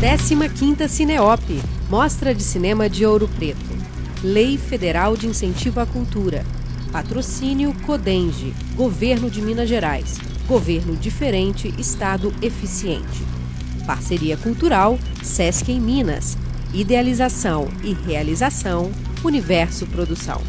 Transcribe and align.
15ª 0.00 0.86
Cineop, 0.86 1.60
Mostra 1.90 2.32
de 2.32 2.40
Cinema 2.40 2.88
de 2.88 3.04
Ouro 3.04 3.26
Preto. 3.36 3.76
Lei 4.22 4.56
Federal 4.56 5.16
de 5.16 5.26
Incentivo 5.26 5.80
à 5.80 5.86
Cultura. 5.86 6.46
Patrocínio 6.92 7.74
Codenge, 7.84 8.54
Governo 8.76 9.28
de 9.28 9.42
Minas 9.42 9.68
Gerais. 9.68 10.16
Governo 10.46 10.94
diferente, 10.94 11.74
Estado 11.76 12.32
eficiente. 12.40 13.24
Parceria 13.88 14.36
Cultural, 14.36 14.96
Sesc 15.20 15.72
em 15.72 15.80
Minas. 15.80 16.38
Idealização 16.72 17.66
e 17.82 17.92
realização, 17.92 18.92
Universo 19.24 19.84
Produção. 19.86 20.40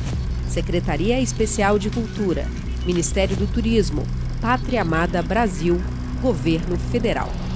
Secretaria 0.47 1.19
Especial 1.19 1.79
de 1.79 1.89
Cultura, 1.89 2.47
Ministério 2.85 3.35
do 3.35 3.47
Turismo, 3.47 4.05
Pátria 4.39 4.83
Amada 4.83 5.23
Brasil, 5.23 5.81
Governo 6.21 6.77
Federal. 6.91 7.48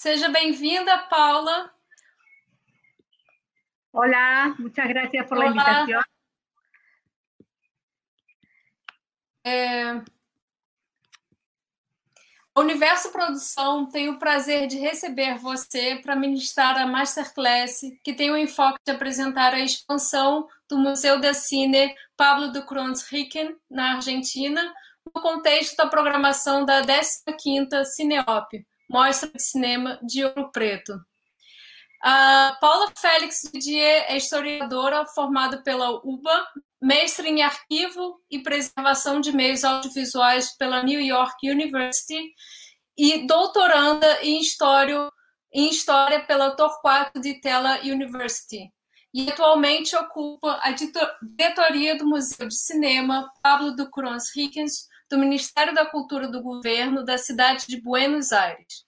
Seja 0.00 0.30
bem-vinda, 0.30 0.96
Paula. 1.10 1.70
Hola, 3.92 4.56
muchas 4.58 4.88
gracias 4.88 5.28
por 5.28 5.36
Olá. 5.36 5.44
la 5.44 5.50
invitación. 5.50 6.02
É... 9.44 10.02
Universo 12.56 13.12
Produção 13.12 13.90
tem 13.90 14.08
o 14.08 14.18
prazer 14.18 14.66
de 14.68 14.78
receber 14.78 15.36
você 15.36 15.96
para 15.96 16.16
ministrar 16.16 16.78
a 16.78 16.86
Masterclass, 16.86 17.82
que 18.02 18.14
tem 18.14 18.30
o 18.30 18.38
enfoque 18.38 18.78
de 18.82 18.92
apresentar 18.92 19.52
a 19.52 19.60
expansão 19.60 20.48
do 20.66 20.78
Museu 20.78 21.20
de 21.20 21.34
Cine 21.34 21.94
Pablo 22.16 22.50
de 22.50 22.64
Krons-Ricken, 22.64 23.54
na 23.70 23.96
Argentina, 23.96 24.74
no 25.14 25.20
contexto 25.20 25.76
da 25.76 25.86
programação 25.86 26.64
da 26.64 26.80
15ª 26.82 27.84
Cineop, 27.84 28.66
Mostra 28.90 29.30
de 29.30 29.40
Cinema 29.40 30.00
de 30.02 30.24
Ouro 30.24 30.50
Preto. 30.50 31.00
A 32.02 32.58
Paula 32.60 32.92
Félix 32.98 33.48
Didier 33.52 34.06
é 34.08 34.16
historiadora 34.16 35.06
formada 35.06 35.62
pela 35.62 35.90
UBA, 36.04 36.46
mestre 36.82 37.28
em 37.28 37.42
arquivo 37.42 38.20
e 38.28 38.42
preservação 38.42 39.20
de 39.20 39.30
meios 39.32 39.62
audiovisuais 39.62 40.56
pela 40.56 40.82
New 40.82 41.00
York 41.00 41.48
University 41.48 42.34
e 42.98 43.26
doutoranda 43.28 44.20
em 44.22 44.40
história, 44.40 45.08
em 45.52 45.68
história 45.68 46.24
pela 46.24 46.56
Torquato 46.56 47.20
de 47.20 47.40
Tella 47.40 47.80
University. 47.82 48.72
E 49.14 49.30
atualmente 49.30 49.94
ocupa 49.94 50.58
a 50.62 50.72
diretoria 50.72 51.96
do 51.96 52.06
Museu 52.06 52.48
de 52.48 52.56
Cinema 52.56 53.30
Pablo 53.42 53.76
Ducrons 53.76 54.34
Rickens, 54.34 54.89
do 55.10 55.18
Ministério 55.18 55.74
da 55.74 55.84
Cultura 55.84 56.28
do 56.28 56.40
Governo 56.40 57.04
da 57.04 57.18
cidade 57.18 57.66
de 57.66 57.80
Buenos 57.80 58.30
Aires. 58.32 58.84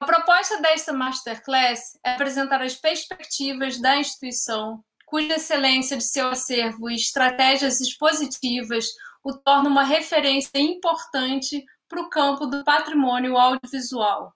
A 0.00 0.04
proposta 0.04 0.60
desta 0.60 0.92
masterclass 0.92 1.98
é 2.04 2.12
apresentar 2.12 2.60
as 2.60 2.74
perspectivas 2.74 3.80
da 3.80 3.96
instituição, 3.96 4.84
cuja 5.06 5.36
excelência 5.36 5.96
de 5.96 6.04
seu 6.04 6.28
acervo 6.28 6.90
e 6.90 6.96
estratégias 6.96 7.80
expositivas 7.80 8.86
o 9.24 9.32
torna 9.32 9.68
uma 9.68 9.84
referência 9.84 10.58
importante 10.58 11.64
para 11.88 12.00
o 12.00 12.10
campo 12.10 12.46
do 12.46 12.64
patrimônio 12.64 13.36
audiovisual. 13.36 14.32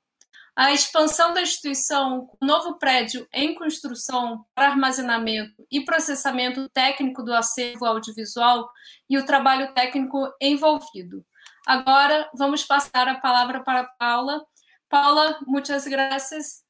A 0.55 0.72
expansão 0.72 1.33
da 1.33 1.41
instituição, 1.41 2.31
o 2.41 2.45
novo 2.45 2.78
prédio 2.78 3.27
em 3.33 3.55
construção 3.55 4.45
para 4.55 4.69
armazenamento 4.69 5.67
e 5.70 5.84
processamento 5.84 6.69
técnico 6.69 7.22
do 7.22 7.33
acervo 7.33 7.86
audiovisual 7.86 8.70
e 9.08 9.17
o 9.17 9.25
trabalho 9.25 9.73
técnico 9.73 10.30
envolvido. 10.41 11.25
Agora, 11.67 12.28
vamos 12.34 12.64
passar 12.64 13.08
a 13.08 13.14
palavra 13.14 13.62
para 13.62 13.80
a 13.80 13.84
Paula 13.84 14.45
Paula, 14.92 15.39
muchas 15.47 15.89
gracias. 15.89 16.67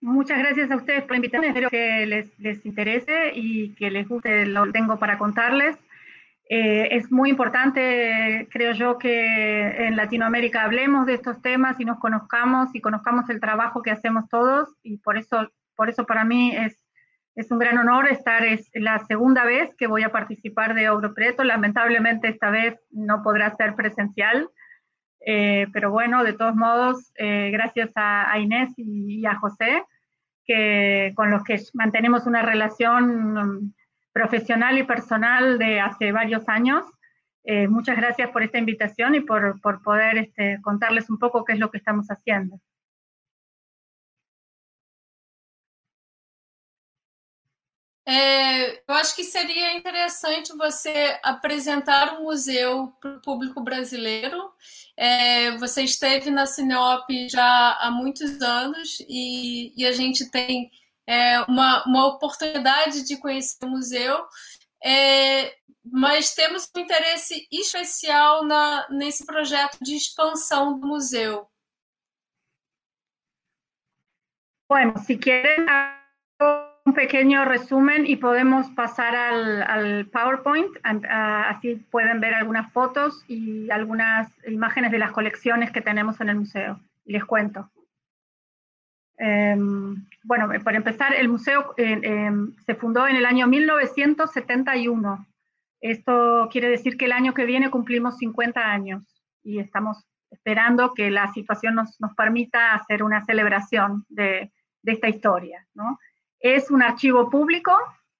Muchas 0.00 0.38
gracias 0.38 0.70
a 0.70 0.76
ustedes 0.76 1.02
por 1.02 1.16
invitarme. 1.16 1.48
Espero 1.48 1.70
que 1.70 2.06
les, 2.06 2.38
les 2.38 2.64
interese 2.64 3.32
y 3.34 3.74
que 3.74 3.90
les 3.90 4.06
guste 4.06 4.46
lo 4.46 4.64
que 4.66 4.70
tengo 4.70 4.96
para 5.00 5.18
contarles. 5.18 5.76
Eh, 6.52 6.96
es 6.96 7.10
muy 7.12 7.30
importante, 7.30 8.48
creo 8.50 8.72
yo, 8.72 8.98
que 8.98 9.86
en 9.86 9.96
Latinoamérica 9.96 10.64
hablemos 10.64 11.06
de 11.06 11.14
estos 11.14 11.40
temas 11.40 11.78
y 11.78 11.84
nos 11.84 12.00
conozcamos 12.00 12.74
y 12.74 12.80
conozcamos 12.80 13.30
el 13.30 13.40
trabajo 13.40 13.82
que 13.82 13.92
hacemos 13.92 14.28
todos 14.28 14.68
y 14.82 14.98
por 14.98 15.16
eso, 15.16 15.48
por 15.76 15.88
eso 15.88 16.04
para 16.04 16.24
mí 16.24 16.54
es 16.54 16.76
es 17.40 17.50
un 17.50 17.58
gran 17.58 17.78
honor 17.78 18.08
estar, 18.08 18.44
es 18.44 18.70
la 18.74 18.98
segunda 19.06 19.44
vez 19.44 19.74
que 19.76 19.86
voy 19.86 20.02
a 20.02 20.12
participar 20.12 20.74
de 20.74 20.90
Preto. 21.14 21.44
Lamentablemente 21.44 22.28
esta 22.28 22.50
vez 22.50 22.78
no 22.90 23.22
podrá 23.22 23.54
ser 23.56 23.74
presencial, 23.74 24.50
eh, 25.24 25.66
pero 25.72 25.90
bueno, 25.90 26.24
de 26.24 26.32
todos 26.32 26.54
modos, 26.54 27.12
eh, 27.16 27.50
gracias 27.50 27.90
a, 27.94 28.38
Inés 28.38 28.72
y, 28.76 29.24
a 29.26 29.36
José, 29.36 29.84
que, 30.44 31.12
con 31.14 31.30
los 31.30 31.44
que 31.44 31.60
mantenemos 31.72 32.26
una 32.26 32.42
relación 32.42 33.74
profesional 34.12 34.78
y 34.78 34.84
personal 34.84 35.58
de 35.58 35.80
hace 35.80 36.12
varios 36.12 36.48
años. 36.48 36.84
Eh, 37.44 37.68
muchas 37.68 37.96
gracias 37.96 38.30
por 38.30 38.42
esta 38.42 38.58
invitación 38.58 39.14
y 39.14 39.20
por, 39.20 39.60
por 39.60 39.82
poder 39.82 40.18
este, 40.18 40.60
contarles 40.62 41.08
un 41.10 41.18
poco 41.18 41.44
qué 41.44 41.54
es 41.54 41.58
lo 41.58 41.70
que 41.70 41.78
estamos 41.78 42.08
haciendo. 42.08 42.60
É, 48.12 48.82
eu 48.88 48.94
acho 48.94 49.14
que 49.14 49.22
seria 49.22 49.76
interessante 49.76 50.52
você 50.56 51.20
apresentar 51.22 52.18
o 52.18 52.24
museu 52.24 52.92
para 53.00 53.16
o 53.16 53.20
público 53.20 53.62
brasileiro. 53.62 54.50
É, 54.96 55.56
você 55.58 55.84
esteve 55.84 56.28
na 56.28 56.44
Sinop 56.44 57.08
já 57.30 57.78
há 57.80 57.88
muitos 57.88 58.42
anos 58.42 58.98
e, 59.08 59.72
e 59.80 59.86
a 59.86 59.92
gente 59.92 60.28
tem 60.28 60.72
é, 61.10 61.40
uma, 61.48 61.84
uma 61.86 62.06
oportunidade 62.06 63.02
de 63.04 63.16
conhecer 63.16 63.64
o 63.64 63.68
museu, 63.68 64.24
é, 64.82 65.52
mas 65.84 66.32
temos 66.34 66.70
um 66.76 66.80
interesse 66.80 67.48
especial 67.50 68.44
na, 68.44 68.86
nesse 68.90 69.26
projeto 69.26 69.76
de 69.82 69.96
expansão 69.96 70.78
do 70.78 70.86
museu. 70.86 71.48
Bueno, 74.68 74.94
si 74.98 75.18
quieren 75.18 75.66
un 76.86 76.94
pequeño 76.94 77.44
resumen 77.44 78.06
y 78.06 78.14
podemos 78.14 78.68
pasar 78.76 79.16
al, 79.16 80.06
PowerPoint, 80.12 80.70
así 80.84 81.74
pueden 81.90 82.20
ver 82.20 82.34
algunas 82.34 82.72
fotos 82.72 83.24
y 83.26 83.68
algunas 83.72 84.30
imágenes 84.46 84.92
de 84.92 84.98
las 84.98 85.10
colecciones 85.10 85.72
que 85.72 85.80
tenemos 85.80 86.20
en 86.20 86.28
el 86.28 86.36
museo. 86.36 86.78
Les 87.04 87.24
cuento. 87.24 87.68
Em, 89.22 90.06
bueno, 90.22 90.48
para 90.64 90.78
empezar, 90.78 91.14
el 91.14 91.28
museo 91.28 91.74
eh, 91.76 92.00
em, 92.02 92.56
se 92.64 92.74
fundó 92.74 93.06
en 93.06 93.16
el 93.16 93.26
año 93.26 93.46
1971. 93.46 95.26
Esto 95.82 96.48
quiere 96.50 96.70
decir 96.70 96.96
que 96.96 97.04
el 97.04 97.12
año 97.12 97.34
que 97.34 97.44
viene 97.44 97.70
cumplimos 97.70 98.16
50 98.16 98.60
años 98.60 99.04
y 99.42 99.58
estamos 99.58 100.06
esperando 100.30 100.94
que 100.94 101.10
la 101.10 101.30
situación 101.34 101.74
nos, 101.74 101.98
permita 102.16 102.74
hacer 102.74 103.02
una 103.02 103.22
celebración 103.26 104.06
de, 104.08 104.50
esta 104.84 105.08
historia. 105.10 105.66
es 106.38 106.70
un 106.70 106.82
archivo 106.82 107.28
público 107.28 107.72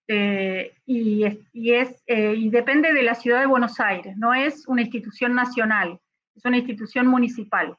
eh, 0.07 0.75
y, 0.85 1.25
es, 1.25 2.03
eh, 2.07 2.35
y, 2.37 2.51
depende 2.51 2.93
de 2.93 3.03
la 3.03 3.15
ciudad 3.15 3.41
de 3.41 3.47
Buenos 3.47 3.81
Aires, 3.81 4.17
no 4.19 4.35
es 4.35 4.69
una 4.69 4.83
institución 4.83 5.35
nacional, 5.35 5.99
es 6.35 6.45
una 6.45 6.59
institución 6.59 7.07
municipal 7.07 7.79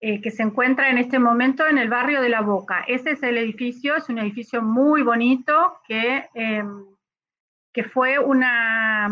eh, 0.00 0.20
que 0.20 0.30
se 0.30 0.42
encuentra 0.42 0.90
en 0.90 0.98
este 0.98 1.18
momento 1.18 1.66
en 1.66 1.78
el 1.78 1.88
barrio 1.88 2.20
de 2.20 2.28
La 2.28 2.40
Boca. 2.40 2.84
Ese 2.86 3.12
es 3.12 3.22
el 3.22 3.38
edificio, 3.38 3.96
es 3.96 4.08
un 4.08 4.18
edificio 4.18 4.62
muy 4.62 5.02
bonito 5.02 5.80
que, 5.86 6.28
em, 6.34 6.84
que 7.72 7.84
fue 7.84 8.18
una 8.18 9.08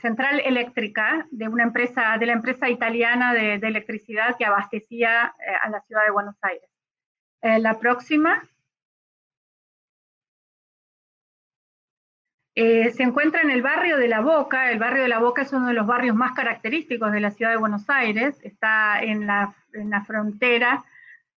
central 0.00 0.40
eléctrica 0.40 1.26
de 1.30 1.46
una 1.46 1.62
empresa, 1.62 2.16
de 2.18 2.24
la 2.24 2.32
empresa 2.32 2.70
italiana 2.70 3.34
de 3.34 3.56
electricidad 3.56 4.34
que 4.38 4.46
abastecía 4.46 5.34
a 5.62 5.68
la 5.68 5.82
ciudad 5.82 6.04
de 6.06 6.10
Buenos 6.10 6.36
Aires. 6.40 6.68
la 7.42 7.78
próxima. 7.78 8.42
Eh, 12.60 12.90
se 12.90 13.04
encuentra 13.04 13.40
en 13.42 13.52
el 13.52 13.62
barrio 13.62 13.98
de 13.98 14.08
La 14.08 14.20
Boca. 14.20 14.72
El 14.72 14.80
barrio 14.80 15.04
de 15.04 15.08
La 15.08 15.20
Boca 15.20 15.42
es 15.42 15.52
uno 15.52 15.68
de 15.68 15.74
los 15.74 15.86
barrios 15.86 16.16
más 16.16 16.32
característicos 16.32 17.12
de 17.12 17.20
la 17.20 17.30
ciudad 17.30 17.52
de 17.52 17.56
Buenos 17.56 17.88
Aires. 17.88 18.36
Está 18.42 19.00
en 19.00 19.28
la, 19.28 19.54
frontera 20.04 20.84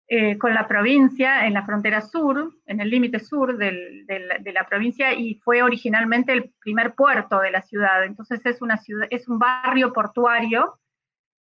eh, 0.09 0.39
con 0.39 0.55
la 0.55 0.67
provincia, 0.67 1.47
en 1.47 1.53
la 1.53 1.67
frontera 1.67 2.01
sur, 2.01 2.55
en 2.65 2.81
el 2.81 2.89
límite 2.89 3.19
sur 3.19 3.59
de 3.59 4.53
la 4.55 4.67
provincia 4.67 5.13
y 5.13 5.35
fue 5.45 5.61
originalmente 5.61 6.33
el 6.33 6.55
primer 6.59 6.95
puerto 6.95 7.41
de 7.41 7.51
la 7.51 7.61
ciudad. 7.61 8.03
Entonces 8.05 8.41
es, 8.47 8.63
una 8.63 8.81
es 9.11 9.29
un 9.29 9.39
barrio 9.39 9.93
portuario 9.93 10.81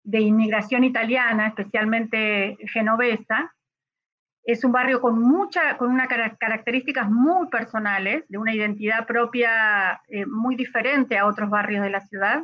de 0.03 0.19
inmigración 0.19 0.83
italiana, 0.83 1.47
especialmente 1.47 2.57
genovesa, 2.73 3.55
Es 4.43 4.63
un 4.63 4.71
barrio 4.71 5.01
con, 5.01 5.21
mucha, 5.21 5.77
con 5.77 5.91
unas 5.91 6.07
características 6.07 7.09
muy 7.09 7.47
personales, 7.49 8.25
de 8.27 8.37
una 8.37 8.53
identidad 8.53 9.05
propia 9.05 10.01
eh, 10.07 10.25
muy 10.25 10.55
diferente 10.55 11.17
a 11.17 11.27
otros 11.27 11.49
barrios 11.49 11.83
de 11.83 11.89
la 11.91 12.01
ciudad. 12.01 12.43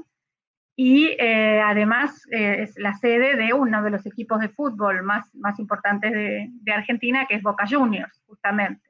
Y 0.75 1.07
eh, 1.19 1.59
además 1.59 2.21
eh, 2.31 2.57
es 2.61 2.77
la 2.77 2.93
sede 2.93 3.35
de 3.35 3.51
uno 3.53 3.81
de 3.81 3.89
los 3.89 4.05
equipos 4.05 4.39
de 4.39 4.49
fútbol 4.49 5.01
más, 5.01 5.33
más 5.33 5.57
importantes 5.57 6.11
de, 6.11 6.49
de 6.51 6.71
Argentina, 6.71 7.25
que 7.27 7.35
es 7.35 7.41
Boca 7.41 7.65
Juniors, 7.67 8.21
justamente. 8.27 8.87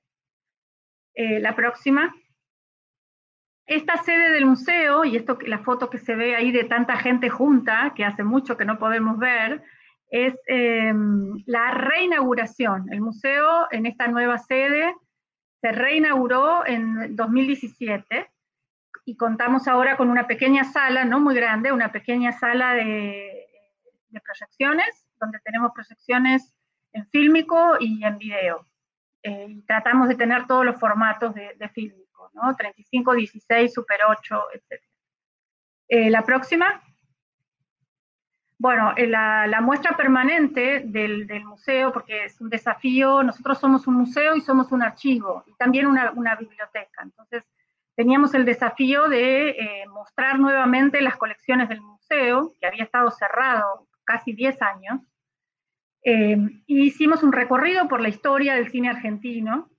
la 1.15 1.55
próxima. 1.55 2.13
Esta 3.65 3.97
sede 3.97 4.31
del 4.31 4.45
museo, 4.45 5.03
y 5.03 5.17
esto, 5.17 5.37
la 5.45 5.59
foto 5.59 5.89
que 5.89 5.97
se 5.97 6.15
ve 6.15 6.35
ahí 6.35 6.51
de 6.51 6.63
tanta 6.63 6.95
gente 6.95 7.29
junta, 7.29 7.93
que 7.95 8.05
hace 8.05 8.23
mucho 8.23 8.55
que 8.55 8.63
no 8.63 8.79
podemos 8.79 9.17
ver, 9.17 9.61
es 10.09 10.33
em, 10.47 11.43
la 11.45 11.71
reinauguración. 11.71 12.91
El 12.91 13.01
museo 13.01 13.67
en 13.71 13.85
esta 13.85 14.07
nueva 14.07 14.37
sede 14.37 14.93
se 15.61 15.71
reinauguró 15.71 16.65
en 16.65 17.15
2017 17.15 18.29
y 19.05 19.15
contamos 19.15 19.67
ahora 19.67 19.97
con 19.97 20.09
una 20.09 20.27
pequeña 20.27 20.63
sala, 20.63 21.05
no 21.05 21.19
muy 21.19 21.35
grande, 21.35 21.71
una 21.71 21.91
pequeña 21.91 22.31
sala 22.31 22.73
de, 22.73 23.45
proyecciones, 24.23 25.05
donde 25.19 25.39
tenemos 25.43 25.71
proyecciones 25.73 26.55
en 26.91 27.07
fílmico 27.09 27.77
y 27.79 28.03
en 28.03 28.17
video. 28.17 28.65
Eh, 29.21 29.45
y 29.49 29.61
tratamos 29.63 30.07
de 30.07 30.15
tener 30.15 30.47
todos 30.47 30.65
los 30.65 30.79
formatos 30.79 31.35
de, 31.35 31.55
de 31.55 31.69
fílmico, 31.69 32.31
¿no? 32.33 32.55
35, 32.55 33.13
16, 33.13 33.73
Super 33.73 33.99
8, 34.07 34.43
etc. 34.53 34.81
Eh, 35.89 36.09
la 36.09 36.23
próxima. 36.23 36.81
Bueno, 38.59 38.93
la, 38.97 39.59
muestra 39.61 39.95
permanente 39.95 40.81
del, 40.83 41.45
museo, 41.45 41.93
porque 41.93 42.25
es 42.25 42.41
un 42.41 42.49
desafío, 42.49 43.21
nosotros 43.21 43.59
somos 43.59 43.85
un 43.85 43.95
museo 43.95 44.35
y 44.35 44.41
somos 44.41 44.71
un 44.71 44.81
archivo, 44.81 45.43
y 45.45 45.53
también 45.55 45.85
una, 45.85 46.35
biblioteca. 46.35 47.03
Entonces, 47.03 47.43
teníamos 47.95 48.33
el 48.33 48.45
desafío 48.45 49.09
de 49.09 49.49
eh, 49.49 49.85
mostrar 49.93 50.39
nuevamente 50.39 51.01
las 51.01 51.17
colecciones 51.17 51.69
del 51.69 51.81
museo, 51.81 52.53
que 52.59 52.65
había 52.65 52.83
estado 52.83 53.11
cerrado 53.11 53.87
casi 54.03 54.33
10 54.33 54.61
años, 54.61 55.01
eh, 56.03 56.37
hicimos 56.67 57.21
un 57.21 57.33
recorrido 57.33 57.87
por 57.87 57.99
la 57.99 58.07
historia 58.07 58.55
del 58.55 58.71
cine 58.71 58.89
argentino, 58.89 59.69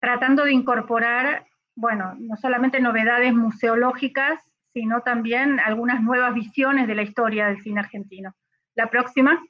tratando 0.00 0.44
de 0.44 0.52
incorporar, 0.52 1.46
bueno, 1.74 2.14
no 2.18 2.36
solamente 2.36 2.78
novedades 2.78 3.32
museológicas, 3.32 4.51
sino 4.72 5.02
también 5.02 5.60
algunas 5.60 6.02
nuevas 6.02 6.34
visiones 6.34 6.86
de 6.86 6.94
la 6.94 7.02
historia 7.02 7.46
del 7.46 7.60
cine 7.62 7.80
argentino. 7.80 8.34
La 8.74 8.88
próxima. 8.88 9.42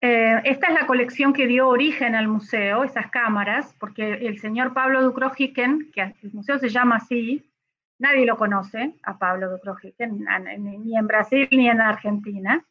Eh, 0.00 0.40
esta 0.44 0.68
es 0.68 0.74
la 0.74 0.86
colección 0.86 1.32
que 1.32 1.46
dio 1.46 1.68
origen 1.68 2.14
al 2.14 2.28
museo, 2.28 2.84
esas 2.84 3.10
cámaras, 3.10 3.74
porque 3.78 4.14
el 4.14 4.38
señor 4.38 4.72
Pablo 4.72 5.02
Ducrojiquen, 5.02 5.90
que 5.92 6.14
el 6.22 6.32
museo 6.32 6.58
se 6.58 6.68
llama 6.68 6.96
así, 6.96 7.50
nadie 7.98 8.26
lo 8.26 8.36
conoce 8.36 8.94
a 9.02 9.18
Pablo 9.18 9.50
Ducrojiquen, 9.50 10.26
ni 10.58 10.96
en 10.96 11.06
Brasil 11.06 11.48
ni 11.50 11.68
en 11.68 11.80
Argentina, 11.80 12.64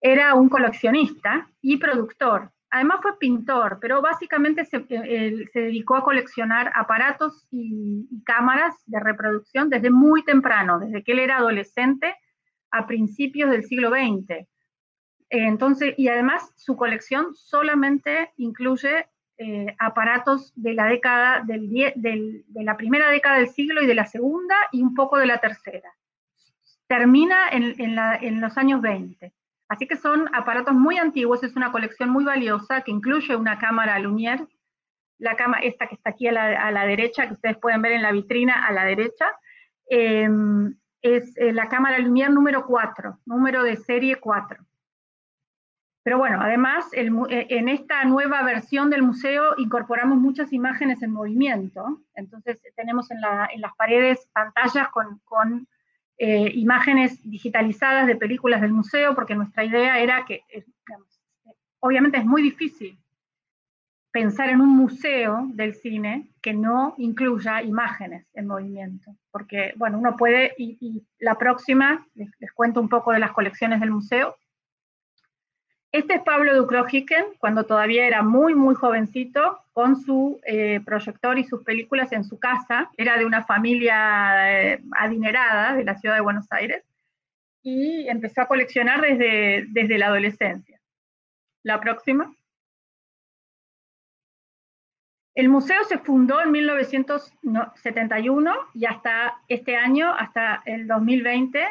era 0.00 0.34
un 0.34 0.48
coleccionista 0.48 1.48
y 1.62 1.78
productor. 1.78 2.50
Además 2.74 2.98
fue 3.02 3.16
pintor, 3.20 3.78
pero 3.80 4.02
básicamente 4.02 4.64
se, 4.64 4.80
dedicó 4.80 5.94
a 5.94 6.02
coleccionar 6.02 6.72
aparatos 6.74 7.46
y, 7.52 8.08
cámaras 8.24 8.74
de 8.86 8.98
reproducción 8.98 9.70
desde 9.70 9.90
muy 9.90 10.24
temprano, 10.24 10.80
desde 10.80 11.04
que 11.04 11.12
él 11.12 11.20
era 11.20 11.36
adolescente 11.36 12.16
a 12.72 12.88
principios 12.88 13.52
del 13.52 13.62
siglo 13.62 13.90
XX. 13.90 14.44
Entonces, 15.30 15.94
y 15.96 16.08
además 16.08 16.50
su 16.56 16.74
colección 16.74 17.36
solamente 17.36 18.32
incluye 18.38 19.06
eh, 19.38 19.76
aparatos 19.78 20.52
de 20.56 20.74
la 20.74 22.76
primera 22.76 23.08
década 23.08 23.38
del 23.38 23.50
siglo 23.50 23.84
y 23.84 23.86
de 23.86 23.94
la 23.94 24.06
segunda 24.06 24.56
y 24.72 24.82
un 24.82 24.96
poco 24.96 25.18
de 25.18 25.26
la 25.26 25.38
tercera. 25.38 25.94
Termina 26.88 27.50
en, 27.52 27.76
en 27.78 28.40
los 28.40 28.58
años 28.58 28.82
20. 28.82 29.32
Así 29.68 29.86
que 29.86 29.96
son 29.96 30.28
aparatos 30.34 30.74
muy 30.74 30.98
antiguos, 30.98 31.42
es 31.42 31.56
una 31.56 31.72
colección 31.72 32.10
muy 32.10 32.24
valiosa 32.24 32.82
que 32.82 32.90
incluye 32.90 33.34
una 33.34 33.58
cámara 33.58 33.98
Lumière, 33.98 34.46
la 35.18 35.36
cámara 35.36 35.62
esta 35.62 35.86
que 35.86 35.94
está 35.94 36.10
aquí 36.10 36.28
a 36.28 36.32
la, 36.32 36.86
derecha, 36.86 37.26
que 37.26 37.34
ustedes 37.34 37.56
pueden 37.58 37.80
ver 37.80 37.92
en 37.92 38.02
la 38.02 38.12
vitrina 38.12 38.66
a 38.66 38.72
la 38.72 38.84
derecha, 38.84 39.26
em, 39.88 40.74
es 41.02 41.36
eh, 41.36 41.52
la 41.52 41.68
cámara 41.68 41.98
Lumière 41.98 42.32
número 42.32 42.66
4, 42.66 43.20
número 43.26 43.62
de 43.62 43.76
serie 43.76 44.16
4. 44.16 44.64
Pero 46.04 46.18
bueno, 46.18 46.38
además 46.42 46.86
eh, 46.92 47.08
en 47.48 47.68
esta 47.70 48.04
nueva 48.04 48.42
versión 48.42 48.90
del 48.90 49.02
museo 49.02 49.54
incorporamos 49.56 50.18
muchas 50.18 50.52
imágenes 50.52 51.02
en 51.02 51.10
movimiento. 51.10 52.02
Entonces 52.14 52.60
tenemos 52.76 53.10
en, 53.10 53.22
las 53.22 53.74
paredes 53.76 54.28
pantallas 54.34 54.88
con 54.90 55.66
eh, 56.18 56.50
imágenes 56.54 57.18
digitalizadas 57.28 58.06
de 58.06 58.16
películas 58.16 58.60
del 58.60 58.72
museo, 58.72 59.14
porque 59.14 59.34
nuestra 59.34 59.64
idea 59.64 59.98
era 59.98 60.24
que, 60.24 60.42
eh, 60.48 60.64
obviamente 61.80 62.18
es 62.18 62.24
muy 62.24 62.40
difícil 62.40 62.98
pensar 64.12 64.48
en 64.48 64.60
un 64.60 64.68
museo 64.68 65.48
del 65.54 65.74
cine 65.74 66.28
que 66.40 66.54
no 66.54 66.94
incluya 66.98 67.62
imágenes 67.62 68.26
en 68.34 68.46
movimiento, 68.46 69.16
porque, 69.32 69.72
bueno, 69.76 69.98
uno 69.98 70.16
puede, 70.16 70.54
y, 70.56 71.02
la 71.18 71.36
próxima, 71.36 72.06
les, 72.14 72.30
les 72.38 72.52
cuento 72.52 72.80
un 72.80 72.88
poco 72.88 73.12
de 73.12 73.18
las 73.18 73.32
colecciones 73.32 73.80
del 73.80 73.90
museo, 73.90 74.36
este 75.94 76.14
es 76.14 76.22
Pablo 76.22 76.56
Ducrojiquen, 76.56 77.24
cuando 77.38 77.66
todavía 77.66 78.04
era 78.04 78.24
muy, 78.24 78.56
muy 78.56 78.74
jovencito, 78.74 79.60
con 79.72 79.94
su 79.94 80.40
eh, 80.44 80.80
proyector 80.84 81.38
y 81.38 81.44
sus 81.44 81.62
películas 81.62 82.10
en 82.10 82.24
su 82.24 82.40
casa. 82.40 82.90
Era 82.96 83.16
de 83.16 83.24
una 83.24 83.44
familia 83.44 84.72
eh, 84.72 84.82
adinerada 84.96 85.76
de 85.76 85.84
la 85.84 85.94
ciudad 85.94 86.16
de 86.16 86.20
Buenos 86.20 86.50
Aires 86.50 86.82
y 87.62 88.08
empezó 88.08 88.40
a 88.40 88.48
coleccionar 88.48 89.02
desde, 89.02 89.66
desde 89.68 89.96
la 89.96 90.06
adolescencia. 90.06 90.80
La 91.62 91.78
próxima. 91.78 92.34
El 95.36 95.48
museo 95.48 95.84
se 95.84 95.98
fundó 95.98 96.42
en 96.42 96.50
1971 96.50 98.52
y 98.74 98.86
hasta 98.86 99.34
este 99.46 99.76
año, 99.76 100.12
hasta 100.12 100.60
el 100.66 100.88
2020, 100.88 101.64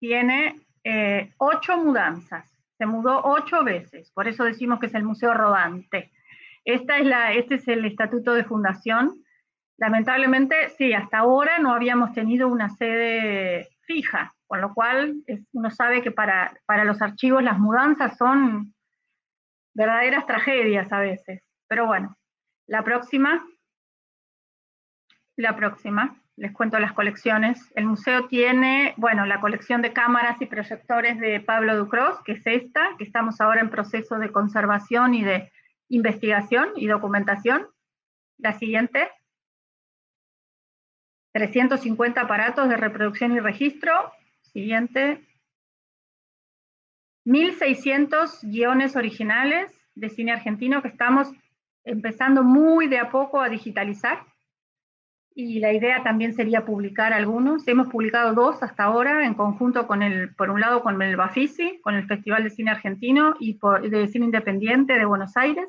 tiene 0.00 0.60
eh, 0.84 1.32
ocho 1.38 1.78
mudanzas 1.78 2.57
se 2.78 2.86
mudó 2.86 3.20
ocho 3.24 3.64
veces, 3.64 4.10
por 4.12 4.28
eso 4.28 4.44
decimos 4.44 4.78
que 4.78 4.86
es 4.86 4.94
el 4.94 5.04
museo 5.04 5.34
rodante. 5.34 6.12
Esta 6.64 6.98
es 6.98 7.06
la, 7.06 7.32
este 7.32 7.56
es 7.56 7.66
el 7.68 7.84
estatuto 7.84 8.34
de 8.34 8.44
fundación. 8.44 9.24
Lamentablemente, 9.78 10.70
sí, 10.70 10.92
hasta 10.92 11.18
ahora 11.18 11.58
no 11.58 11.74
habíamos 11.74 12.12
tenido 12.12 12.48
una 12.48 12.68
sede 12.70 13.68
fija, 13.82 14.32
con 14.46 14.60
lo 14.60 14.74
cual 14.74 15.24
uno 15.52 15.70
sabe 15.70 16.02
que 16.02 16.12
para, 16.12 16.52
para 16.66 16.84
los 16.84 17.02
archivos 17.02 17.42
las 17.42 17.58
mudanzas 17.58 18.16
son 18.16 18.74
verdaderas 19.74 20.26
tragedias 20.26 20.92
a 20.92 21.00
veces. 21.00 21.42
Pero 21.68 21.86
bueno, 21.86 22.16
la 22.66 22.82
próxima. 22.84 23.44
La 25.36 25.54
próxima 25.56 26.20
les 26.38 26.52
cuento 26.52 26.78
las 26.78 26.92
colecciones. 26.92 27.60
El 27.74 27.86
museo 27.86 28.28
tiene, 28.28 28.94
bueno, 28.96 29.26
la 29.26 29.40
colección 29.40 29.82
de 29.82 29.92
cámaras 29.92 30.40
y 30.40 30.46
proyectores 30.46 31.18
de 31.18 31.40
Pablo 31.40 31.76
Ducros, 31.76 32.20
que 32.24 32.32
es 32.32 32.46
esta, 32.46 32.94
que 32.96 33.04
estamos 33.04 33.40
ahora 33.40 33.60
en 33.60 33.70
proceso 33.70 34.18
de 34.18 34.30
conservación 34.30 35.14
y 35.14 35.24
de 35.24 35.50
investigación 35.88 36.68
y 36.76 36.86
documentación. 36.86 37.66
La 38.38 38.52
siguiente. 38.52 39.10
350 41.32 42.20
aparatos 42.20 42.68
de 42.68 42.76
reproducción 42.76 43.32
y 43.32 43.40
registro. 43.40 43.92
Siguiente. 44.42 45.26
1.600 47.26 48.48
guiones 48.48 48.94
originales 48.94 49.74
de 49.96 50.08
cine 50.08 50.32
argentino 50.32 50.82
que 50.82 50.88
estamos 50.88 51.32
empezando 51.84 52.44
muy 52.44 52.86
de 52.86 52.98
a 52.98 53.10
poco 53.10 53.40
a 53.40 53.48
digitalizar 53.48 54.27
y 55.40 55.60
la 55.60 55.72
idea 55.72 56.02
también 56.02 56.34
sería 56.34 56.64
publicar 56.64 57.12
algunos. 57.12 57.68
Hemos 57.68 57.86
publicado 57.86 58.34
dos 58.34 58.60
hasta 58.60 58.82
ahora 58.82 59.24
en 59.24 59.34
conjunto 59.34 59.86
con 59.86 60.02
el, 60.02 60.34
por 60.34 60.50
un 60.50 60.60
lado 60.60 60.82
con 60.82 61.00
el 61.00 61.14
Bafisi, 61.14 61.80
con 61.80 61.94
el 61.94 62.08
Festival 62.08 62.42
de 62.42 62.50
Cine 62.50 62.72
Argentino 62.72 63.36
y 63.38 63.56
de 63.88 64.08
Cine 64.08 64.24
Independiente 64.24 64.94
de 64.94 65.04
Buenos 65.04 65.36
Aires, 65.36 65.68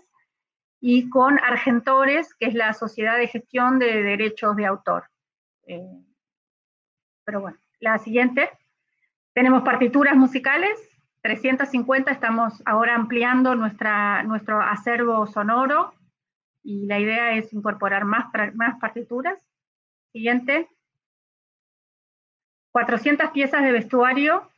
y 0.81 1.07
con 1.09 1.37
Argentores, 1.37 2.33
que 2.33 2.47
es 2.47 2.55
la 2.55 2.73
Sociedad 2.73 3.19
de 3.19 3.27
Gestión 3.27 3.77
de 3.77 4.01
Derechos 4.01 4.55
de 4.55 4.65
Autor. 4.65 5.03
Eh, 5.67 6.01
pero 7.23 7.41
bueno, 7.41 7.59
la 7.79 7.99
siguiente. 7.99 8.49
Tenemos 9.35 9.61
partituras 9.61 10.15
musicales, 10.15 10.79
350, 11.21 12.09
estamos 12.09 12.63
ahora 12.65 12.95
ampliando 12.95 13.53
nuestra, 13.53 14.23
nuestro 14.23 14.59
acervo 14.59 15.27
sonoro 15.27 15.93
y 16.63 16.87
la 16.87 16.99
idea 16.99 17.33
es 17.33 17.53
incorporar 17.53 18.03
más, 18.05 18.25
más 18.55 18.79
partituras. 18.79 19.39
Siguiente. 20.11 20.67
400 22.71 23.31
piezas 23.31 23.63
de 23.63 23.71
vestuario. 23.71 24.49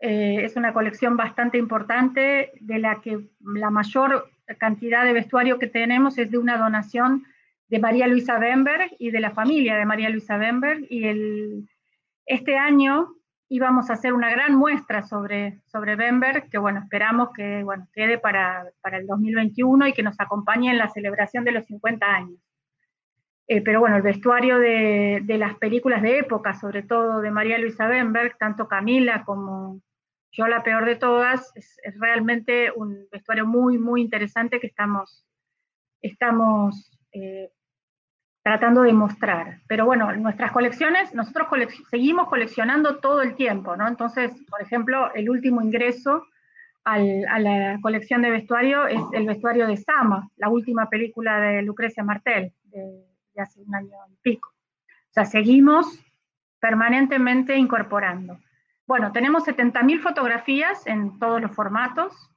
Eh, 0.00 0.44
es 0.44 0.56
una 0.56 0.72
colección 0.72 1.16
bastante 1.16 1.58
importante 1.58 2.52
de 2.60 2.78
la 2.78 3.00
que 3.00 3.28
la 3.40 3.70
mayor 3.70 4.30
cantidad 4.58 5.04
de 5.04 5.12
vestuario 5.12 5.58
que 5.58 5.68
tenemos 5.68 6.18
es 6.18 6.30
de 6.30 6.38
una 6.38 6.58
donación 6.58 7.24
de 7.68 7.78
María 7.78 8.06
Luisa 8.06 8.38
Bemberg 8.38 8.90
y 8.98 9.10
de 9.10 9.20
la 9.20 9.30
familia 9.30 9.76
de 9.76 9.86
María 9.86 10.10
Luisa 10.10 10.36
Bemberg. 10.36 10.84
Y 10.90 11.66
este 12.26 12.58
año 12.58 13.14
íbamos 13.48 13.90
a 13.90 13.94
hacer 13.94 14.12
una 14.12 14.30
gran 14.30 14.54
muestra 14.54 15.02
sobre, 15.02 15.60
sobre 15.66 15.96
Bemberg, 15.96 16.48
que 16.50 16.58
bueno, 16.58 16.80
esperamos 16.80 17.30
que 17.34 17.62
bueno, 17.62 17.86
quede 17.92 18.18
para, 18.18 18.66
para 18.80 18.98
el 18.98 19.06
2021 19.06 19.88
y 19.88 19.92
que 19.92 20.02
nos 20.02 20.18
acompañe 20.18 20.70
en 20.70 20.78
la 20.78 20.88
celebración 20.88 21.44
de 21.44 21.52
los 21.52 21.66
50 21.66 22.06
años. 22.06 22.38
Eh, 23.52 23.60
pero 23.60 23.80
bueno, 23.80 23.96
el 23.96 24.02
vestuario 24.02 24.58
de, 24.58 25.22
las 25.36 25.56
películas 25.56 26.00
de 26.00 26.20
época, 26.20 26.54
sobre 26.54 26.82
todo 26.82 27.20
de 27.20 27.30
María 27.30 27.58
Luisa 27.58 27.86
Bemberg, 27.86 28.38
tanto 28.38 28.66
Camila 28.66 29.24
como 29.26 29.82
Yo 30.30 30.46
la 30.46 30.62
peor 30.62 30.86
de 30.86 30.96
todas, 30.96 31.52
es, 31.54 31.76
realmente 32.00 32.72
un 32.74 33.06
vestuario 33.12 33.44
muy, 33.44 33.76
muy 33.76 34.00
interesante 34.00 34.58
que 34.58 34.68
estamos, 34.68 35.26
estamos 36.00 36.98
eh, 37.12 37.50
tratando 38.42 38.80
de 38.80 38.94
mostrar. 38.94 39.58
Pero 39.68 39.84
bueno, 39.84 40.10
nuestras 40.16 40.50
colecciones, 40.50 41.12
nosotros 41.14 41.48
seguimos 41.90 42.28
coleccionando 42.28 43.00
todo 43.00 43.20
el 43.20 43.34
tiempo, 43.34 43.76
¿no? 43.76 43.86
Entonces, 43.86 44.32
por 44.48 44.62
ejemplo, 44.62 45.12
el 45.12 45.28
último 45.28 45.60
ingreso 45.60 46.24
a 46.84 46.98
la 47.38 47.78
colección 47.82 48.22
de 48.22 48.30
vestuario 48.30 48.86
es 48.86 49.02
el 49.12 49.26
vestuario 49.26 49.66
de 49.66 49.76
Sama, 49.76 50.30
la 50.36 50.48
última 50.48 50.88
película 50.88 51.38
de 51.38 51.60
Lucrecia 51.60 52.02
Martel, 52.02 52.54
de 53.34 53.42
hace 53.42 53.60
un 53.60 53.74
año 53.74 53.96
y 54.10 54.16
pico. 54.22 54.50
O 54.50 55.12
sea, 55.12 55.24
seguimos 55.24 55.86
permanentemente 56.60 57.56
incorporando. 57.56 58.38
Bueno, 58.86 59.12
tenemos 59.12 59.44
70.000 59.46 60.00
fotografías 60.00 60.86
en 60.86 61.18
todos 61.18 61.40
los 61.40 61.54
formatos. 61.54 62.30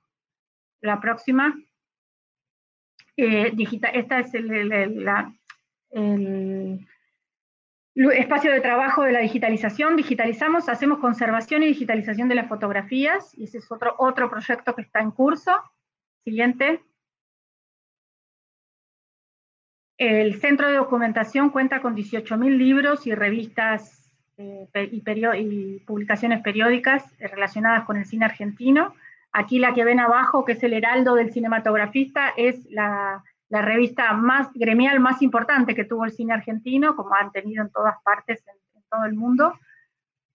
La 0.81 0.99
próxima. 0.99 1.55
Eh, 3.17 3.51
digital, 3.55 3.91
esta 3.95 4.19
es 4.19 4.33
el, 4.33 4.51
el, 4.51 5.05
la, 5.05 5.33
el 5.91 6.85
espacio 7.95 8.51
de 8.51 8.59
trabajo 8.59 9.03
de 9.03 9.13
la 9.13 9.19
digitalización, 9.19 9.95
digitalizamos, 9.95 10.67
hacemos 10.67 10.99
conservación 10.99 11.63
y 11.63 11.67
digitalización 11.67 12.27
de 12.27 12.35
las 12.35 12.49
fotografías, 12.49 13.33
y 13.37 13.45
ese 13.45 13.59
es 13.59 13.71
otro, 13.71 13.95
otro 13.97 14.29
proyecto 14.29 14.75
que 14.75 14.81
está 14.81 14.99
en 14.99 15.11
curso. 15.11 15.51
Siguiente. 16.25 16.83
El 19.97 20.39
centro 20.41 20.67
de 20.67 20.75
documentación 20.75 21.49
cuenta 21.49 21.81
con 21.81 21.95
18.000 21.95 22.57
libros 22.57 23.07
y 23.07 23.15
revistas 23.15 24.11
eh, 24.37 24.67
y, 24.91 25.79
publicaciones 25.85 26.41
periódicas 26.41 27.05
relacionadas 27.19 27.85
con 27.85 27.95
el 27.95 28.05
cine 28.05 28.25
argentino. 28.25 28.93
Aquí 29.31 29.59
la 29.59 29.73
que 29.73 29.85
ven 29.85 29.99
abajo, 29.99 30.43
que 30.43 30.53
es 30.53 30.63
el 30.63 30.73
heraldo 30.73 31.15
del 31.15 31.31
cinematografista, 31.31 32.33
es 32.35 32.65
la 32.69 33.23
revista 33.49 34.11
más 34.13 34.51
gremial 34.53 34.99
más 34.99 35.21
importante 35.21 35.75
que 35.75 35.85
tuvo 35.85 36.05
el 36.05 36.11
cine 36.11 36.33
argentino, 36.33 36.95
como 36.95 37.15
han 37.15 37.31
tenido 37.31 37.63
en 37.63 37.71
todas 37.71 37.95
partes, 38.03 38.43
en, 38.47 38.81
todo 38.89 39.05
el 39.05 39.13
mundo. 39.13 39.53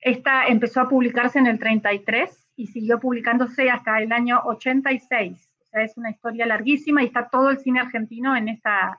Esta 0.00 0.46
empezó 0.46 0.80
a 0.80 0.88
publicarse 0.88 1.38
en 1.38 1.46
el 1.46 1.58
33 1.58 2.48
y 2.56 2.66
siguió 2.66 2.98
publicándose 2.98 3.70
hasta 3.70 4.00
el 4.00 4.12
año 4.12 4.40
86. 4.44 5.50
O 5.60 5.64
sea, 5.66 5.82
es 5.82 5.96
una 5.96 6.10
historia 6.10 6.46
larguísima 6.46 7.02
y 7.02 7.06
está 7.06 7.28
todo 7.28 7.50
el 7.50 7.58
cine 7.58 7.80
argentino 7.80 8.34
en, 8.34 8.48
esta, 8.48 8.98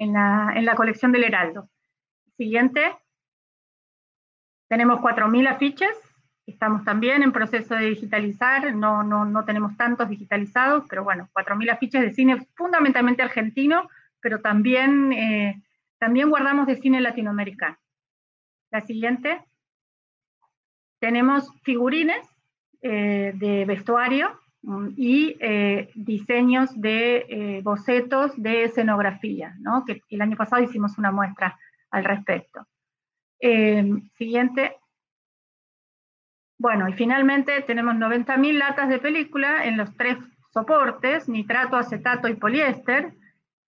en 0.00 0.14
la, 0.14 0.52
en 0.56 0.64
la 0.64 0.74
colección 0.74 1.12
del 1.12 1.22
Heraldo. 1.22 1.70
Siguiente. 2.36 2.96
Tenemos 4.68 5.00
4.000 5.00 5.48
afiches 5.48 5.96
Estamos 6.50 6.84
también 6.84 7.22
en 7.22 7.32
proceso 7.32 7.76
de 7.76 7.86
digitalizar, 7.86 8.74
no, 8.74 9.04
no, 9.04 9.24
no 9.24 9.44
tenemos 9.44 9.76
tantos 9.76 10.08
digitalizados, 10.08 10.84
pero 10.88 11.04
bueno, 11.04 11.28
4.000 11.32 11.70
afiches 11.70 12.02
de 12.02 12.12
cine 12.12 12.44
fundamentalmente 12.56 13.22
argentino, 13.22 13.88
pero 14.20 14.40
también, 14.40 15.12
eh, 15.12 15.62
también 15.98 16.28
guardamos 16.28 16.66
de 16.66 16.76
cine 16.76 17.00
latinoamericano. 17.00 17.78
La 18.72 18.80
siguiente. 18.80 19.44
Tenemos 20.98 21.50
figurines 21.62 22.28
eh, 22.82 23.32
de 23.36 23.64
vestuario 23.64 24.38
y 24.96 25.36
eh, 25.40 25.90
diseños 25.94 26.78
de 26.78 27.26
eh, 27.28 27.60
bocetos 27.62 28.32
de 28.36 28.64
escenografía, 28.64 29.54
¿no? 29.60 29.84
que 29.84 30.02
el 30.10 30.20
año 30.20 30.36
pasado 30.36 30.62
hicimos 30.62 30.98
una 30.98 31.10
muestra 31.10 31.58
al 31.90 32.04
respecto. 32.04 32.66
Eh, 33.40 33.84
siguiente. 34.16 34.76
Bueno, 36.58 36.88
y 36.88 36.92
finalmente 36.92 37.62
tenemos 37.62 37.94
90.000 37.94 38.52
latas 38.52 38.90
de 38.90 38.98
película 38.98 39.64
en 39.64 39.78
los 39.78 39.96
tres 39.96 40.18
soportes, 40.52 41.26
nitrato, 41.28 41.76
acetato 41.76 42.28
y 42.28 42.34
poliéster, 42.34 43.14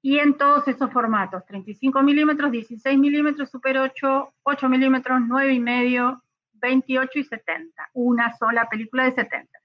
y 0.02 0.18
en 0.18 0.36
todos 0.36 0.66
esos 0.66 0.92
formatos, 0.92 1.46
35 1.46 2.02
milímetros, 2.02 2.50
16 2.50 2.98
milímetros, 2.98 3.50
super 3.50 3.78
8, 3.78 4.34
8 4.42 4.68
milímetros, 4.68 5.20
9 5.26 5.54
y 5.54 5.60
medio, 5.60 6.22
28 6.54 7.18
y 7.20 7.24
70. 7.24 7.90
Una 7.94 8.36
sola 8.36 8.68
película 8.68 9.04
de 9.04 9.12
70. 9.12 9.61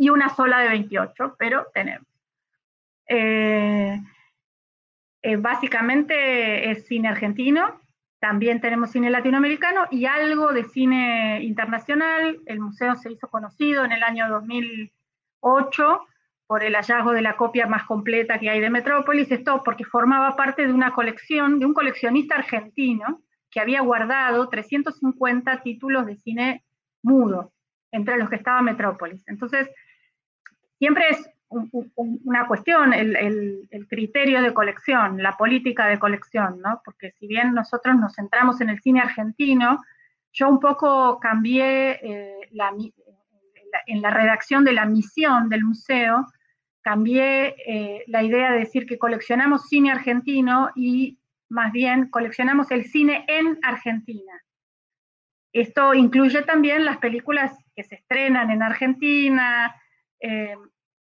Y 0.00 0.08
una 0.08 0.30
sola 0.30 0.60
de 0.60 0.70
28, 0.70 1.36
pero 1.38 1.66
tenemos. 1.74 2.08
Eh, 3.06 4.00
eh, 5.20 5.36
básicamente 5.36 6.70
es 6.70 6.86
cine 6.86 7.08
argentino, 7.08 7.78
también 8.18 8.62
tenemos 8.62 8.92
cine 8.92 9.10
latinoamericano 9.10 9.88
y 9.90 10.06
algo 10.06 10.54
de 10.54 10.64
cine 10.64 11.42
internacional. 11.42 12.40
El 12.46 12.60
museo 12.60 12.96
se 12.96 13.12
hizo 13.12 13.28
conocido 13.28 13.84
en 13.84 13.92
el 13.92 14.02
año 14.02 14.26
2008 14.30 16.00
por 16.46 16.64
el 16.64 16.76
hallazgo 16.76 17.12
de 17.12 17.20
la 17.20 17.36
copia 17.36 17.66
más 17.66 17.84
completa 17.84 18.38
que 18.38 18.48
hay 18.48 18.60
de 18.60 18.70
Metrópolis, 18.70 19.30
esto 19.30 19.62
porque 19.62 19.84
formaba 19.84 20.34
parte 20.34 20.66
de 20.66 20.72
una 20.72 20.94
colección 20.94 21.58
de 21.58 21.66
un 21.66 21.74
coleccionista 21.74 22.36
argentino 22.36 23.20
que 23.50 23.60
había 23.60 23.82
guardado 23.82 24.48
350 24.48 25.60
títulos 25.60 26.06
de 26.06 26.16
cine 26.16 26.64
mudo, 27.02 27.52
entre 27.92 28.18
los 28.18 28.28
que 28.28 28.36
estaba 28.36 28.62
Metrópolis. 28.62 29.22
Entonces, 29.26 29.68
siempre 30.78 31.04
es 31.10 31.30
una 31.50 32.46
cuestión, 32.46 32.92
el, 32.92 33.68
criterio 33.88 34.40
de 34.40 34.54
colección, 34.54 35.20
la 35.20 35.36
política 35.36 35.86
de 35.88 35.98
colección, 35.98 36.60
¿no? 36.60 36.80
Porque 36.84 37.10
si 37.18 37.26
bien 37.26 37.54
nosotros 37.54 37.96
nos 37.96 38.14
centramos 38.14 38.60
en 38.60 38.70
el 38.70 38.80
cine 38.80 39.00
argentino, 39.00 39.82
yo 40.32 40.48
un 40.48 40.60
poco 40.60 41.18
cambié 41.18 41.98
eh, 42.02 42.48
la, 42.52 42.72
en 43.86 44.02
la 44.02 44.10
redacción 44.10 44.64
de 44.64 44.72
la 44.72 44.86
misión 44.86 45.48
del 45.48 45.64
museo, 45.64 46.26
cambié 46.82 47.56
eh, 47.66 48.04
la 48.06 48.22
idea 48.22 48.52
de 48.52 48.60
decir 48.60 48.86
que 48.86 48.98
coleccionamos 48.98 49.68
cine 49.68 49.90
argentino 49.90 50.70
y 50.76 51.18
más 51.48 51.72
bien 51.72 52.08
coleccionamos 52.10 52.70
el 52.70 52.84
cine 52.84 53.24
en 53.28 53.58
Argentina. 53.62 54.32
Esto 55.52 55.94
incluye 55.94 56.42
también 56.42 56.84
las 56.84 56.98
películas 56.98 57.52
que 57.74 57.82
se 57.82 57.96
estrenan 57.96 58.50
en 58.50 58.62
Argentina, 58.62 59.74
eh, 60.20 60.54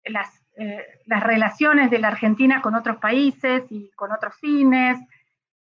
las, 0.04 0.44
eh, 0.56 0.84
las 1.06 1.22
relaciones 1.22 1.90
de 1.90 1.98
la 1.98 2.08
Argentina 2.08 2.62
con 2.62 2.74
otros 2.74 2.98
países 2.98 3.64
y 3.70 3.90
con 3.96 4.12
otros 4.12 4.36
cines. 4.36 4.98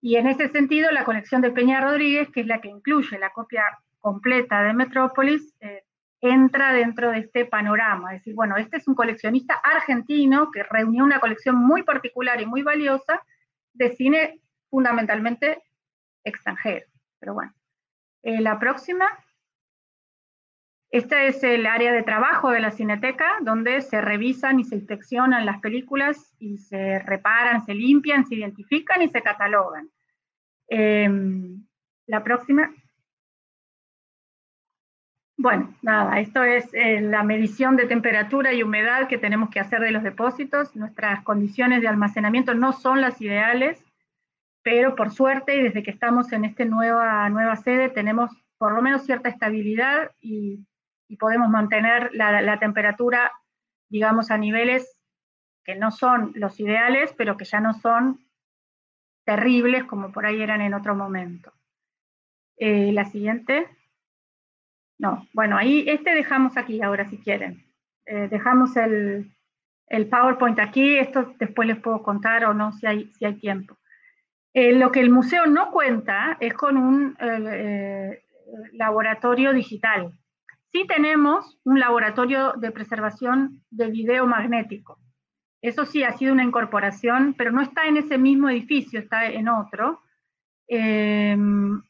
Y 0.00 0.16
en 0.16 0.26
ese 0.26 0.48
sentido, 0.48 0.90
la 0.90 1.04
colección 1.04 1.40
de 1.40 1.50
Peña 1.50 1.80
Rodríguez, 1.80 2.28
que 2.30 2.40
es 2.40 2.46
la 2.46 2.60
que 2.60 2.68
incluye 2.68 3.18
la 3.18 3.30
copia 3.30 3.64
completa 4.00 4.62
de 4.62 4.74
Metrópolis, 4.74 5.54
eh, 5.60 5.84
entra 6.20 6.72
dentro 6.72 7.10
de 7.10 7.18
este 7.18 7.44
panorama. 7.44 8.14
Es 8.14 8.20
decir, 8.20 8.34
bueno, 8.34 8.56
este 8.56 8.78
es 8.78 8.88
un 8.88 8.94
coleccionista 8.94 9.54
argentino 9.54 10.50
que 10.50 10.62
reunió 10.62 11.04
una 11.04 11.20
colección 11.20 11.56
muy 11.56 11.82
particular 11.82 12.40
y 12.40 12.46
muy 12.46 12.62
valiosa 12.62 13.22
de 13.72 13.94
cine 13.94 14.40
fundamentalmente 14.70 15.62
extranjero. 16.24 16.86
Pero 17.20 17.34
bueno, 17.34 17.52
eh, 18.24 18.40
la 18.40 18.58
próxima. 18.58 19.06
Este 20.90 21.28
es 21.28 21.42
el 21.42 21.66
área 21.66 21.92
de 21.92 22.02
trabajo 22.02 22.50
de 22.50 22.60
la 22.60 22.70
Cineteca, 22.70 23.26
donde 23.42 23.80
se 23.82 24.00
revisan 24.00 24.60
y 24.60 24.64
se 24.64 24.76
inspeccionan 24.76 25.44
las 25.44 25.60
películas 25.60 26.34
y 26.38 26.58
se 26.58 27.00
reparan, 27.00 27.64
se 27.64 27.74
limpian, 27.74 28.26
se 28.26 28.36
identifican 28.36 29.02
y 29.02 29.08
se 29.08 29.22
catalogan. 29.22 29.90
Eh, 30.68 31.08
la 32.06 32.22
próxima. 32.22 32.72
Bueno, 35.36 35.74
nada, 35.82 36.20
esto 36.20 36.42
es 36.44 36.72
eh, 36.72 37.00
la 37.00 37.22
medición 37.22 37.76
de 37.76 37.86
temperatura 37.86 38.52
y 38.52 38.62
humedad 38.62 39.08
que 39.08 39.18
tenemos 39.18 39.50
que 39.50 39.60
hacer 39.60 39.80
de 39.80 39.90
los 39.90 40.02
depósitos. 40.02 40.74
Nuestras 40.76 41.22
condiciones 41.24 41.82
de 41.82 41.88
almacenamiento 41.88 42.54
no 42.54 42.72
son 42.72 43.00
las 43.00 43.20
ideales, 43.20 43.84
pero 44.64 44.96
por 44.96 45.12
suerte 45.12 45.54
y 45.54 45.62
desde 45.62 45.84
que 45.84 45.92
estamos 45.92 46.32
en 46.32 46.44
esta 46.44 46.64
nueva, 46.64 47.28
nueva 47.28 47.54
sede 47.54 47.90
tenemos 47.90 48.30
por 48.58 48.72
lo 48.74 48.82
menos 48.82 49.04
cierta 49.04 49.28
estabilidad 49.28 50.10
y 50.20 50.66
podemos 51.20 51.48
mantener 51.48 52.10
la, 52.12 52.42
la, 52.42 52.58
temperatura, 52.58 53.30
digamos, 53.88 54.32
a 54.32 54.38
niveles 54.38 55.00
que 55.64 55.76
no 55.76 55.92
son 55.92 56.32
los 56.34 56.58
ideales, 56.58 57.14
pero 57.16 57.36
que 57.36 57.44
ya 57.44 57.60
no 57.60 57.74
son 57.74 58.18
terribles 59.24 59.84
como 59.84 60.12
por 60.12 60.26
ahí 60.26 60.42
eran 60.42 60.60
en 60.60 60.74
otro 60.74 60.94
momento. 60.94 61.52
Eh, 62.56 62.92
la 62.92 63.04
siguiente. 63.04 63.68
No, 64.98 65.26
bueno, 65.32 65.56
ahí 65.56 65.84
este 65.88 66.14
dejamos 66.14 66.56
aquí 66.56 66.82
ahora 66.82 67.08
si 67.08 67.18
quieren. 67.18 67.64
Eh, 68.06 68.28
dejamos 68.28 68.76
el, 68.76 69.34
el 69.88 70.08
PowerPoint 70.08 70.58
aquí, 70.58 70.96
esto 70.98 71.34
después 71.38 71.66
les 71.66 71.78
puedo 71.78 72.02
contar 72.02 72.44
o 72.44 72.54
no 72.54 72.72
si 72.72 72.86
hay, 72.86 73.12
si 73.12 73.24
hay 73.24 73.34
tiempo. 73.34 73.76
Eh, 74.54 74.72
lo 74.72 74.92
que 74.92 75.00
el 75.00 75.10
museo 75.10 75.46
no 75.46 75.72
cuenta 75.72 76.36
es 76.38 76.54
con 76.54 76.76
un 76.76 77.16
eh, 77.18 78.22
laboratorio 78.72 79.52
digital. 79.52 80.12
Sí 80.70 80.86
tenemos 80.86 81.58
un 81.64 81.80
laboratorio 81.80 82.52
de 82.52 82.70
preservación 82.70 83.64
de 83.70 83.90
video 83.90 84.26
magnético. 84.26 84.98
Eso 85.60 85.84
sí 85.86 86.04
ha 86.04 86.12
sido 86.12 86.32
una 86.32 86.44
incorporación, 86.44 87.34
pero 87.34 87.50
no 87.50 87.62
está 87.62 87.86
en 87.86 87.96
ese 87.96 88.16
mismo 88.16 88.48
edificio, 88.48 89.00
está 89.00 89.26
en 89.26 89.48
otro, 89.48 90.02
em, 90.68 91.82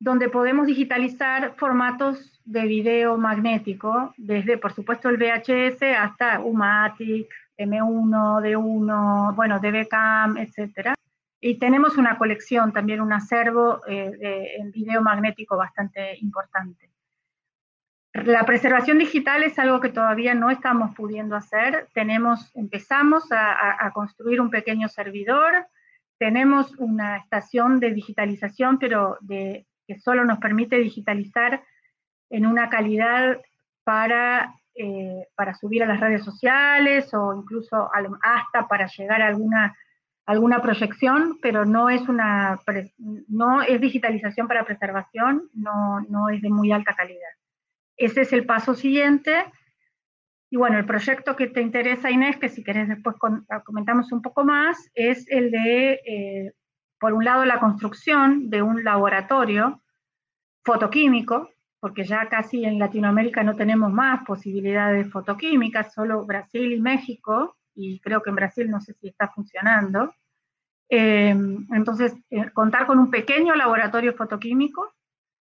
donde 0.00 0.28
podemos 0.28 0.66
digitalizar 0.66 1.54
formatos 1.56 2.40
de 2.44 2.62
video 2.66 3.16
magnético, 3.18 4.14
desde 4.16 4.56
por 4.56 4.72
supuesto 4.72 5.08
el 5.08 5.18
VHS 5.18 5.82
hasta 5.94 6.40
UMATIC, 6.40 7.28
M1, 7.60 8.40
D1, 8.42 9.34
bueno, 9.34 9.60
DBCAM, 9.60 10.38
etc. 10.38 10.94
Y 11.40 11.58
tenemos 11.58 11.96
una 11.96 12.18
colección, 12.18 12.72
también 12.72 13.00
un 13.00 13.12
acervo 13.12 13.80
eh, 13.86 14.10
de, 14.10 14.70
video 14.72 15.02
magnético 15.02 15.56
bastante 15.56 16.16
importante. 16.18 16.90
La 18.12 18.44
preservación 18.44 18.98
digital 18.98 19.42
es 19.44 19.58
algo 19.58 19.80
que 19.80 19.88
todavía 19.88 20.34
no 20.34 20.50
estamos 20.50 20.94
pudiendo 20.94 21.36
hacer. 21.36 21.88
Tenemos, 21.94 22.50
empezamos 22.54 23.24
a, 23.30 23.90
construir 23.94 24.40
un 24.40 24.50
pequeño 24.50 24.88
servidor, 24.88 25.66
tenemos 26.18 26.74
una 26.78 27.16
estación 27.16 27.78
de 27.78 27.92
digitalización, 27.92 28.78
pero 28.78 29.16
de, 29.20 29.66
que 29.86 29.98
solo 29.98 30.24
nos 30.24 30.38
permite 30.38 30.76
digitalizar 30.76 31.62
en 32.30 32.46
una 32.46 32.68
calidad 32.68 33.40
para, 33.84 34.54
eh, 34.74 35.26
para 35.34 35.54
subir 35.54 35.82
a 35.82 35.86
las 35.86 36.00
redes 36.00 36.24
sociales 36.24 37.12
o 37.12 37.34
incluso 37.34 37.90
hasta 38.22 38.68
para 38.68 38.86
llegar 38.86 39.22
a 39.22 39.28
alguna 39.28 39.76
alguna 40.26 40.62
proyección, 40.62 41.38
pero 41.42 41.64
no 41.64 41.90
es 41.90 42.08
una 42.08 42.60
no 43.28 43.62
es 43.62 43.80
digitalización 43.80 44.46
para 44.46 44.64
preservación, 44.64 45.50
no, 45.54 46.00
no 46.08 46.28
es 46.28 46.40
de 46.40 46.50
muy 46.50 46.70
alta 46.70 46.94
calidad. 46.94 47.30
Ese 47.96 48.20
es 48.22 48.32
el 48.32 48.46
paso 48.46 48.74
siguiente. 48.74 49.44
Y 50.48 50.56
bueno, 50.56 50.78
el 50.78 50.86
proyecto 50.86 51.36
que 51.36 51.48
te 51.48 51.60
interesa, 51.60 52.10
Inés, 52.10 52.36
que 52.38 52.48
si 52.48 52.62
querés 52.62 52.88
después 52.88 53.16
comentamos 53.64 54.10
un 54.12 54.22
poco 54.22 54.44
más, 54.44 54.90
es 54.94 55.28
el 55.30 55.50
de, 55.50 55.92
eh, 56.04 56.52
por 56.98 57.12
un 57.12 57.24
lado, 57.24 57.44
la 57.44 57.60
construcción 57.60 58.50
de 58.50 58.62
un 58.62 58.82
laboratorio 58.84 59.82
fotoquímico, 60.64 61.50
porque 61.80 62.04
ya 62.04 62.28
casi 62.28 62.64
en 62.64 62.78
Latinoamérica 62.78 63.42
no 63.42 63.56
tenemos 63.56 63.90
más 63.90 64.24
posibilidades 64.24 65.10
fotoquímicas, 65.10 65.94
solo 65.94 66.26
Brasil 66.26 66.72
y 66.72 66.80
México, 66.80 67.56
y 67.74 67.98
creo 68.00 68.22
que 68.22 68.30
en 68.30 68.36
Brasil 68.36 68.70
no 68.70 68.80
sé 68.80 68.92
si 68.94 69.08
está 69.08 69.28
funcionando. 69.28 70.14
Eh, 70.90 71.30
entonces, 71.30 72.14
eh, 72.30 72.50
contar 72.50 72.86
con 72.86 72.98
un 72.98 73.10
pequeño 73.10 73.54
laboratorio 73.54 74.12
fotoquímico 74.12 74.92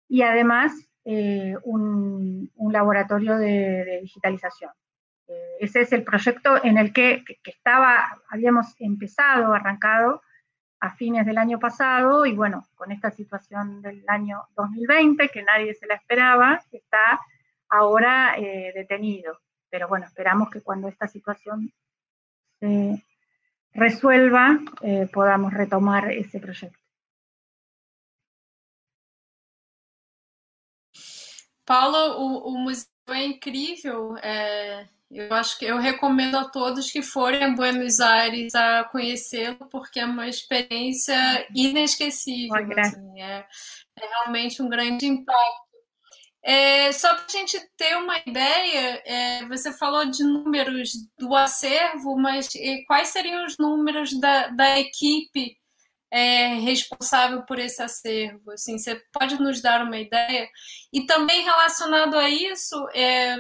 y 0.09 0.23
además 0.23 0.73
eh, 1.05 1.55
un, 1.63 2.51
laboratorio 2.71 3.37
de, 3.39 4.01
digitalización. 4.03 4.71
ese 5.59 5.81
es 5.81 5.93
el 5.93 6.05
proyecto 6.05 6.63
en 6.63 6.79
el 6.79 6.93
que, 6.93 7.25
que, 7.25 7.51
estaba, 7.51 8.21
habíamos 8.29 8.75
empezado, 8.79 9.53
arrancado 9.53 10.23
a 10.81 10.95
fines 10.97 11.27
del 11.27 11.39
año 11.39 11.59
pasado 11.59 12.25
y 12.27 12.35
bueno, 12.35 12.67
con 12.75 12.91
esta 12.91 13.11
situación 13.11 13.83
del 13.83 14.03
año 14.09 14.49
2020 14.57 15.29
que 15.29 15.43
nadie 15.43 15.75
se 15.75 15.87
la 15.87 15.95
esperaba, 15.95 16.63
está 16.73 17.21
ahora 17.69 18.35
detenido. 18.75 19.39
Pero 19.69 19.87
bueno, 19.89 20.07
esperamos 20.07 20.51
que 20.51 20.63
cuando 20.63 20.89
esta 20.89 21.07
situación 21.07 21.73
se 22.59 23.05
resuelva, 23.73 24.59
eh, 24.83 25.09
podamos 25.13 25.53
retomar 25.53 26.11
esse 26.11 26.41
projeto. 26.41 26.79
Paula, 31.65 32.17
o, 32.17 32.49
o, 32.49 32.59
museu 32.59 32.89
é 33.09 33.25
incrível. 33.25 34.17
É, 34.19 34.89
eu 35.11 35.33
acho 35.35 35.59
que 35.59 35.65
eu 35.65 35.79
recomendo 35.79 36.37
a 36.37 36.45
todos 36.45 36.91
que 36.91 37.03
forem 37.03 37.45
a 37.45 37.51
Buenos 37.51 38.01
Aires 38.01 38.55
a 38.55 38.85
conhecê-lo, 38.85 39.69
porque 39.71 40.01
é 40.01 40.05
uma 40.05 40.29
experiência 40.29 41.47
inesquecível. 41.55 42.55
Assim, 42.79 43.21
é, 43.21 43.45
é 43.97 44.07
realmente 44.07 44.63
um 44.63 44.69
grande 44.69 45.07
impacto 45.07 45.71
é, 46.43 46.91
só 46.93 47.15
para 47.15 47.27
a 47.27 47.31
gente 47.31 47.61
ter 47.77 47.97
uma 47.97 48.19
ideia, 48.27 49.03
é, 49.05 49.45
você 49.47 49.73
falou 49.73 50.07
de 50.07 50.25
números 50.25 50.93
do 51.19 51.35
acervo, 51.35 52.17
mas 52.17 52.49
quais 52.87 53.09
seriam 53.09 53.45
os 53.45 53.59
números 53.59 54.19
da, 54.19 54.49
da 54.49 54.79
equipe 54.79 55.57
é, 56.11 56.55
responsável 56.55 57.43
por 57.43 57.59
esse 57.59 57.83
acervo? 57.83 58.53
Assim, 58.53 58.79
você 58.79 59.01
pode 59.13 59.41
nos 59.41 59.61
dar 59.61 59.85
uma 59.85 59.99
ideia? 59.99 60.49
E 60.93 61.05
também 61.05 61.43
relacionado 61.43 62.17
a 62.17 62.29
isso, 62.31 62.89
é, 62.95 63.37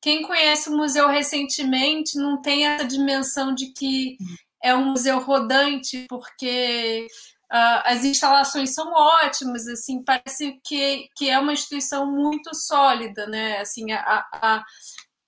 quem 0.00 0.22
conhece 0.22 0.68
o 0.68 0.76
museu 0.76 1.08
recentemente 1.08 2.16
não 2.16 2.40
tem 2.40 2.66
essa 2.66 2.84
dimensão 2.84 3.54
de 3.54 3.72
que 3.72 4.16
é 4.62 4.74
um 4.74 4.90
museu 4.90 5.18
rodante, 5.20 6.06
porque 6.08 7.06
Uh, 7.46 7.78
as 7.84 8.04
instalações 8.04 8.74
são 8.74 8.92
ótimas, 8.92 9.68
assim, 9.68 10.02
parece 10.02 10.60
que, 10.64 11.08
que 11.14 11.30
é 11.30 11.38
uma 11.38 11.52
instituição 11.52 12.04
muito 12.04 12.52
sólida, 12.52 13.24
né? 13.28 13.60
Assim, 13.60 13.92
a, 13.92 14.26
a, 14.32 14.64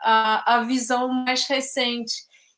a, 0.01 0.55
a 0.57 0.63
visão 0.65 1.09
mais 1.09 1.47
recente. 1.47 2.13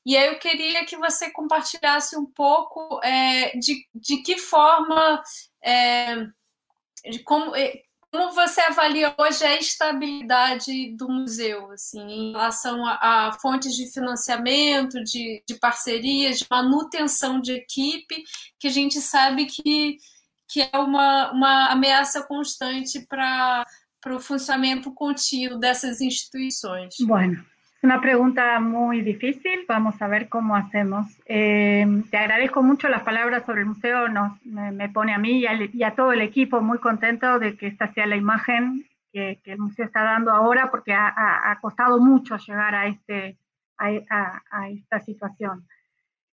E 0.05 0.17
aí 0.17 0.29
eu 0.29 0.39
queria 0.39 0.87
que 0.87 0.97
você 0.97 1.31
compartilhasse 1.31 2.17
um 2.17 2.25
pouco 2.25 3.01
é, 3.05 3.57
de, 3.59 3.87
de 3.95 4.23
que 4.23 4.39
forma, 4.39 5.23
é, 5.63 6.17
de 7.11 7.19
como, 7.23 7.55
é, 7.55 7.83
como 8.11 8.33
você 8.33 8.61
avalia 8.61 9.15
hoje 9.17 9.45
a 9.45 9.57
estabilidade 9.57 10.97
do 10.97 11.09
museu, 11.09 11.71
assim, 11.71 12.01
em 12.01 12.33
relação 12.33 12.85
a, 12.85 13.29
a 13.29 13.33
fontes 13.41 13.75
de 13.77 13.87
financiamento, 13.87 15.03
de, 15.05 15.43
de, 15.47 15.55
parcerias, 15.55 16.41
de 16.41 16.47
manutenção 16.51 17.41
de 17.41 17.53
equipe, 17.53 18.25
que 18.59 18.67
a 18.67 18.71
gente 18.71 19.01
sabe 19.01 19.47
que, 19.47 19.99
que 20.49 20.61
é 20.61 20.77
uma, 20.77 21.31
uma 21.31 21.67
ameaça 21.69 22.23
constante 22.23 23.07
para 23.07 23.65
o 24.09 24.19
funcionamento 24.19 24.93
contínuo 24.93 25.59
dessas 25.59 26.01
instituições? 26.01 26.97
Bueno, 27.01 27.45
una 27.83 28.01
pregunta 28.01 28.61
muy 28.61 29.01
difícil, 29.01 29.65
vamos 29.67 30.01
a 30.03 30.09
ver 30.09 30.29
cómo 30.29 30.55
hacemos. 30.55 31.07
Eh, 31.25 31.87
te 32.11 32.17
agradezco 32.19 32.63
mucho 32.63 32.89
las 32.89 33.03
palabras 33.03 33.47
sobre 33.47 33.63
el 33.63 33.69
museo, 33.69 34.09
nos, 34.09 34.45
me, 34.45 34.89
pone 34.91 35.15
a 35.15 35.19
mí 35.19 35.43
y, 35.43 35.83
a 35.83 35.95
todo 35.95 36.13
el 36.13 36.21
equipo 36.21 36.61
muy 36.61 36.79
contento 36.79 37.39
de 37.39 37.57
que 37.57 37.69
esta 37.69 37.93
sea 37.93 38.07
la 38.07 38.17
imagen 38.17 38.87
que, 39.13 39.41
el 39.45 39.59
museo 39.59 39.87
está 39.87 40.03
dando 40.03 40.31
ahora, 40.31 40.71
porque 40.71 40.93
ha, 40.93 41.59
costado 41.63 41.99
mucho 41.99 42.37
llegar 42.37 42.75
a, 42.75 42.87
este, 42.87 43.39
a, 43.79 44.69
esta 44.69 45.01
situación. 45.01 45.67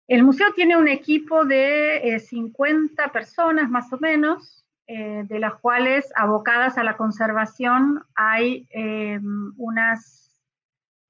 El 0.08 0.22
museo 0.22 0.52
tiene 0.54 0.76
un 0.76 0.88
equipo 0.88 1.44
de 1.44 2.22
50 2.26 3.04
eh, 3.04 3.08
personas 3.10 3.68
más 3.68 3.92
o 3.92 3.98
menos, 3.98 4.64
eh, 4.86 5.24
de 5.24 5.38
las 5.38 5.54
cuales 5.54 6.10
abocadas 6.16 6.78
a 6.78 6.84
la 6.84 6.96
conservación 6.96 8.02
hay 8.14 8.66
unas 9.56 10.24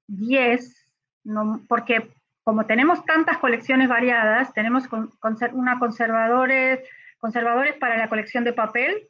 10, 0.07 0.91
no, 1.23 1.61
porque 1.67 2.13
como 2.43 2.65
tenemos 2.65 3.03
tantas 3.05 3.39
colecciones 3.39 3.89
variadas, 3.89 4.53
tenemos 4.53 4.87
una 5.53 5.79
conservadores, 5.79 6.79
conservadores 7.17 7.75
para 7.77 7.97
la 7.97 8.07
colección 8.07 8.43
de 8.43 8.53
papel, 8.53 9.07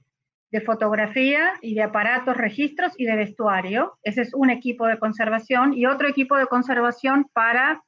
de 0.52 0.62
fotografía 0.62 1.54
y 1.62 1.76
de 1.76 1.84
aparatos, 1.84 2.38
registros 2.38 2.94
y 2.98 3.06
de 3.06 3.18
vestuario. 3.18 3.98
Ese 4.04 4.22
es 4.22 4.34
un 4.34 4.50
equipo 4.50 4.88
de 4.88 4.98
conservación 4.98 5.74
y 5.74 5.86
otro 5.86 6.08
equipo 6.08 6.38
de 6.38 6.48
conservación 6.48 7.28
para 7.34 7.84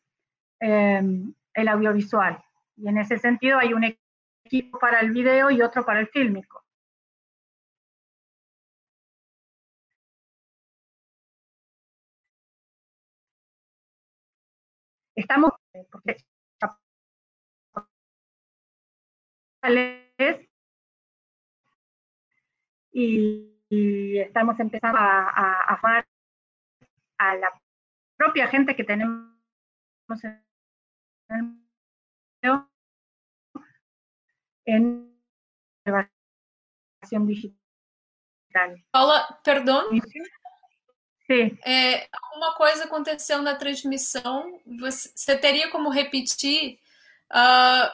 em, 0.60 1.34
el 1.54 1.68
audiovisual. 1.70 2.44
Y 2.76 2.90
en 2.90 2.98
ese 2.98 3.18
sentido 3.18 3.58
hay 3.58 3.74
un 3.74 3.86
equipo 4.44 4.80
para 4.80 5.00
el 5.00 5.12
video 5.12 5.50
y 5.50 5.62
otro 5.62 5.86
para 5.86 6.02
el 6.02 6.08
fílmico. 6.08 6.57
Estamos 15.18 15.52
porque 15.92 16.18
y, 22.92 23.54
y 23.70 24.20
estamos 24.20 24.60
empezando 24.60 24.98
a, 24.98 25.30
a, 25.30 25.74
a, 25.74 26.06
a 27.18 27.36
la 27.36 27.62
propia 28.18 28.48
gente 28.48 28.76
que 28.76 28.84
tenemos 28.84 29.34
en 34.66 34.66
en 34.66 35.18
digital. 37.26 38.86
Paula, 38.92 39.40
perdón. 39.44 39.86
Sim. 41.28 41.58
É, 41.66 42.08
alguma 42.24 42.56
coisa 42.56 42.86
aconteceu 42.86 43.42
na 43.42 43.56
transmissão, 43.56 44.60
você, 44.80 45.12
você 45.14 45.38
teria 45.38 45.70
como 45.70 45.90
repetir? 45.90 46.80
Uh, 47.30 47.88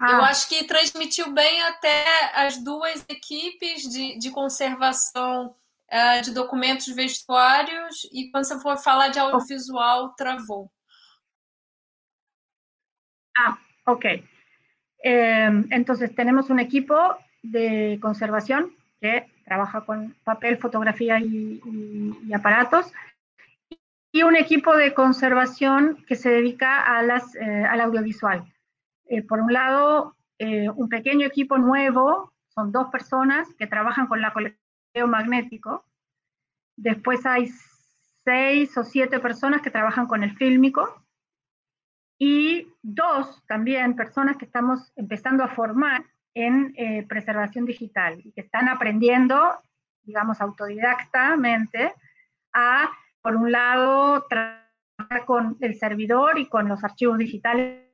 ah. 0.00 0.12
Eu 0.12 0.24
acho 0.24 0.48
que 0.48 0.64
transmitiu 0.64 1.32
bem 1.32 1.62
até 1.62 2.04
as 2.34 2.56
duas 2.58 3.04
equipes 3.08 3.82
de, 3.82 4.16
de 4.18 4.30
conservação 4.30 5.54
uh, 5.90 6.22
de 6.22 6.32
documentos 6.32 6.86
vestuários 6.94 8.08
e 8.12 8.30
quando 8.30 8.44
você 8.44 8.60
for 8.60 8.78
falar 8.78 9.08
de 9.08 9.18
audiovisual, 9.18 10.14
travou. 10.14 10.70
Ah, 13.36 13.58
ok. 13.86 14.24
Eh, 15.02 15.50
entonces 15.70 16.14
tenemos 16.14 16.50
un 16.50 16.60
equipo 16.60 16.94
de 17.42 17.98
conservación 18.02 18.76
que 19.00 19.26
trabaja 19.50 19.80
con 19.80 20.14
papel, 20.22 20.58
fotografía 20.58 21.18
y, 21.18 21.60
aparatos, 22.32 22.92
y 24.12 24.22
un 24.22 24.36
equipo 24.36 24.76
de 24.76 24.94
conservación 24.94 26.04
que 26.06 26.14
se 26.14 26.30
dedica 26.30 26.82
a 26.84 27.02
las, 27.02 27.34
eh, 27.34 27.64
al 27.64 27.80
audiovisual. 27.80 28.44
Eh, 29.06 29.22
por 29.22 29.40
un 29.40 29.52
lado, 29.52 30.14
eh, 30.38 30.70
un 30.70 30.88
pequeño 30.88 31.26
equipo 31.26 31.58
nuevo, 31.58 32.32
son 32.54 32.70
dos 32.70 32.90
personas 32.92 33.52
que 33.58 33.66
trabajan 33.66 34.06
con 34.06 34.20
la 34.20 34.32
colección 34.32 35.10
magnético. 35.10 35.84
Después 36.76 37.26
hay 37.26 37.50
seis 38.24 38.78
o 38.78 38.84
siete 38.84 39.18
personas 39.18 39.62
que 39.62 39.70
trabajan 39.72 40.06
con 40.06 40.22
el 40.22 40.36
fílmico. 40.36 41.02
Y 42.20 42.68
dos 42.82 43.42
también 43.48 43.96
personas 43.96 44.36
que 44.36 44.44
estamos 44.44 44.92
empezando 44.94 45.42
a 45.42 45.48
formar 45.48 46.04
en 46.34 46.72
eh, 46.76 47.04
preservación 47.08 47.64
digital 47.64 48.20
y 48.24 48.32
que 48.32 48.42
están 48.42 48.68
aprendiendo, 48.68 49.60
digamos, 50.02 50.40
autodidactamente 50.40 51.94
a, 52.52 52.90
por 53.22 53.36
un 53.36 53.52
lado, 53.52 54.26
trabajar 54.28 55.24
con 55.26 55.56
el 55.60 55.76
servidor 55.76 56.38
y 56.38 56.48
con 56.48 56.68
los 56.68 56.82
archivos 56.84 57.18
digitales 57.18 57.90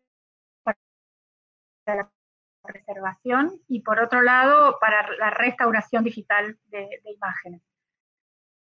la 1.87 2.11
preservación 2.63 3.61
y 3.69 3.81
por 3.81 4.01
otro 4.01 4.23
lado 4.23 4.79
para 4.81 5.09
la 5.19 5.31
restauración 5.31 6.03
digital 6.03 6.59
de, 6.67 6.89
imágenes. 7.15 7.63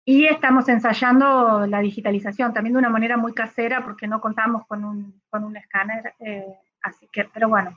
Y 0.08 0.28
estamos 0.28 0.70
ensayando 0.70 1.66
la 1.66 1.80
digitalización 1.80 2.54
también 2.54 2.74
de 2.74 2.80
una 2.80 2.90
manera 2.90 3.18
muy 3.18 3.34
casera 3.34 3.84
porque 3.84 4.08
no 4.08 4.22
contamos 4.22 4.68
con 4.68 4.86
un, 4.86 5.20
con 5.32 5.44
un 5.44 5.58
escáner, 5.58 6.14
eh, 6.20 6.46
así 6.84 7.08
que, 7.12 7.26
pero 7.26 7.50
bueno. 7.50 7.76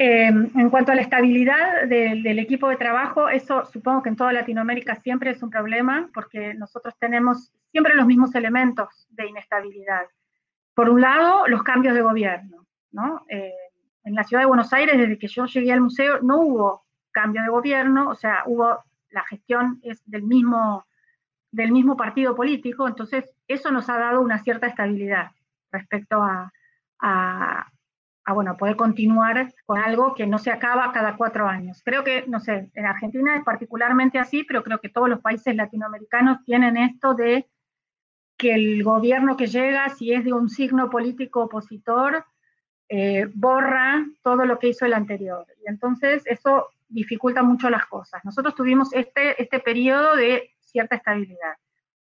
Eh, 0.00 0.28
en 0.28 0.70
cuanto 0.70 0.92
a 0.92 0.94
la 0.94 1.02
estabilidad 1.02 1.88
del 1.88 2.38
equipo 2.38 2.68
de 2.68 2.76
trabajo, 2.76 3.28
eso 3.28 3.64
supongo 3.66 4.02
que 4.02 4.10
en 4.10 4.16
toda 4.16 4.32
Latinoamérica 4.32 4.94
siempre 4.94 5.32
es 5.32 5.42
un 5.42 5.50
problema 5.50 6.08
porque 6.14 6.54
nosotros 6.54 6.94
tenemos 7.00 7.52
siempre 7.72 7.96
los 7.96 8.06
mismos 8.06 8.32
elementos 8.36 9.08
de 9.10 9.26
inestabilidad. 9.26 10.06
Por 10.74 10.88
un 10.88 11.00
lado, 11.00 11.48
los 11.48 11.64
cambios 11.64 11.94
de 11.94 12.02
gobierno, 12.02 12.64
¿no? 12.92 13.24
Eh, 13.28 13.52
en 14.04 14.14
la 14.14 14.22
ciudad 14.22 14.42
de 14.42 14.46
Buenos 14.46 14.72
Aires, 14.72 14.96
desde 14.96 15.18
que 15.18 15.26
yo 15.26 15.46
llegué 15.46 15.72
al 15.72 15.80
museo, 15.80 16.20
no 16.22 16.42
hubo 16.42 16.86
cambio 17.10 17.42
de 17.42 17.48
gobierno, 17.48 18.08
o 18.10 18.14
sea, 18.14 18.44
hubo, 18.46 18.78
la 19.10 19.24
gestión 19.24 19.80
es 19.82 20.00
del 20.06 20.22
mismo, 20.22 20.86
partido 21.96 22.36
político, 22.36 22.86
entonces 22.86 23.24
eso 23.48 23.72
nos 23.72 23.88
ha 23.88 23.98
dado 23.98 24.20
una 24.20 24.38
cierta 24.38 24.68
estabilidad 24.68 25.32
respecto 25.72 26.22
a, 26.22 26.52
bueno, 28.32 28.56
poder 28.56 28.76
continuar 28.76 29.52
con 29.64 29.78
algo 29.78 30.14
que 30.14 30.26
no 30.26 30.38
se 30.38 30.50
acaba 30.50 30.92
cada 30.92 31.16
cuatro 31.16 31.46
años. 31.46 31.82
Creo 31.84 32.04
que, 32.04 32.24
no 32.26 32.40
sé, 32.40 32.70
en 32.74 32.86
Argentina 32.86 33.36
es 33.36 33.44
particularmente 33.44 34.18
así, 34.18 34.44
pero 34.44 34.62
creo 34.62 34.80
que 34.80 34.88
todos 34.88 35.08
los 35.08 35.20
países 35.20 35.54
latinoamericanos 35.54 36.44
tienen 36.44 36.76
esto 36.76 37.14
de 37.14 37.48
que 38.36 38.54
el 38.54 38.84
gobierno 38.84 39.36
que 39.36 39.46
llega, 39.46 39.88
si 39.90 40.12
es 40.12 40.24
de 40.24 40.32
un 40.32 40.48
signo 40.48 40.90
político 40.90 41.42
opositor, 41.42 42.24
eh, 42.88 43.28
borra 43.34 44.06
todo 44.22 44.46
lo 44.46 44.58
que 44.58 44.68
hizo 44.68 44.86
el 44.86 44.94
anterior. 44.94 45.46
Y 45.64 45.68
entonces 45.68 46.22
eso 46.26 46.68
dificulta 46.88 47.42
mucho 47.42 47.68
las 47.68 47.86
cosas. 47.86 48.24
Nosotros 48.24 48.54
tuvimos 48.54 48.92
este, 48.94 49.40
este 49.42 49.58
periodo 49.60 50.16
de 50.16 50.54
cierta 50.60 50.96
estabilidad. 50.96 51.56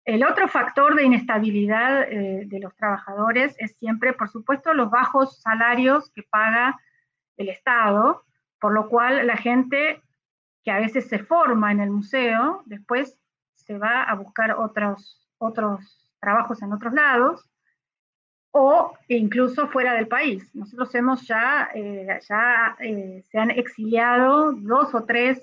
El 0.04 0.22
otro 0.22 0.48
factor 0.48 0.94
de 0.94 1.04
inestabilidad 1.04 2.02
eh, 2.02 2.44
de 2.46 2.60
los 2.60 2.74
trabajadores 2.76 3.56
es 3.58 3.74
siempre, 3.78 4.12
por 4.12 4.28
supuesto, 4.28 4.74
los 4.74 4.90
bajos 4.90 5.40
salarios 5.40 6.10
que 6.10 6.22
paga 6.22 6.78
el 7.38 7.48
Estado, 7.48 8.22
por 8.60 8.74
lo 8.74 8.88
cual 8.88 9.26
la 9.26 9.36
gente 9.36 10.02
que 10.62 10.70
a 10.70 10.78
veces 10.78 11.08
se 11.08 11.18
forma 11.18 11.72
en 11.72 11.80
el 11.80 11.90
museo, 11.90 12.62
después 12.66 13.18
se 13.54 13.78
va 13.78 14.02
a 14.02 14.14
buscar 14.14 14.52
otros, 14.52 15.26
otros 15.38 16.12
trabajos 16.20 16.60
en 16.60 16.72
otros 16.72 16.92
lados, 16.92 17.48
o 18.50 18.92
incluso 19.08 19.68
fuera 19.68 19.94
del 19.94 20.06
país. 20.06 20.54
Nosotros 20.54 20.94
hemos 20.94 21.26
ya, 21.26 21.70
eh, 21.74 22.20
ya 22.28 22.76
eh, 22.78 23.24
se 23.30 23.38
han 23.38 23.50
exiliado 23.50 24.52
dos 24.52 24.94
o 24.94 25.04
tres 25.04 25.42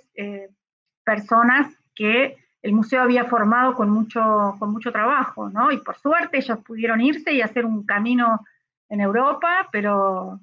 personas 1.04 1.76
que 1.96 2.41
el 2.62 2.74
museo 2.74 3.02
había 3.02 3.26
formado 3.26 3.76
con 3.76 3.90
mucho, 3.90 4.56
con 4.60 4.72
mucho 4.72 4.92
trabajo, 4.92 5.50
¿no? 5.50 5.72
Y 5.72 5.78
por 5.78 5.98
suerte 5.98 6.38
ellos 6.38 6.60
pudieron 6.60 7.02
irse 7.02 7.34
y 7.34 7.42
hacer 7.42 7.66
un 7.66 7.86
camino 7.86 8.46
en 8.90 9.02
Europa, 9.02 9.68
pero, 9.72 10.40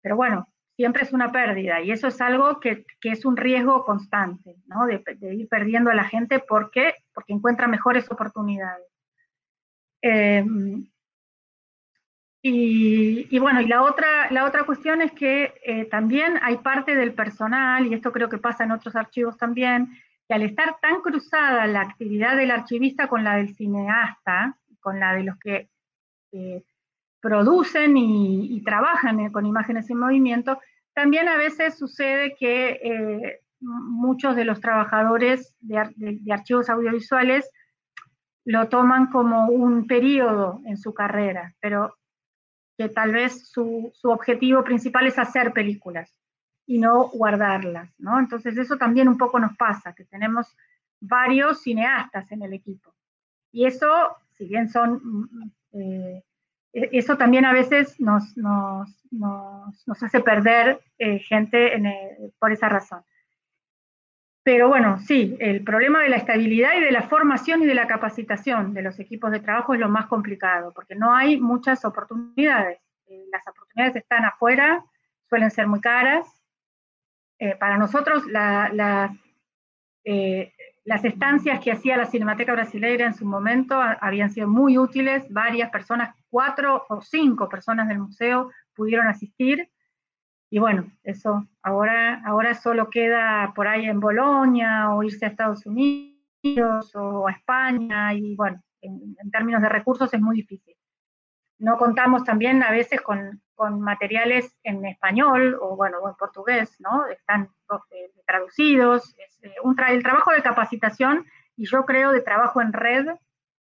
pero 0.00 0.16
bueno, 0.16 0.48
siempre 0.76 1.02
es 1.02 1.12
una 1.12 1.32
pérdida 1.32 1.80
y 1.80 1.90
eso 1.90 2.08
es 2.08 2.20
algo 2.20 2.60
que, 2.60 2.84
que 3.00 3.10
es 3.10 3.24
un 3.24 3.36
riesgo 3.36 3.84
constante, 3.84 4.56
¿no? 4.66 4.86
De, 4.86 5.02
ir 5.34 5.48
perdiendo 5.48 5.90
a 5.90 5.94
la 5.94 6.04
gente 6.04 6.38
porque, 6.38 6.94
porque 7.12 7.32
encuentra 7.32 7.66
mejores 7.66 8.10
oportunidades. 8.10 8.86
Y, 12.46 13.38
bueno, 13.38 13.62
y 13.62 13.66
la 13.66 13.82
otra, 13.82 14.30
la 14.30 14.44
otra 14.44 14.64
cuestión 14.64 15.00
es 15.00 15.12
que 15.12 15.54
eh, 15.64 15.86
también 15.86 16.38
hay 16.42 16.58
parte 16.58 16.94
del 16.94 17.14
personal, 17.14 17.86
y 17.86 17.94
esto 17.94 18.12
creo 18.12 18.28
que 18.28 18.36
pasa 18.36 18.64
en 18.64 18.70
otros 18.72 18.94
archivos 18.96 19.38
también, 19.38 19.96
que 20.28 20.34
al 20.34 20.42
estar 20.42 20.78
tan 20.80 21.00
cruzada 21.00 21.66
la 21.66 21.82
actividad 21.82 22.36
del 22.36 22.50
archivista 22.50 23.08
con 23.08 23.24
la 23.24 23.36
del 23.36 23.54
cineasta, 23.54 24.56
con 24.80 25.00
la 25.00 25.14
de 25.14 25.24
los 25.24 25.38
que 25.38 25.68
eh, 26.32 26.62
producen 27.20 27.96
y, 27.96 28.62
trabajan 28.64 29.30
con 29.30 29.46
imágenes 29.46 29.88
en 29.90 29.98
movimiento, 29.98 30.60
también 30.94 31.28
a 31.28 31.36
veces 31.36 31.78
sucede 31.78 32.36
que 32.38 32.80
eh, 32.82 33.40
muchos 33.60 34.36
de 34.36 34.44
los 34.44 34.60
trabajadores 34.60 35.54
de 35.60 36.32
archivos 36.32 36.68
audiovisuales 36.68 37.50
lo 38.44 38.68
toman 38.68 39.06
como 39.06 39.46
un 39.46 39.86
periodo 39.86 40.60
en 40.66 40.76
su 40.76 40.92
carrera, 40.92 41.54
pero 41.60 41.96
que 42.76 42.88
tal 42.88 43.12
vez 43.12 43.48
su, 43.48 43.92
objetivo 44.02 44.64
principal 44.64 45.06
es 45.06 45.18
hacer 45.18 45.52
películas 45.52 46.14
y 46.66 46.78
no 46.78 47.08
guardarlas, 47.08 47.90
¿no? 47.98 48.18
Entonces 48.18 48.56
eso 48.56 48.76
también 48.76 49.08
un 49.08 49.18
poco 49.18 49.38
nos 49.38 49.56
pasa, 49.56 49.94
que 49.94 50.04
tenemos 50.04 50.56
varios 51.00 51.62
cineastas 51.62 52.30
en 52.32 52.42
el 52.42 52.52
equipo. 52.54 52.94
Y 53.52 53.66
eso, 53.66 54.16
si 54.32 54.46
bien 54.46 54.68
son, 54.68 55.00
mm, 55.02 55.50
eh, 55.72 56.24
e, 56.72 56.88
eso 56.92 57.16
también 57.16 57.44
a 57.44 57.52
veces 57.52 58.00
nos, 58.00 58.36
nos, 58.36 60.02
hace 60.02 60.20
perder 60.20 60.80
eh, 60.98 61.18
gente 61.18 61.72
por 62.38 62.52
esa 62.52 62.68
razón. 62.68 63.02
Pero 64.44 64.68
bueno, 64.68 64.98
sí, 64.98 65.36
el 65.40 65.64
problema 65.64 66.02
de 66.02 66.10
la 66.10 66.16
estabilidad 66.16 66.74
y 66.76 66.80
de 66.80 66.92
la 66.92 67.08
formación 67.08 67.62
y 67.62 67.66
de 67.66 67.74
la 67.74 67.86
capacitación 67.86 68.74
de 68.74 68.82
los 68.82 69.00
equipos 69.00 69.30
de 69.30 69.40
trabajo 69.40 69.72
es 69.72 69.80
lo 69.80 69.88
más 69.88 70.06
complicado, 70.06 70.70
porque 70.74 70.94
no 70.94 71.14
hay 71.14 71.40
muchas 71.40 71.82
oportunidades. 71.86 72.78
Eh, 73.06 73.24
las 73.32 73.46
oportunidades 73.48 73.96
están 73.96 74.26
afuera, 74.26 74.84
suelen 75.30 75.50
ser 75.50 75.66
muy 75.66 75.80
caras. 75.80 76.26
Eh, 77.38 77.56
para 77.56 77.78
nosotros, 77.78 78.22
eh, 80.04 80.52
las 80.84 81.04
estancias 81.04 81.60
que 81.60 81.72
hacía 81.72 81.96
la 81.96 82.06
Cinemateca 82.06 82.52
Brasileira 82.52 83.06
en 83.06 83.14
su 83.14 83.24
momento 83.24 83.74
habían 84.00 84.30
sido 84.30 84.48
muy 84.48 84.78
útiles. 84.78 85.24
Varias 85.30 85.70
personas, 85.70 86.14
cuatro 86.30 86.84
o 86.88 87.00
cinco 87.00 87.48
personas 87.48 87.88
del 87.88 87.98
museo 87.98 88.50
pudieron 88.74 89.06
asistir 89.06 89.70
y 90.54 90.60
bueno, 90.60 90.88
eso 91.02 91.48
ahora, 91.62 92.22
ahora 92.24 92.54
solo 92.54 92.88
queda 92.88 93.52
por 93.56 93.66
ahí 93.66 93.86
en 93.86 93.98
Bolonia 93.98 94.94
o 94.94 95.02
irse 95.02 95.24
a 95.24 95.28
Estados 95.28 95.66
Unidos 95.66 96.94
o 96.94 97.26
a 97.26 97.32
España 97.32 98.14
y 98.14 98.36
bueno, 98.36 98.62
en, 98.80 99.16
términos 99.32 99.62
de 99.62 99.68
recursos 99.68 100.14
es 100.14 100.20
muy 100.20 100.36
difícil. 100.36 100.76
No 101.58 101.76
contamos 101.76 102.22
también 102.22 102.62
a 102.62 102.70
veces 102.70 103.00
con, 103.00 103.42
con 103.54 103.80
materiales 103.80 104.56
en 104.62 104.84
español 104.84 105.56
o 105.60 105.76
bueno, 105.76 105.98
en 106.08 106.14
portugués, 106.14 106.76
¿no? 106.80 107.06
Están 107.06 107.50
eh, 107.90 108.10
traducidos. 108.26 109.16
Eh, 109.42 109.54
un 109.62 109.76
el 109.88 110.02
trabajo 110.02 110.32
de 110.32 110.42
capacitación 110.42 111.26
y 111.56 111.66
yo 111.66 111.84
creo 111.84 112.12
de 112.12 112.20
trabajo 112.20 112.60
en 112.60 112.72
red 112.72 113.06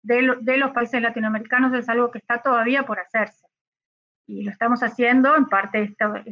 de, 0.04 0.58
los 0.58 0.72
países 0.72 1.02
latinoamericanos 1.02 1.74
es 1.74 1.88
algo 1.90 2.12
que 2.12 2.18
está 2.18 2.42
todavía 2.42 2.84
por 2.84 3.00
hacerse 3.00 3.46
y 4.26 4.44
lo 4.44 4.52
estamos 4.52 4.82
haciendo, 4.82 5.36
en 5.36 5.46
parte 5.46 5.84
esta, 5.84 6.24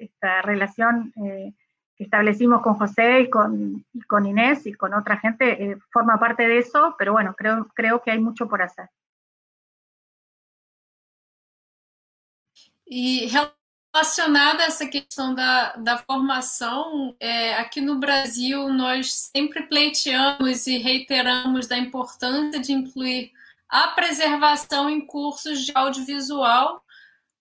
esta, 0.00 0.42
relación 0.42 1.12
eh, 1.24 1.54
establecimos 1.96 2.60
con 2.60 2.74
José 2.74 3.20
y 3.20 3.30
con, 3.30 3.84
con 4.06 4.26
Inés 4.26 4.66
y 4.66 4.74
con 4.74 4.94
otra 4.94 5.16
gente, 5.16 5.76
forma 5.90 6.18
parte 6.18 6.46
de 6.46 6.58
eso, 6.58 6.94
pero 6.98 7.12
bueno, 7.12 7.34
creo, 7.36 7.66
creo 7.74 8.02
que 8.02 8.10
hay 8.10 8.20
mucho 8.20 8.48
por 8.48 8.62
hacer. 8.62 8.88
E 12.86 13.26
relacionada 13.26 14.62
a 14.62 14.66
essa 14.66 14.86
questão 14.86 15.34
da, 15.34 15.76
da 15.76 15.98
formação, 15.98 17.16
é, 17.18 17.54
aqui 17.54 17.80
no 17.80 17.98
Brasil 17.98 18.68
nós 18.68 19.30
sempre 19.34 19.62
pleiteamos 19.66 20.66
e 20.66 20.78
reiteramos 20.78 21.66
da 21.66 21.76
importância 21.76 22.60
de 22.60 22.72
incluir 22.72 23.32
a 23.68 23.88
preservação 23.88 24.88
em 24.88 25.04
cursos 25.04 25.64
de 25.64 25.72
audiovisual 25.74 26.84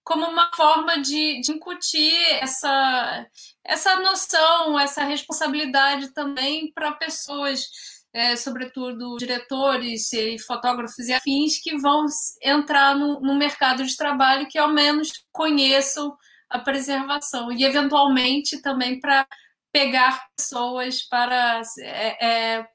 como 0.05 0.27
uma 0.27 0.51
forma 0.55 1.01
de, 1.01 1.41
de 1.41 1.51
incutir 1.51 2.15
essa, 2.39 3.25
essa 3.63 3.95
noção, 3.97 4.79
essa 4.79 5.03
responsabilidade 5.03 6.09
também 6.09 6.71
para 6.71 6.91
pessoas, 6.91 7.67
é, 8.15 8.37
sobretudo 8.37 9.17
diretores 9.17 10.13
e 10.13 10.39
fotógrafos 10.39 11.09
e 11.09 11.13
afins, 11.13 11.59
que 11.61 11.77
vão 11.77 12.05
entrar 12.41 12.95
no, 12.95 13.19
no 13.19 13.35
mercado 13.35 13.83
de 13.85 13.97
trabalho 13.97 14.47
que 14.47 14.57
ao 14.57 14.69
menos 14.69 15.11
conheçam 15.33 16.15
a 16.49 16.57
preservação 16.59 17.51
e 17.51 17.65
eventualmente 17.65 18.61
também 18.61 19.01
para 19.01 19.27
pegar 19.69 20.25
pessoas 20.37 21.03
para, 21.03 21.61
é, 21.81 22.55
é, 22.55 22.67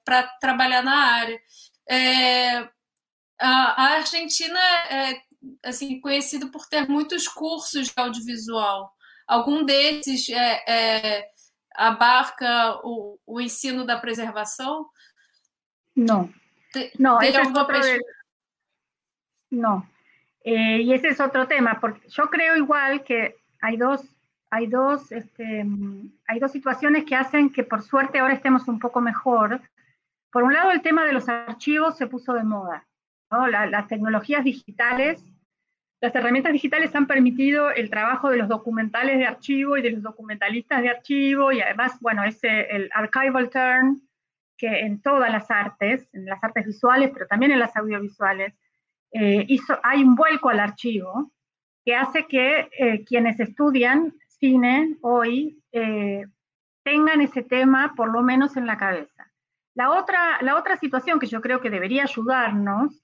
trabalhar 0.43 0.83
na 0.83 0.95
área. 0.95 1.41
É, 1.89 2.59
a, 3.41 3.83
a, 3.83 3.85
Argentina 3.95 4.61
é 4.91 5.23
assim 5.65 5.99
conhecido 6.03 6.51
por 6.51 6.67
ter 6.69 6.87
muitos 6.87 7.27
cursos 7.27 7.87
de 7.87 7.95
audiovisual. 7.97 8.93
Algum 9.27 9.65
desses 9.65 10.29
é, 10.29 10.65
é, 10.69 11.29
abarca 11.75 12.79
o, 12.85 13.19
o, 13.27 13.41
ensino 13.41 13.87
da 13.87 13.99
preservação? 13.99 14.85
Não, 16.99 17.21
esse 17.21 17.37
é 17.37 17.43
outro 17.43 17.81
de... 17.81 17.99
Não. 19.51 19.87
Eh, 20.45 20.83
y 20.83 20.93
ese 20.95 21.09
es 21.09 21.21
otro 21.21 21.47
tema, 21.47 21.79
porque 21.81 22.09
yo 22.09 22.31
creo 22.31 22.57
igual 22.57 23.03
que 23.05 23.37
hay 23.61 23.77
dos, 23.77 24.03
hay 24.51 24.67
dos, 24.67 25.13
este, 25.13 25.67
hay 26.27 26.39
dos 26.39 26.53
situaciones 26.53 27.05
que 27.05 27.17
hacen 27.17 27.51
que 27.51 27.65
por 27.65 27.83
suerte 27.83 28.19
ahora 28.19 28.35
estemos 28.35 28.67
un 28.69 28.79
poco 28.79 29.01
mejor. 29.01 29.61
Por 30.33 30.45
un 30.45 30.55
lado, 30.55 30.71
el 30.71 30.81
tema 30.81 31.05
de 31.05 31.13
los 31.13 31.29
archivos 31.29 31.97
se 31.97 32.07
puso 32.07 32.33
de 32.33 32.45
moda. 32.45 32.87
¿no? 33.31 33.47
las 33.47 33.87
tecnologías 33.87 34.43
digitales, 34.43 35.25
las 36.01 36.15
herramientas 36.15 36.53
digitales 36.53 36.95
han 36.97 37.07
permitido 37.07 37.71
el 37.71 37.91
trabajo 37.91 38.31
de 38.31 38.39
los 38.39 38.49
documentales 38.49 39.19
de 39.19 39.27
archivo 39.27 39.77
y 39.77 39.83
de 39.83 39.91
los 39.91 40.03
documentalistas 40.03 40.83
de 40.83 40.89
archivo, 40.89 41.53
y 41.53 41.61
además, 41.61 41.99
bueno, 42.01 42.25
ese 42.25 42.63
el 42.75 42.91
archival 42.93 43.51
turn, 43.51 44.03
que 44.61 44.81
en 44.81 45.01
todas 45.01 45.33
las 45.33 45.51
artes, 45.51 46.07
en 46.13 46.27
las 46.27 46.45
artes 46.45 46.67
visuales, 46.67 47.11
pero 47.15 47.27
también 47.27 47.51
en 47.53 47.59
las 47.59 47.75
audiovisuales, 47.77 48.53
eh, 49.13 49.47
hay 49.83 50.05
un 50.05 50.15
vuelco 50.15 50.51
al 50.51 50.61
archivo, 50.61 51.33
que 51.83 51.97
hace 51.97 52.27
que 52.27 52.69
eh, 52.79 53.03
quienes 53.07 53.41
estudian 53.41 54.15
cine 54.29 54.99
hoy 55.01 55.63
eh, 55.73 56.27
tengan 56.85 57.23
ese 57.23 57.43
tema 57.43 57.95
por 57.97 58.13
lo 58.13 58.21
menos 58.21 58.59
en 58.59 58.67
la 58.67 58.77
cabeza. 58.77 59.33
La 59.75 59.91
otra, 59.91 60.43
la 60.43 60.57
otra 60.57 60.77
situación 60.77 61.19
que 61.19 61.27
yo 61.27 61.41
creo 61.41 61.63
que 61.63 61.71
debería 61.71 62.03
ayudarnos, 62.03 63.03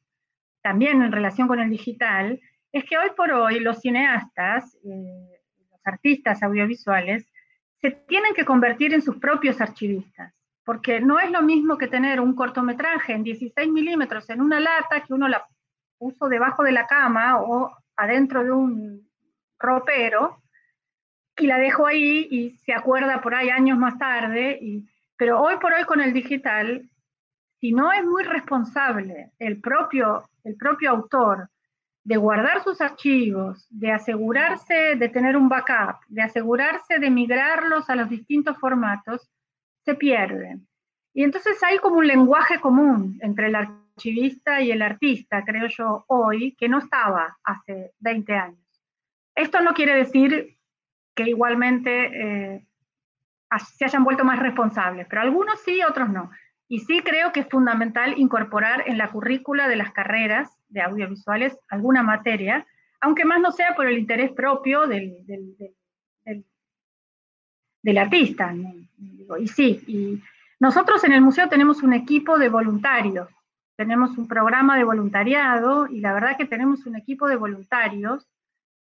también 0.63 1.01
en 1.01 1.13
relación 1.13 1.49
con 1.49 1.61
el 1.61 1.71
digital, 1.71 2.39
es 2.71 2.85
que 2.85 2.99
hoy 2.99 3.09
por 3.17 3.33
hoy 3.33 3.61
los 3.61 3.81
cineastas, 3.81 4.77
los 4.85 5.81
artistas 5.87 6.43
audiovisuales, 6.43 7.33
se 7.81 7.93
tienen 7.93 8.35
que 8.35 8.45
convertir 8.45 8.93
en 8.93 9.01
sus 9.01 9.17
propios 9.17 9.61
archivistas, 9.61 10.36
porque 10.67 11.01
no 11.01 11.21
es 11.21 11.31
lo 11.31 11.43
mismo 11.43 11.79
que 11.79 11.87
tener 11.87 12.21
un 12.21 12.35
cortometraje 12.35 13.13
en 13.13 13.23
16 13.23 13.71
milímetros 13.71 14.29
en 14.31 14.41
una 14.41 14.59
lata 14.59 15.01
que 15.01 15.15
uno 15.15 15.29
la 15.29 15.47
puso 15.97 16.29
debajo 16.29 16.65
de 16.65 16.73
la 16.73 16.89
cama 16.89 17.41
o 17.41 17.73
adentro 17.97 18.43
de 18.43 18.51
un 18.51 19.09
ropero 19.61 20.43
y 21.39 21.47
la 21.47 21.59
dejo 21.59 21.87
ahí 21.87 22.27
y 22.33 22.51
se 22.59 22.75
acuerda 22.75 23.21
por 23.21 23.37
ahí 23.37 23.49
años 23.49 23.79
más 23.79 23.97
tarde. 23.97 24.61
Pero 25.17 25.41
hoy 25.41 25.57
por 25.59 25.73
hoy 25.73 25.85
con 25.85 26.01
el 26.01 26.13
digital, 26.13 26.91
si 27.61 27.71
no 27.71 27.93
es 27.93 28.05
muy 28.05 28.25
responsable 28.25 29.31
el 29.39 29.61
propio, 29.61 30.29
el 30.43 30.57
propio 30.57 30.91
autor 30.91 31.49
de 32.03 32.17
guardar 32.17 32.65
sus 32.65 32.81
archivos, 32.81 33.69
de 33.71 33.93
asegurarse 33.93 34.97
de 34.97 35.09
tener 35.11 35.37
un 35.37 35.49
backup, 35.49 36.01
de 36.09 36.23
asegurarse 36.23 36.99
de 36.99 37.11
migrarlos 37.11 37.89
a 37.89 37.95
los 37.95 38.09
distintos 38.09 38.59
formatos, 38.59 39.31
se 39.87 39.95
pierden. 39.95 40.69
Y 41.15 41.23
entonces 41.23 41.63
hay 41.63 41.79
como 41.79 41.97
un 41.97 42.07
lenguaje 42.07 42.61
común 42.61 43.19
entre 43.23 43.47
el 43.47 43.55
archivista 43.55 44.61
y 44.61 44.71
el 44.71 44.83
artista, 44.83 45.43
creo 45.47 45.67
yo, 45.69 46.05
hoy, 46.09 46.55
que 46.57 46.69
no 46.69 46.79
estaba 46.79 47.39
hace 47.43 47.93
20 48.01 48.35
años. 48.35 48.85
Esto 49.35 49.61
no 49.61 49.73
quiere 49.73 49.95
decir 49.95 50.59
que 51.15 51.23
igualmente 51.23 52.55
eh, 52.55 52.67
se 53.79 53.85
hayan 53.87 54.05
vuelto 54.05 54.25
más 54.25 54.39
responsables, 54.39 55.07
pero 55.09 55.23
algunos 55.23 55.61
sí, 55.63 55.81
otros 55.89 56.11
no. 56.11 56.31
Y 56.69 56.81
sí 56.81 57.01
creo 57.03 57.33
que 57.33 57.41
es 57.41 57.49
fundamental 57.49 58.19
incorporar 58.19 58.85
en 58.87 58.99
la 58.99 59.11
currícula 59.11 59.69
de 59.69 59.77
las 59.77 59.93
carreras 59.93 60.51
de 60.69 60.83
audiovisuales 60.83 61.57
alguna 61.69 62.03
materia, 62.03 62.67
aunque 63.01 63.25
más 63.25 63.41
no 63.41 63.53
sea 63.53 63.75
por 63.77 63.87
el 63.87 63.99
interés 63.99 64.33
propio 64.33 64.87
del, 64.87 65.25
del, 65.27 65.57
artista. 67.99 68.55
Y 69.41 69.49
sí, 69.49 69.83
y 69.87 70.23
nosotros 70.61 71.05
en 71.05 71.13
el 71.13 71.21
museo 71.21 71.49
tenemos 71.49 71.83
un 71.83 71.93
equipo 71.93 72.39
de 72.39 72.49
voluntarios 72.49 73.29
tenemos 73.77 74.17
un 74.17 74.27
programa 74.27 74.77
de 74.77 74.85
voluntariado 74.85 75.87
y 75.87 76.01
la 76.01 76.15
verdad 76.15 76.37
que 76.37 76.47
tenemos 76.47 76.87
un 76.87 76.97
equipo 76.97 77.29
de 77.29 77.37
voluntarios, 77.37 78.27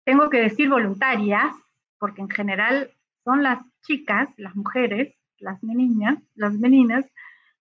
tengo 0.04 0.30
que 0.30 0.42
decir 0.42 0.70
voluntarias, 0.70 1.56
porque 1.98 2.22
en 2.22 2.30
general 2.30 2.92
son 3.24 3.42
las 3.42 3.64
chicas, 3.84 4.30
las 4.38 4.56
mujeres, 4.56 5.16
las 5.40 5.64
niñas, 5.64 6.18
las 6.36 6.54
meninas, 6.54 7.06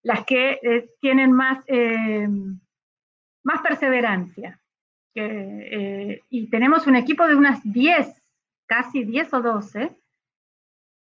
las 0.03 0.25
que 0.25 0.59
eh, 0.63 0.91
tienen 1.01 1.33
más, 1.33 1.63
eh, 1.67 2.29
más 3.45 3.61
perseverancia. 3.63 4.59
Eh, 5.15 6.23
y 6.31 6.49
tenemos 6.49 6.87
un 6.87 6.97
equipo 6.97 7.27
de 7.27 7.37
unas 7.37 7.61
10, 7.63 8.09
casi 8.67 9.05
10 9.05 9.35
o 9.35 9.43
12, 9.43 9.97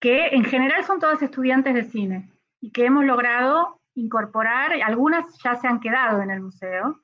que 0.03 0.35
en 0.35 0.43
general 0.43 0.83
son 0.83 0.99
todas 0.99 1.21
estudiantes 1.21 1.73
de 1.73 1.85
cine 1.85 2.29
y 2.59 2.71
que 2.71 2.83
hemos 2.83 3.05
logrado 3.05 3.79
incorporar, 3.95 4.73
algunas 4.83 5.25
ya 5.41 5.55
se 5.55 5.65
han 5.65 5.79
quedado 5.79 6.21
en 6.21 6.29
el 6.29 6.41
museo, 6.41 6.99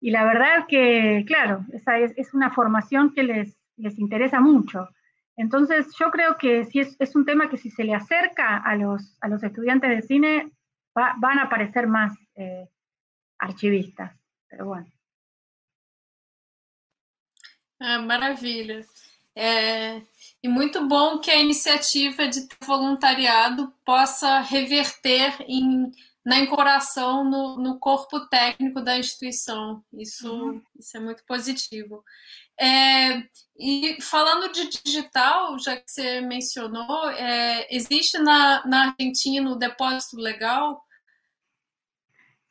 y 0.00 0.12
la 0.12 0.24
verdad 0.24 0.64
que, 0.66 1.24
claro, 1.26 1.66
esa 1.74 1.98
es, 1.98 2.32
una 2.32 2.50
formación 2.50 3.12
que 3.12 3.22
les, 3.22 3.54
les, 3.76 3.98
interesa 3.98 4.40
mucho. 4.40 4.88
Entonces, 5.36 5.94
yo 5.98 6.10
creo 6.10 6.38
que 6.38 6.64
si 6.64 6.80
es, 6.80 7.14
un 7.14 7.26
tema 7.26 7.50
que 7.50 7.58
si 7.58 7.70
se 7.70 7.84
le 7.84 7.94
acerca 7.94 8.56
a 8.56 8.76
los, 8.76 9.18
a 9.20 9.28
los 9.28 9.42
estudiantes 9.42 9.90
de 9.90 10.00
cine, 10.00 10.50
van 10.94 11.38
a 11.38 11.42
aparecer 11.42 11.86
más 11.86 12.16
eh, 12.34 12.66
archivistas, 13.38 14.18
pero 14.48 14.64
bueno. 14.64 14.90
Ah, 17.78 17.98
e 20.48 20.50
muito 20.50 20.88
bom 20.88 21.18
que 21.18 21.30
a 21.30 21.36
iniciativa 21.36 22.26
de 22.26 22.48
voluntariado 22.64 23.70
possa 23.84 24.40
reverter 24.40 25.36
em 25.46 25.92
na 26.24 26.40
incorporação 26.40 27.24
no, 27.24 27.56
no, 27.56 27.78
corpo 27.78 28.20
técnico 28.28 28.82
da 28.82 28.98
instituição. 28.98 29.82
Isso, 29.94 30.30
uhum. 30.30 30.62
isso 30.78 30.94
é 30.94 31.00
muito 31.00 31.24
positivo. 31.24 32.04
É, 32.60 33.22
e 33.58 33.96
falando 34.02 34.52
de 34.52 34.68
digital, 34.68 35.58
já 35.58 35.76
que 35.76 35.90
você 35.90 36.20
mencionou, 36.20 37.08
é, 37.12 37.66
existe 37.74 38.18
na, 38.18 38.66
na 38.66 38.88
Argentina 38.88 39.50
o 39.50 39.56
depósito 39.56 40.20
legal? 40.20 40.84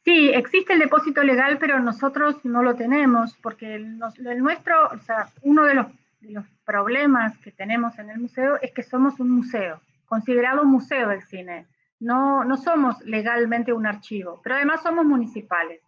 Sí, 0.04 0.30
existe 0.30 0.74
el 0.74 0.80
depósito 0.80 1.22
legal, 1.22 1.60
pero 1.60 1.80
nosotros 1.80 2.38
no 2.46 2.64
lo 2.64 2.74
tenemos, 2.74 3.36
porque 3.44 3.76
el, 3.76 4.00
el 4.26 4.40
nuestro, 4.40 4.88
o 4.88 5.00
sea, 5.06 5.32
uno 5.44 5.66
de 5.66 5.76
los, 5.76 5.86
los 6.22 6.46
problemas 6.66 7.38
que 7.40 7.52
tenemos 7.52 7.98
en 8.00 8.10
el 8.10 8.20
museo 8.20 8.60
es 8.62 8.72
que 8.74 8.84
somos 8.84 9.20
un 9.20 9.30
museo, 9.30 9.82
considerado 10.06 10.66
museo 10.66 11.10
del 11.10 11.22
cine. 11.24 11.68
No, 12.00 12.44
no 12.44 12.58
somos 12.58 13.00
legalmente 13.02 13.74
un 13.74 13.88
archivo, 13.88 14.40
pero 14.44 14.56
además 14.56 14.84
somos 14.84 15.06
municipales. 15.06 15.82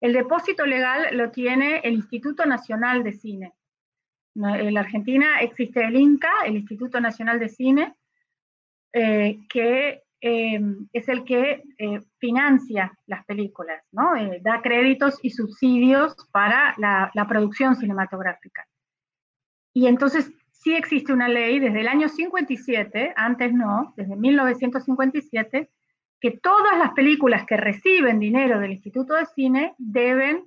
El 0.00 0.12
depósito 0.12 0.66
legal 0.66 1.16
lo 1.16 1.30
tiene 1.30 1.78
el 1.84 1.94
Instituto 1.94 2.44
Nacional 2.44 3.04
de 3.04 3.12
Cine. 3.12 3.52
En 4.34 4.74
la 4.74 4.80
Argentina 4.80 5.40
existe 5.40 5.84
el 5.84 5.94
INCA, 5.94 6.32
el 6.44 6.56
Instituto 6.56 7.00
Nacional 7.00 7.38
de 7.38 7.48
Cine, 7.48 7.94
eh, 8.92 9.38
que 9.48 10.02
em, 10.20 10.88
es 10.92 11.08
el 11.08 11.24
que 11.24 11.62
eh, 11.78 12.00
financia 12.18 12.92
las 13.06 13.24
películas, 13.24 13.82
¿no? 13.92 14.16
Eh, 14.16 14.40
da 14.42 14.60
créditos 14.60 15.18
y 15.22 15.30
subsidios 15.30 16.14
para 16.30 16.74
la, 16.78 17.26
producción 17.28 17.76
cinematográfica. 17.76 18.66
Y 19.72 19.86
entonces 19.86 20.30
sí 20.50 20.74
existe 20.74 21.12
una 21.12 21.28
ley 21.28 21.58
desde 21.58 21.80
el 21.80 21.88
año 21.88 22.08
57, 22.08 23.14
antes 23.16 23.52
no, 23.52 23.94
desde 23.96 24.16
1957, 24.16 25.70
que 26.20 26.30
todas 26.30 26.78
las 26.78 26.92
películas 26.92 27.44
que 27.46 27.56
reciben 27.56 28.20
dinero 28.20 28.60
del 28.60 28.72
Instituto 28.72 29.14
de 29.14 29.26
Cine 29.26 29.74
deben 29.78 30.44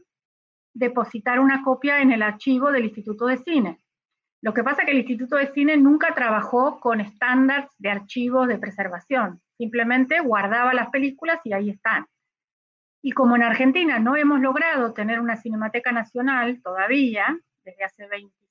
depositar 0.73 1.39
una 1.39 1.63
copia 1.63 2.01
en 2.01 2.11
el 2.11 2.21
archivo 2.21 2.71
del 2.71 2.85
Instituto 2.85 3.25
de 3.25 3.37
Cine. 3.37 3.79
Lo 4.41 4.53
que 4.53 4.63
pasa 4.63 4.81
es 4.81 4.85
que 4.85 4.91
el 4.91 4.99
Instituto 4.99 5.37
de 5.37 5.51
Cine 5.53 5.75
nunca 5.75 6.13
trabajó 6.13 6.79
con 6.79 7.01
estándares 7.01 7.69
de 7.77 7.89
archivos 7.89 8.47
de 8.47 8.57
preservación, 8.57 9.41
simplemente 9.57 10.19
guardaba 10.19 10.73
las 10.73 10.89
películas 10.89 11.39
y 11.43 11.53
ahí 11.53 11.69
están. 11.71 12.05
Y 13.01 13.11
como 13.11 13.35
en 13.35 13.43
Argentina 13.43 13.99
no 13.99 14.15
hemos 14.15 14.39
logrado 14.39 14.93
tener 14.93 15.19
una 15.19 15.35
Cinemateca 15.37 15.91
Nacional 15.91 16.61
todavía, 16.61 17.37
desde 17.63 17.83
hace 17.83 18.07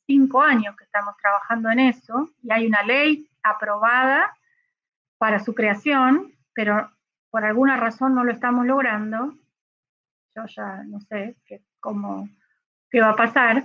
25 0.07 0.43
años 0.43 0.77
que 0.77 0.85
estamos 0.85 1.17
trabajando 1.17 1.71
en 1.71 1.81
eso, 1.81 2.31
y 2.43 2.53
hay 2.53 2.67
una 2.67 2.83
ley 2.83 3.29
aprobada 3.43 4.35
para 5.19 5.39
su 5.39 5.55
creación, 5.55 6.33
pero 6.55 6.91
por 7.31 7.45
alguna 7.45 7.77
razón 7.77 8.15
no 8.15 8.25
lo 8.25 8.33
estamos 8.33 8.67
logrando, 8.67 9.35
yo 10.37 10.47
ya 10.47 10.83
no 10.85 11.01
sé 11.01 11.37
qué, 11.47 11.63
cómo, 11.81 12.29
qué 12.91 13.01
va 13.01 13.11
a 13.11 13.17
pasar, 13.17 13.65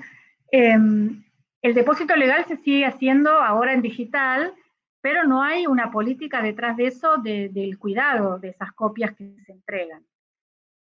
em, 0.52 1.23
el 1.62 1.73
depósito 1.73 2.15
legal 2.15 2.45
se 2.45 2.58
sigue 2.58 2.86
haciendo 2.86 3.32
ahora 3.32 3.73
en 3.73 3.82
digital, 3.82 4.54
pero 5.02 5.23
no 5.25 5.43
hay 5.43 5.67
una 5.67 5.91
política 5.91 6.41
detrás 6.41 6.78
de 6.78 6.88
eso 6.88 7.17
del 7.17 7.78
cuidado 7.78 8.39
de 8.39 8.49
esas 8.49 8.71
copias 8.73 9.15
que 9.15 9.36
se 9.45 9.52
entregan. 9.52 10.04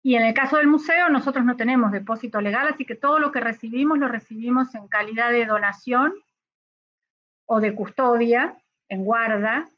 Y 0.03 0.15
en 0.15 0.25
el 0.25 0.35
caso 0.35 0.57
del 0.57 0.69
museo, 0.69 1.09
nosotros 1.09 1.45
no 1.45 1.57
tenemos 1.57 1.91
depósito 1.91 2.41
legal, 2.41 2.69
así 2.69 2.85
que 2.85 2.95
todo 2.95 3.19
lo 3.19 3.33
que 3.33 3.41
recibimos 3.41 3.99
lo 3.99 4.09
recibimos 4.09 4.75
en 4.75 4.87
calidad 4.89 5.31
de 5.31 5.45
donación 5.45 6.15
o 7.47 7.61
de 7.61 7.75
custodia, 7.75 8.57
en 8.89 9.05
guarda, 9.05 9.69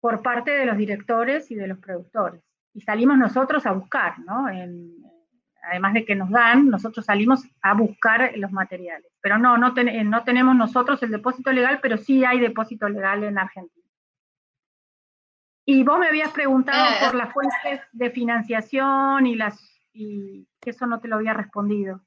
por 0.00 0.22
parte 0.22 0.50
de 0.50 0.66
los 0.66 0.76
directores 0.76 1.50
y 1.50 1.54
de 1.54 1.68
los 1.68 1.78
productores. 1.78 2.42
Y 2.74 2.80
salimos 2.80 3.18
nosotros 3.18 3.66
a 3.66 3.72
buscar, 3.72 4.18
¿no? 4.20 4.46
además 5.62 5.92
de 5.92 6.04
que 6.04 6.14
nos 6.14 6.30
dan, 6.30 6.68
nosotros 6.68 7.04
salimos 7.04 7.44
a 7.62 7.74
buscar 7.74 8.32
los 8.36 8.50
materiales. 8.50 9.12
Pero 9.20 9.38
no, 9.38 9.58
no, 9.58 9.74
no 9.74 10.24
tenemos 10.24 10.56
nosotros 10.56 11.02
el 11.02 11.10
depósito 11.10 11.52
legal, 11.52 11.80
pero 11.82 11.96
sí 11.98 12.24
hay 12.24 12.40
depósito 12.40 12.88
legal 12.88 13.22
en 13.24 13.38
Argentina. 13.38 13.79
Y 15.72 15.84
vos 15.84 16.00
me 16.00 16.08
habías 16.08 16.32
preguntado 16.32 16.84
eh, 16.84 16.96
por 17.04 17.14
las 17.14 17.32
fuentes 17.32 17.80
de 17.92 18.10
financiación 18.10 19.24
y 19.24 19.36
las 19.36 19.56
y 19.92 20.48
eso 20.62 20.84
no 20.84 20.98
te 20.98 21.06
lo 21.06 21.14
había 21.14 21.32
respondido. 21.32 22.00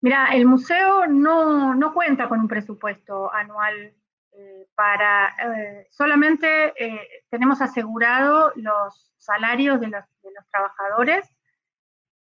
Mira, 0.00 0.28
el 0.32 0.46
museo 0.46 1.08
no, 1.08 1.74
no 1.74 1.92
cuenta 1.92 2.28
con 2.28 2.38
un 2.38 2.46
presupuesto 2.46 3.32
anual 3.34 3.96
eh, 4.30 4.68
para, 4.76 5.30
eh, 5.30 5.88
solamente 5.90 6.72
tenemos 7.28 7.60
asegurado 7.60 8.52
los 8.54 9.12
salarios 9.18 9.80
de 9.80 9.88
los, 9.88 10.04
de 10.22 10.30
los 10.36 10.48
trabajadores 10.50 11.28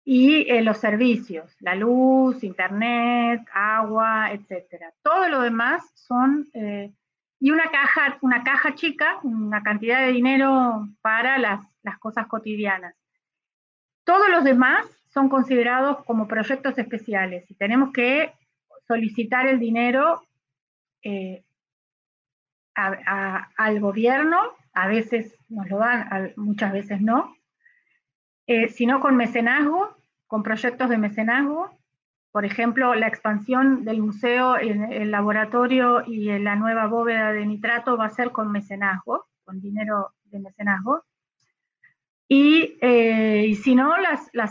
y 0.02 0.50
los 0.62 0.78
servicios, 0.78 1.54
la 1.60 1.74
luz, 1.74 2.42
internet, 2.42 3.42
agua, 3.52 4.32
etcétera. 4.32 4.94
Todo 5.02 5.28
lo 5.28 5.42
demás 5.42 5.90
son 5.94 6.46
y 7.42 7.50
una 7.50 7.72
caja, 7.72 8.18
una 8.20 8.44
caja 8.44 8.76
chica, 8.76 9.18
una 9.24 9.64
cantidad 9.64 10.00
de 10.06 10.12
dinero 10.12 10.88
para 11.00 11.38
las, 11.38 11.60
cosas 11.98 12.28
cotidianas. 12.28 12.94
Todos 14.04 14.28
los 14.28 14.44
demás 14.44 14.86
son 15.12 15.28
considerados 15.28 16.04
como 16.04 16.28
proyectos 16.28 16.78
especiales 16.78 17.50
y 17.50 17.54
tenemos 17.54 17.92
que 17.92 18.32
solicitar 18.86 19.48
el 19.48 19.58
dinero 19.58 20.22
eh, 21.02 21.42
al 22.76 23.80
gobierno, 23.80 24.38
a 24.72 24.86
veces 24.86 25.36
nos 25.48 25.68
lo 25.68 25.78
dan, 25.78 26.32
muchas 26.36 26.72
veces 26.72 27.00
no, 27.00 27.34
eh, 28.46 28.68
sino 28.68 29.00
con 29.00 29.16
mecenazgo, 29.16 29.96
con 30.28 30.44
proyectos 30.44 30.88
de 30.88 30.98
mecenazgo, 30.98 31.76
por 32.32 32.46
ejemplo, 32.46 32.94
la 32.94 33.08
expansión 33.08 33.84
del 33.84 34.00
museo 34.00 34.58
en 34.58 34.90
el 34.90 35.10
laboratorio 35.10 36.02
y 36.06 36.38
la 36.38 36.56
nueva 36.56 36.86
bóveda 36.86 37.32
de 37.32 37.44
nitrato 37.44 37.98
va 37.98 38.06
a 38.06 38.10
ser 38.10 38.32
con 38.32 38.50
mecenazgo, 38.50 39.26
con 39.44 39.60
dinero 39.60 40.14
de 40.24 40.40
mecenazgo. 40.40 41.04
Y, 42.26 42.78
eh, 42.80 43.54
si 43.62 43.74
no, 43.74 43.98
las, 43.98 44.30
la 44.32 44.44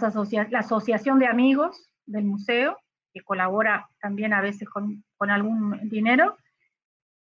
asociación 0.60 1.18
de 1.18 1.26
amigos 1.26 1.90
del 2.06 2.26
museo, 2.26 2.78
que 3.12 3.22
colabora 3.22 3.90
también 4.00 4.34
a 4.34 4.42
veces 4.42 4.70
con, 4.70 5.04
con 5.18 5.32
algún 5.32 5.90
dinero, 5.90 6.38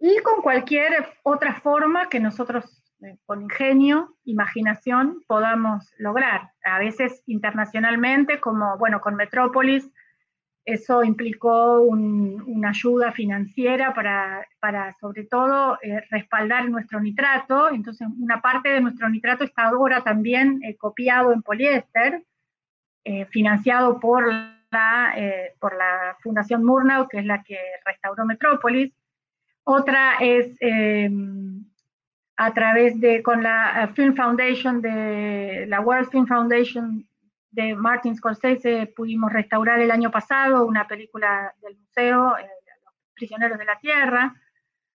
y 0.01 0.19
con 0.23 0.43
cualquier 0.43 1.07
otra 1.23 1.55
forma 1.61 2.09
que 2.09 2.19
nosotros 2.19 2.83
eh, 3.01 3.17
con 3.27 3.43
ingenio, 3.43 4.17
imaginación, 4.25 5.23
podamos 5.29 5.93
lograr. 5.99 6.51
A 6.65 6.81
veces 6.81 7.23
internacionalmente, 7.27 8.41
como, 8.41 8.77
bueno, 8.77 9.01
con 9.01 9.15
Metrópolis, 9.15 9.89
eso 10.69 11.03
implicó 11.03 11.81
una 11.81 12.69
ayuda 12.69 13.11
financiera 13.11 13.95
para, 13.95 14.47
para 14.61 14.93
sobre 15.01 15.25
todo, 15.25 15.79
eh, 15.81 16.03
respaldar 16.11 16.69
nuestro 16.69 17.01
nitrato. 17.01 17.71
Entonces, 17.71 18.07
una 18.21 18.43
parte 18.43 18.69
de 18.69 18.83
nuestro 18.83 19.09
nitrato 19.09 19.45
está 19.45 19.69
ahora 19.69 20.05
también 20.05 20.61
eh, 20.63 20.77
copiado 20.77 21.33
en 21.33 21.41
poliéster, 21.41 22.23
eh, 23.05 23.25
financiado 23.31 23.99
por 23.99 24.31
la, 24.31 25.15
por 25.59 25.75
la 25.75 26.19
Fundación 26.21 26.63
Murnau, 26.63 27.09
que 27.09 27.21
es 27.21 27.25
la 27.25 27.43
que 27.43 27.59
restauró 27.87 28.27
Metrópolis. 28.27 28.93
Otra 29.65 30.19
es 30.21 30.59
a 32.37 32.53
través 32.53 33.01
de, 33.01 33.23
con 33.23 33.43
la 33.43 33.91
Film 33.95 34.15
Foundation, 34.15 34.83
de 34.83 35.65
la 35.67 35.81
World 35.81 36.11
Film 36.11 36.27
Foundation 36.27 37.08
de 37.59 37.75
Martin 37.75 38.15
Scorsese 38.15 38.87
pudimos 38.95 39.33
restaurar 39.33 39.81
el 39.81 39.91
año 39.91 40.13
pasado 40.13 40.65
una 40.65 40.87
película 40.87 41.53
del 41.61 41.77
museo, 41.77 42.39
eh, 42.39 42.49
Prisioneros 43.15 43.59
de 43.59 43.65
la 43.65 43.77
Tierra, 43.81 44.33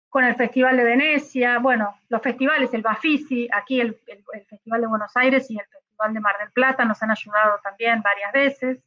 con 0.10 0.26
el 0.26 0.36
Festival 0.36 0.76
de 0.76 0.84
Venecia, 0.84 1.60
bueno, 1.60 1.95
los 2.10 2.22
festivales, 2.22 2.74
el 2.74 2.82
Bafisi, 2.82 3.48
aquí 3.50 3.80
el, 3.80 3.98
Festival 4.50 4.82
de 4.82 4.88
Buenos 4.88 5.15
Aires 5.15 5.50
y 5.50 5.58
el 5.58 5.65
Festival 5.67 6.13
de 6.13 6.19
Mar 6.19 6.36
del 6.38 6.52
Plata 6.52 6.84
nos 6.84 7.02
han 7.02 7.12
ayudado 7.12 7.60
también 7.63 8.02
varias 8.02 8.34
veces. 8.34 8.84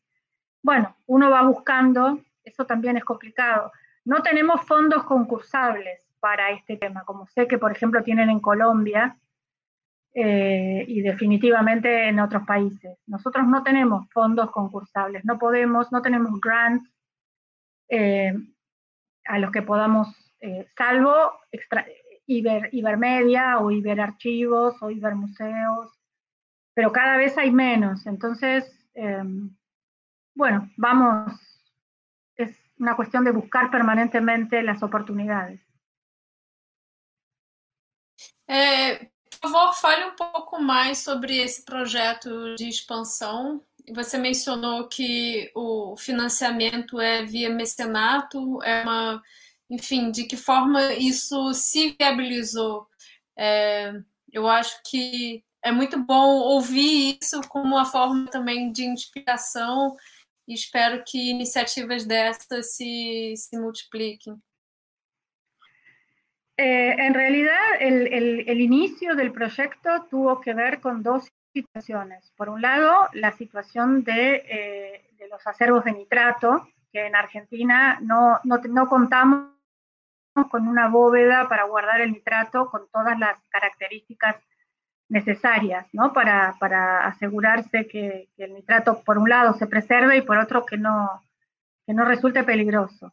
Bueno, 0.63 0.95
uno 1.07 1.31
va 1.31 1.41
buscando, 1.41 2.21
eso 2.45 2.67
también 2.67 2.99
es 2.99 3.05
complicado. 3.05 3.73
No 4.05 4.23
tenemos 4.23 4.61
fondos 4.67 5.05
concursables 5.05 6.05
para 6.21 6.51
este 6.51 6.77
tema, 6.77 7.05
como 7.05 7.27
sé 7.27 7.47
que, 7.47 7.57
por 7.57 7.73
ejemplo, 7.73 8.03
tienen 8.03 8.29
en 8.29 8.41
Colombia, 8.41 9.17
eh, 10.15 10.85
y 10.87 11.01
definitivamente 11.01 12.09
en 12.09 12.21
otros 12.21 12.45
países. 12.47 12.99
Nosotros 13.07 13.49
no 13.49 13.63
tenemos 13.63 14.07
fondos 14.11 14.51
concursables, 14.51 15.25
no 15.25 15.39
podemos, 15.39 15.91
no 15.91 16.03
tenemos 16.03 16.39
grants 16.39 16.87
eh, 17.89 18.35
a 19.25 19.39
los 19.39 19.51
que 19.51 19.63
podamos, 19.63 20.09
eh, 20.41 20.69
salvo 20.77 21.33
Iber, 22.27 22.69
Ibermedia 22.73 23.59
o 23.59 23.71
Iberarchivos 23.71 24.83
o 24.83 24.91
Ibermuseos, 24.91 25.99
pero 26.75 26.93
cada 26.93 27.17
vez 27.17 27.39
hay 27.39 27.51
menos. 27.51 28.07
Entonces, 28.07 28.71
bueno, 30.35 30.71
vamos, 30.77 31.33
es 32.37 32.55
una 32.79 32.97
cuestión 32.97 33.25
de 33.25 33.31
buscar 33.31 33.71
permanentemente 33.71 34.63
las 34.63 34.83
oportunidades. 34.83 35.61
Por 38.47 39.12
favor, 39.43 39.75
fale 39.75 40.05
um 40.05 40.15
pouco 40.17 40.61
mais 40.61 40.99
sobre 40.99 41.37
esse 41.39 41.65
projeto 41.65 42.55
de 42.55 42.69
expansão. 42.69 43.63
Você 43.95 44.17
mencionou 44.17 44.89
que 44.89 45.51
o 45.55 45.97
financiamento 45.97 47.01
é 47.01 47.25
via 47.25 47.51
mecenato, 47.51 48.63
é 48.63 48.83
uma, 48.83 49.23
enfim, 49.69 50.11
de 50.13 50.25
que 50.25 50.37
forma 50.37 50.93
isso 50.95 51.53
se 51.55 51.97
viabilizou. 51.99 52.87
É, 53.37 53.93
eu 54.33 54.49
acho 54.49 54.81
que 54.89 55.45
é 55.63 55.73
muito 55.73 55.99
bom 55.99 56.39
ouvir 56.41 57.19
isso 57.21 57.41
como 57.49 57.65
uma 57.75 57.85
forma 57.85 58.27
também 58.31 58.71
de 58.73 58.85
inspiração 58.85 59.97
e 60.47 60.55
espero 60.55 61.03
que 61.05 61.31
iniciativas 61.31 62.05
dessas 62.05 62.75
se, 62.75 63.35
se 63.37 63.59
multipliquem. 63.59 64.41
Eh, 66.57 66.95
en 66.99 67.15
realidad, 67.15 67.57
el, 67.81 68.61
inicio 68.61 69.15
del 69.15 69.33
proyecto 69.33 70.07
tuvo 70.11 70.41
que 70.41 70.55
ver 70.55 70.81
con 70.81 71.03
dos 71.03 71.29
situaciones. 71.53 72.33
Por 72.37 72.49
un 72.49 72.61
lado, 72.61 73.09
la 73.15 73.33
situación 73.33 74.05
de, 74.05 74.43
eh, 74.49 75.27
los 75.31 75.47
acervos 75.47 75.85
de 75.85 75.93
nitrato, 75.93 76.69
que 76.93 77.07
en 77.07 77.17
Argentina 77.17 77.99
no, 78.03 78.41
contamos 78.89 79.51
con 80.51 80.69
una 80.69 80.89
bóveda 80.89 81.49
para 81.49 81.65
guardar 81.65 82.01
el 82.01 82.13
nitrato 82.13 82.71
con 82.71 82.89
todas 82.91 83.19
las 83.19 83.39
características 83.49 84.37
necesarias, 85.09 85.87
¿no? 85.93 86.13
Para, 86.13 86.55
asegurarse 87.07 87.87
que, 87.87 88.29
que, 88.37 88.45
el 88.45 88.55
nitrato, 88.55 89.03
por 89.05 89.19
un 89.19 89.29
lado, 89.29 89.55
se 89.55 89.67
preserve 89.67 90.19
y 90.19 90.23
por 90.23 90.39
otro, 90.39 90.65
que 90.65 90.77
no, 90.77 91.23
que 91.87 91.95
no 91.95 92.05
resulte 92.05 92.45
peligroso. 92.45 93.13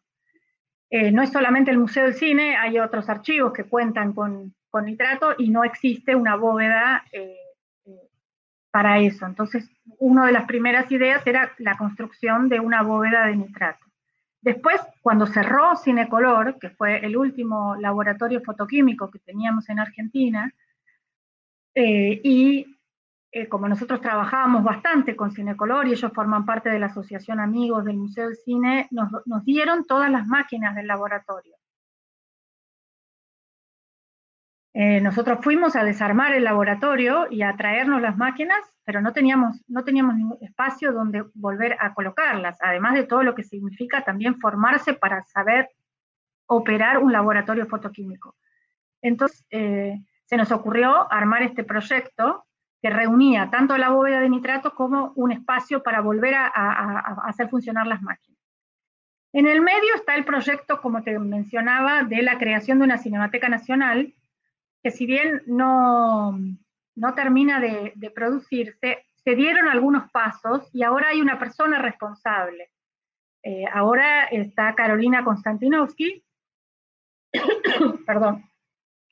Eh, 0.89 1.11
no 1.11 1.21
es 1.21 1.31
solamente 1.31 1.69
el 1.69 1.77
Museo 1.77 2.05
del 2.05 2.15
Cine, 2.15 2.57
hay 2.57 2.79
otros 2.79 3.09
archivos 3.09 3.53
que 3.53 3.65
cuentan 3.65 4.13
con, 4.13 4.55
nitrato 4.83 5.33
y 5.37 5.49
no 5.49 5.63
existe 5.63 6.15
una 6.15 6.35
bóveda 6.35 7.03
eh, 7.11 7.35
eh, 7.85 8.09
para 8.71 8.99
eso. 8.99 9.25
Entonces, 9.25 9.69
una 9.97 10.25
de 10.25 10.31
las 10.31 10.45
primeras 10.45 10.91
ideas 10.91 11.25
era 11.25 11.51
la 11.57 11.77
construcción 11.77 12.49
de 12.49 12.59
una 12.59 12.81
bóveda 12.83 13.25
de 13.27 13.35
nitrato. 13.35 13.85
Después, 14.41 14.79
cuando 15.01 15.27
cerró 15.27 15.75
Cinecolor, 15.75 16.57
que 16.59 16.69
fue 16.69 17.05
el 17.05 17.17
último 17.17 17.75
laboratorio 17.75 18.41
fotoquímico 18.41 19.11
que 19.11 19.19
teníamos 19.19 19.67
en 19.69 19.79
Argentina, 19.79 20.53
y 21.75 22.78
eh, 23.31 23.47
como 23.47 23.67
nosotros 23.67 24.01
trabajábamos 24.01 24.63
bastante 24.63 25.15
con 25.15 25.31
Cinecolor 25.31 25.87
y 25.87 25.91
ellos 25.91 26.11
forman 26.13 26.47
parte 26.47 26.69
de 26.69 26.79
la 26.79 26.87
Asociación 26.87 27.39
Amigos 27.39 27.85
del 27.85 27.97
Museo 27.97 28.27
del 28.27 28.37
Cine, 28.37 28.87
nos, 28.89 29.45
dieron 29.45 29.85
todas 29.85 30.09
las 30.09 30.25
máquinas 30.25 30.75
del 30.75 30.87
laboratorio. 30.87 31.55
Eh, 34.73 34.99
nosotros 35.01 35.39
fuimos 35.43 35.75
a 35.75 35.83
desarmar 35.83 36.33
el 36.33 36.43
laboratorio 36.43 37.27
y 37.29 37.43
a 37.43 37.55
traernos 37.55 38.01
las 38.01 38.17
máquinas, 38.17 38.59
pero 38.83 39.01
no 39.01 39.13
teníamos, 39.13 39.61
no 39.67 39.83
teníamos 39.83 40.15
ningún 40.15 40.37
espacio 40.41 40.91
donde 40.91 41.23
volver 41.35 41.77
a 41.79 41.93
colocarlas, 41.93 42.57
además 42.61 42.95
de 42.95 43.03
todo 43.03 43.21
lo 43.21 43.35
que 43.35 43.43
significa 43.43 44.03
también 44.03 44.39
formarse 44.39 44.93
para 44.93 45.23
saber 45.25 45.69
operar 46.47 46.97
un 46.97 47.11
laboratorio 47.11 47.67
fotoquímico. 47.67 48.35
Entonces, 49.03 49.45
eh, 49.51 49.99
se 50.25 50.37
nos 50.37 50.51
ocurrió 50.51 51.11
armar 51.11 51.43
este 51.43 51.63
proyecto 51.63 52.45
que 52.81 52.89
reunía 52.89 53.49
tanto 53.49 53.77
la 53.77 53.89
bóveda 53.89 54.21
de 54.21 54.29
nitrato 54.29 54.73
como 54.73 55.11
un 55.15 55.31
espacio 55.31 55.83
para 55.83 56.01
volver 56.01 56.35
a, 56.35 56.47
hacer 57.25 57.49
funcionar 57.49 57.87
las 57.87 58.01
máquinas. 58.01 58.39
En 59.33 59.47
el 59.47 59.61
medio 59.61 59.95
está 59.95 60.15
el 60.15 60.25
proyecto, 60.25 60.81
como 60.81 61.03
te 61.03 61.17
mencionaba, 61.19 62.03
de 62.03 62.21
la 62.21 62.37
creación 62.37 62.79
de 62.79 62.85
una 62.85 62.97
Cinemateca 62.97 63.49
Nacional, 63.49 64.15
que 64.81 64.91
si 64.91 65.05
bien 65.05 65.43
no, 65.45 66.39
no 66.95 67.13
termina 67.15 67.59
de, 67.59 68.11
producirse, 68.15 69.05
se 69.23 69.35
dieron 69.35 69.67
algunos 69.67 70.09
pasos 70.11 70.69
y 70.73 70.83
ahora 70.83 71.09
hay 71.09 71.21
una 71.21 71.37
persona 71.37 71.79
responsable. 71.79 72.71
Eh, 73.43 73.65
ahora 73.71 74.23
está 74.25 74.73
Carolina 74.73 75.23
Konstantinovsky, 75.23 76.23
perdón, 78.07 78.49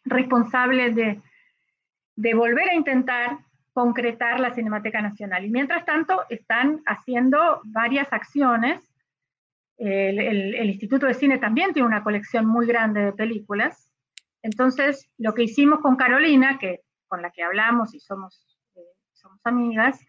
responsable 0.05 0.91
de, 0.91 1.21
de 2.15 2.33
volver 2.33 2.69
a 2.69 2.73
intentar 2.73 3.39
concretar 3.77 4.39
la 4.39 4.55
Cinemateca 4.55 5.03
Nacional. 5.03 5.45
Y 5.45 5.51
mientras 5.51 5.85
tanto 5.85 6.23
están 6.29 6.81
haciendo 6.87 7.61
varias 7.65 8.11
acciones. 8.11 8.81
El, 9.77 10.67
Instituto 10.67 11.05
de 11.05 11.13
Cine 11.13 11.37
también 11.37 11.73
tiene 11.73 11.87
una 11.87 12.01
colección 12.01 12.47
muy 12.47 12.65
grande 12.65 13.01
de 13.01 13.13
películas. 13.13 13.93
Entonces, 14.41 15.07
lo 15.19 15.35
que 15.35 15.43
hicimos 15.43 15.79
con 15.81 15.95
Carolina, 15.95 16.57
que, 16.57 16.81
con 17.07 17.21
la 17.21 17.29
que 17.29 17.43
hablamos 17.43 17.93
y 17.93 17.99
somos, 17.99 18.57
eh, 18.73 18.79
somos 19.13 19.39
amigas, 19.43 20.03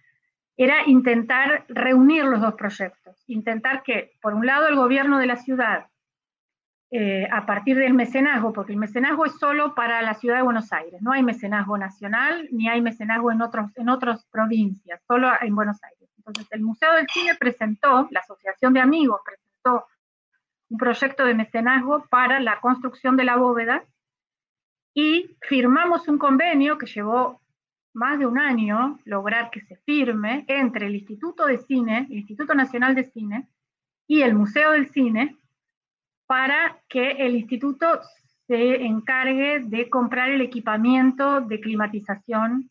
era 0.57 0.87
intentar 0.87 1.67
reunir 1.69 2.25
los 2.25 2.41
dos 2.41 2.55
proyectos. 2.55 3.23
Intentar 3.27 3.83
que, 3.83 4.13
por 4.23 4.33
un 4.33 4.47
lado, 4.47 4.67
el 4.67 4.77
gobierno 4.77 5.19
de 5.19 5.27
la 5.27 5.37
ciudad 5.37 5.89
eh, 6.91 7.29
a 7.31 7.45
partir 7.45 7.77
del 7.77 7.93
mecenazgo, 7.93 8.53
porque 8.53 8.73
el 8.73 8.79
mecenazgo 8.79 9.27
es 9.27 9.39
solo 9.39 9.75
para 9.75 10.01
la 10.03 10.15
ciudad 10.15 10.37
de 10.37 10.43
Buenos 10.43 10.73
Aires, 10.73 11.03
no 11.03 11.13
hay 11.13 11.23
mecenazgo 11.23 11.77
nacional 11.77 12.49
ni 12.51 12.69
hay 12.69 12.81
mecenazgo 12.81 13.31
en, 13.31 13.43
otros, 13.43 13.71
en 13.77 13.89
otras 13.89 14.25
provincias, 14.27 15.01
solo 15.07 15.31
en 15.41 15.55
Buenos 15.55 15.83
Aires. 15.85 16.09
Entonces 16.17 16.47
el 16.51 16.63
Museo 16.63 16.95
del 16.95 17.07
Cine 17.09 17.35
presentó, 17.35 18.09
la 18.11 18.21
Asociación 18.21 18.73
de 18.73 18.81
Amigos 18.81 19.21
presentó 19.25 19.87
un 20.71 20.79
proyecto 20.79 21.25
de 21.25 21.35
mecenazgo 21.35 22.05
para 22.11 22.41
la 22.41 22.61
construcción 22.61 23.17
de 23.17 23.25
la 23.25 23.37
bóveda 23.37 23.85
y 24.95 25.37
firmamos 25.43 26.09
un 26.09 26.19
convenio 26.19 26.77
que 26.79 26.87
llevó 26.87 27.41
más 27.95 28.19
de 28.19 28.27
un 28.27 28.39
año 28.39 28.99
lograr 29.05 29.51
que 29.51 29.61
se 29.61 29.77
firme 29.77 30.45
entre 30.49 30.87
el 30.87 30.97
Instituto 30.97 31.47
de 31.47 31.59
Cine, 31.59 32.07
el 32.11 32.19
Instituto 32.19 32.55
Nacional 32.55 32.95
de 32.95 33.05
Cine 33.05 33.49
y 34.07 34.23
el 34.23 34.35
Museo 34.35 34.73
del 34.73 34.89
Cine, 34.89 35.38
para 36.29 36.79
que 36.91 37.13
el 37.13 37.37
instituto 37.37 37.87
se 38.47 38.85
encargue 38.85 39.61
de 39.61 39.89
comprar 39.89 40.29
el 40.29 40.43
equipamiento 40.43 41.41
de 41.41 41.59
climatización 41.59 42.71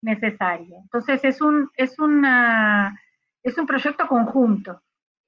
necesario. 0.00 0.78
Entonces 0.82 1.22
es 1.22 1.42
un, 1.42 1.70
es 1.76 1.98
una, 1.98 2.98
es 3.42 3.58
un 3.58 3.66
proyecto 3.66 4.08
conjunto. 4.08 4.80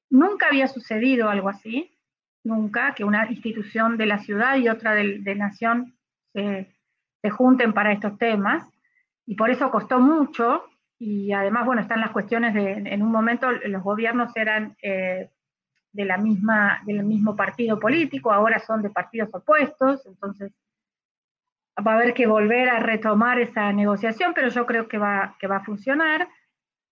Nunca 0.08 0.46
había 0.48 0.68
sucedido 0.68 1.28
algo 1.28 1.50
así, 1.50 1.94
nunca, 2.44 2.94
que 2.94 3.04
una 3.04 3.30
institución 3.30 3.98
de 3.98 4.06
la 4.06 4.20
ciudad 4.20 4.56
y 4.56 4.70
otra 4.70 4.94
de, 4.94 5.34
nación 5.34 5.94
se, 6.32 6.72
junten 7.30 7.74
para 7.74 7.92
estos 7.92 8.16
temas, 8.18 8.66
y 9.26 9.34
por 9.34 9.50
eso 9.50 9.70
costó 9.70 9.98
mucho, 9.98 10.64
y 10.98 11.32
además, 11.32 11.66
bueno, 11.66 11.82
están 11.82 12.00
las 12.00 12.12
cuestiones 12.12 12.54
de, 12.54 12.72
en 12.72 13.02
un 13.02 13.10
momento 13.10 13.50
los 13.50 13.82
gobiernos 13.82 14.34
eran 14.36 14.76
eh, 14.80 15.28
de 15.96 16.04
la 16.04 16.18
misma, 16.18 16.82
del 16.84 17.02
mismo 17.04 17.34
partido 17.34 17.80
político, 17.80 18.30
ahora 18.30 18.58
son 18.58 18.82
de 18.82 18.90
partidos 18.90 19.30
opuestos, 19.32 20.04
entonces 20.06 20.52
va 21.84 21.92
a 21.92 21.94
haber 21.96 22.12
que 22.12 22.26
volver 22.26 22.68
a 22.68 22.80
retomar 22.80 23.40
esa 23.40 23.72
negociación, 23.72 24.32
pero 24.34 24.48
yo 24.48 24.66
creo 24.66 24.88
que 24.88 24.98
va, 24.98 25.36
que 25.40 25.46
va 25.46 25.56
a 25.56 25.64
funcionar. 25.64 26.28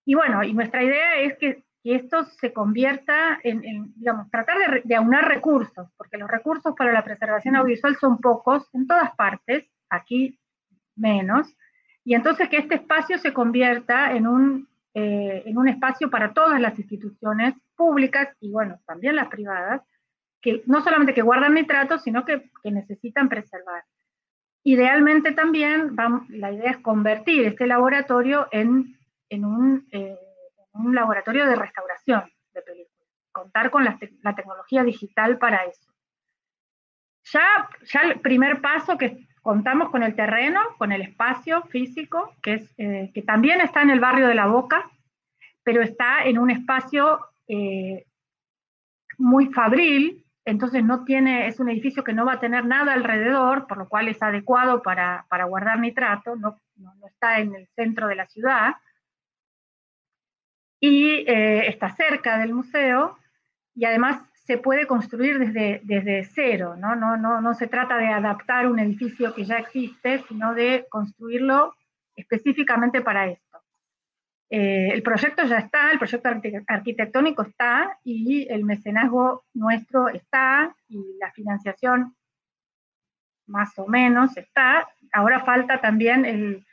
Y 0.05 0.15
bueno, 0.15 0.43
y 0.43 0.53
nuestra 0.53 0.83
idea 0.83 1.19
es 1.19 1.37
que, 1.37 1.63
esto 1.87 2.25
se 2.41 2.51
convierta 2.51 3.39
en, 3.43 3.93
digamos, 3.95 4.31
tratar 4.31 4.57
de, 4.57 4.81
de, 4.83 4.95
aunar 4.95 5.27
recursos, 5.27 5.87
porque 5.95 6.17
los 6.17 6.27
recursos 6.27 6.73
para 6.75 6.91
la 6.91 7.03
preservación 7.03 7.55
audiovisual 7.55 7.95
son 7.97 8.17
pocos 8.17 8.67
en 8.73 8.87
todas 8.87 9.15
partes, 9.15 9.69
aquí 9.87 10.39
menos, 10.95 11.55
y 12.03 12.15
entonces 12.15 12.49
que 12.49 12.57
este 12.57 12.73
espacio 12.73 13.19
se 13.19 13.33
convierta 13.33 14.15
en 14.15 14.25
un 14.25 14.67
eh, 14.97 15.43
en 15.45 15.57
un 15.57 15.67
espacio 15.67 16.09
para 16.09 16.31
todas 16.31 16.57
las 16.61 16.79
instituciones 16.79 17.53
públicas 17.75 18.29
y, 18.39 18.49
bueno, 18.49 18.79
también 18.85 19.17
las 19.17 19.27
privadas, 19.27 19.81
que 20.41 20.63
no 20.67 20.81
solamente 20.81 21.13
que 21.13 21.21
guardan 21.21 21.53
nitratos, 21.53 22.01
sino 22.01 22.23
que, 22.23 22.49
necesitan 22.63 23.27
preservar. 23.27 23.83
Idealmente 24.63 25.33
también 25.33 25.97
la 26.29 26.51
idea 26.53 26.71
es 26.71 26.77
convertir 26.77 27.45
este 27.45 27.67
laboratorio 27.67 28.47
en, 28.51 28.97
en, 29.27 29.43
un, 29.43 29.85
eh, 29.91 30.17
un, 30.71 30.95
laboratorio 30.95 31.45
de 31.45 31.57
restauración 31.57 32.23
de 32.53 32.61
películas, 32.61 33.09
contar 33.33 33.71
con 33.71 33.83
la, 33.83 33.99
tecnología 34.33 34.85
digital 34.85 35.37
para 35.37 35.65
eso. 35.65 35.91
Ya, 37.33 37.69
ya 37.83 37.99
el 37.99 38.21
primer 38.21 38.61
paso 38.61 38.97
que 38.97 39.27
contamos 39.45 39.91
con 39.91 40.01
el 40.01 40.15
terreno, 40.15 40.59
con 40.79 40.91
el 40.91 41.03
espacio 41.03 41.61
físico, 41.65 42.33
eh, 42.47 43.11
que 43.13 43.21
también 43.21 43.61
está 43.61 43.83
en 43.83 43.91
el 43.91 43.99
barrio 43.99 44.27
de 44.27 44.33
La 44.33 44.47
Boca, 44.47 44.89
pero 45.61 45.83
está 45.83 46.25
en 46.25 46.39
un 46.39 46.49
espacio 46.49 47.19
eh, 47.47 48.07
muy 49.19 49.53
fabril, 49.53 50.25
entonces 50.45 50.83
no 50.83 51.05
tiene, 51.05 51.45
es 51.45 51.59
un 51.59 51.69
edificio 51.69 52.03
que 52.03 52.11
no 52.11 52.25
va 52.25 52.33
a 52.33 52.39
tener 52.39 52.65
nada 52.65 52.93
alrededor, 52.93 53.67
por 53.67 53.77
lo 53.77 53.87
cual 53.87 54.07
es 54.07 54.19
adecuado 54.23 54.81
para, 54.81 55.27
guardar 55.47 55.77
nitrato, 55.77 56.35
no, 56.35 56.59
está 57.07 57.37
en 57.37 57.53
el 57.53 57.67
centro 57.75 58.07
de 58.07 58.15
la 58.15 58.25
ciudad, 58.25 58.77
y 60.79 61.23
eh, 61.27 61.67
está 61.67 61.91
cerca 61.91 62.39
del 62.39 62.51
museo, 62.51 63.19
y 63.75 63.85
además 63.85 64.23
se 64.45 64.57
puede 64.59 64.85
construir 64.85 65.39
desde, 65.39 65.81
desde 65.83 66.23
cero, 66.23 66.75
¿no? 66.77 66.95
No, 66.95 67.17
no, 67.17 67.41
no 67.41 67.53
se 67.55 67.67
trata 67.67 67.97
de 67.97 68.07
adaptar 68.07 68.67
un 68.67 68.79
edificio 68.79 69.33
que 69.33 69.43
ya 69.43 69.57
existe, 69.57 70.23
sino 70.27 70.53
de 70.53 70.85
construirlo 70.89 71.73
específicamente 72.15 73.01
para 73.01 73.27
esto. 73.27 73.61
Eh, 74.51 74.89
el 74.93 75.01
proyecto 75.01 75.43
ya 75.45 75.57
está, 75.57 75.91
el 75.91 75.97
proyecto 75.97 76.29
arquitectónico 76.67 77.41
está 77.41 77.97
y 78.03 78.47
el 78.47 78.63
mecenazgo 78.63 79.45
nuestro 79.55 80.09
está 80.09 80.75
y 80.87 81.17
la 81.19 81.31
financiación 81.31 82.15
más 83.47 83.77
o 83.79 83.87
menos 83.87 84.37
está. 84.37 84.87
Ahora 85.11 85.43
falta 85.43 85.81
también 85.81 86.23
el, 86.23 86.63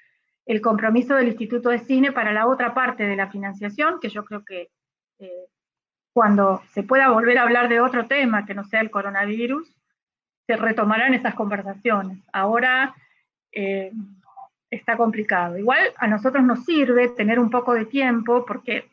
el 0.44 0.60
compromiso 0.60 1.14
del 1.14 1.28
Instituto 1.28 1.70
de 1.70 1.78
Cine 1.78 2.12
para 2.12 2.32
la 2.32 2.46
otra 2.46 2.74
parte 2.74 3.04
de 3.04 3.16
la 3.16 3.30
financiación, 3.30 3.98
que 3.98 4.10
yo 4.10 4.24
creo 4.26 4.44
que 4.44 4.68
eh, 5.18 5.46
cuando 6.12 6.62
se 6.72 6.82
pueda 6.82 7.10
volver 7.10 7.38
a 7.38 7.42
hablar 7.42 7.68
de 7.68 7.80
otro 7.80 8.06
tema 8.06 8.44
que 8.44 8.54
no 8.54 8.64
sea 8.64 8.80
el 8.80 8.90
coronavirus, 8.90 9.74
se 10.46 10.56
retomarán 10.56 11.14
esas 11.14 11.34
conversaciones. 11.34 12.18
Ahora 12.32 12.94
eh, 13.52 13.92
está 14.70 14.96
complicado. 14.96 15.58
Igual 15.58 15.92
a 15.96 16.06
nosotros 16.06 16.44
nos 16.44 16.64
sirve 16.64 17.08
tener 17.08 17.38
un 17.38 17.50
poco 17.50 17.74
de 17.74 17.86
tiempo 17.86 18.44
porque 18.44 18.90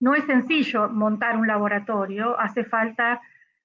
no 0.00 0.14
es 0.14 0.24
sencillo 0.24 0.88
montar 0.88 1.36
un 1.36 1.46
laboratorio, 1.46 2.38
hace 2.38 2.64
falta 2.64 3.20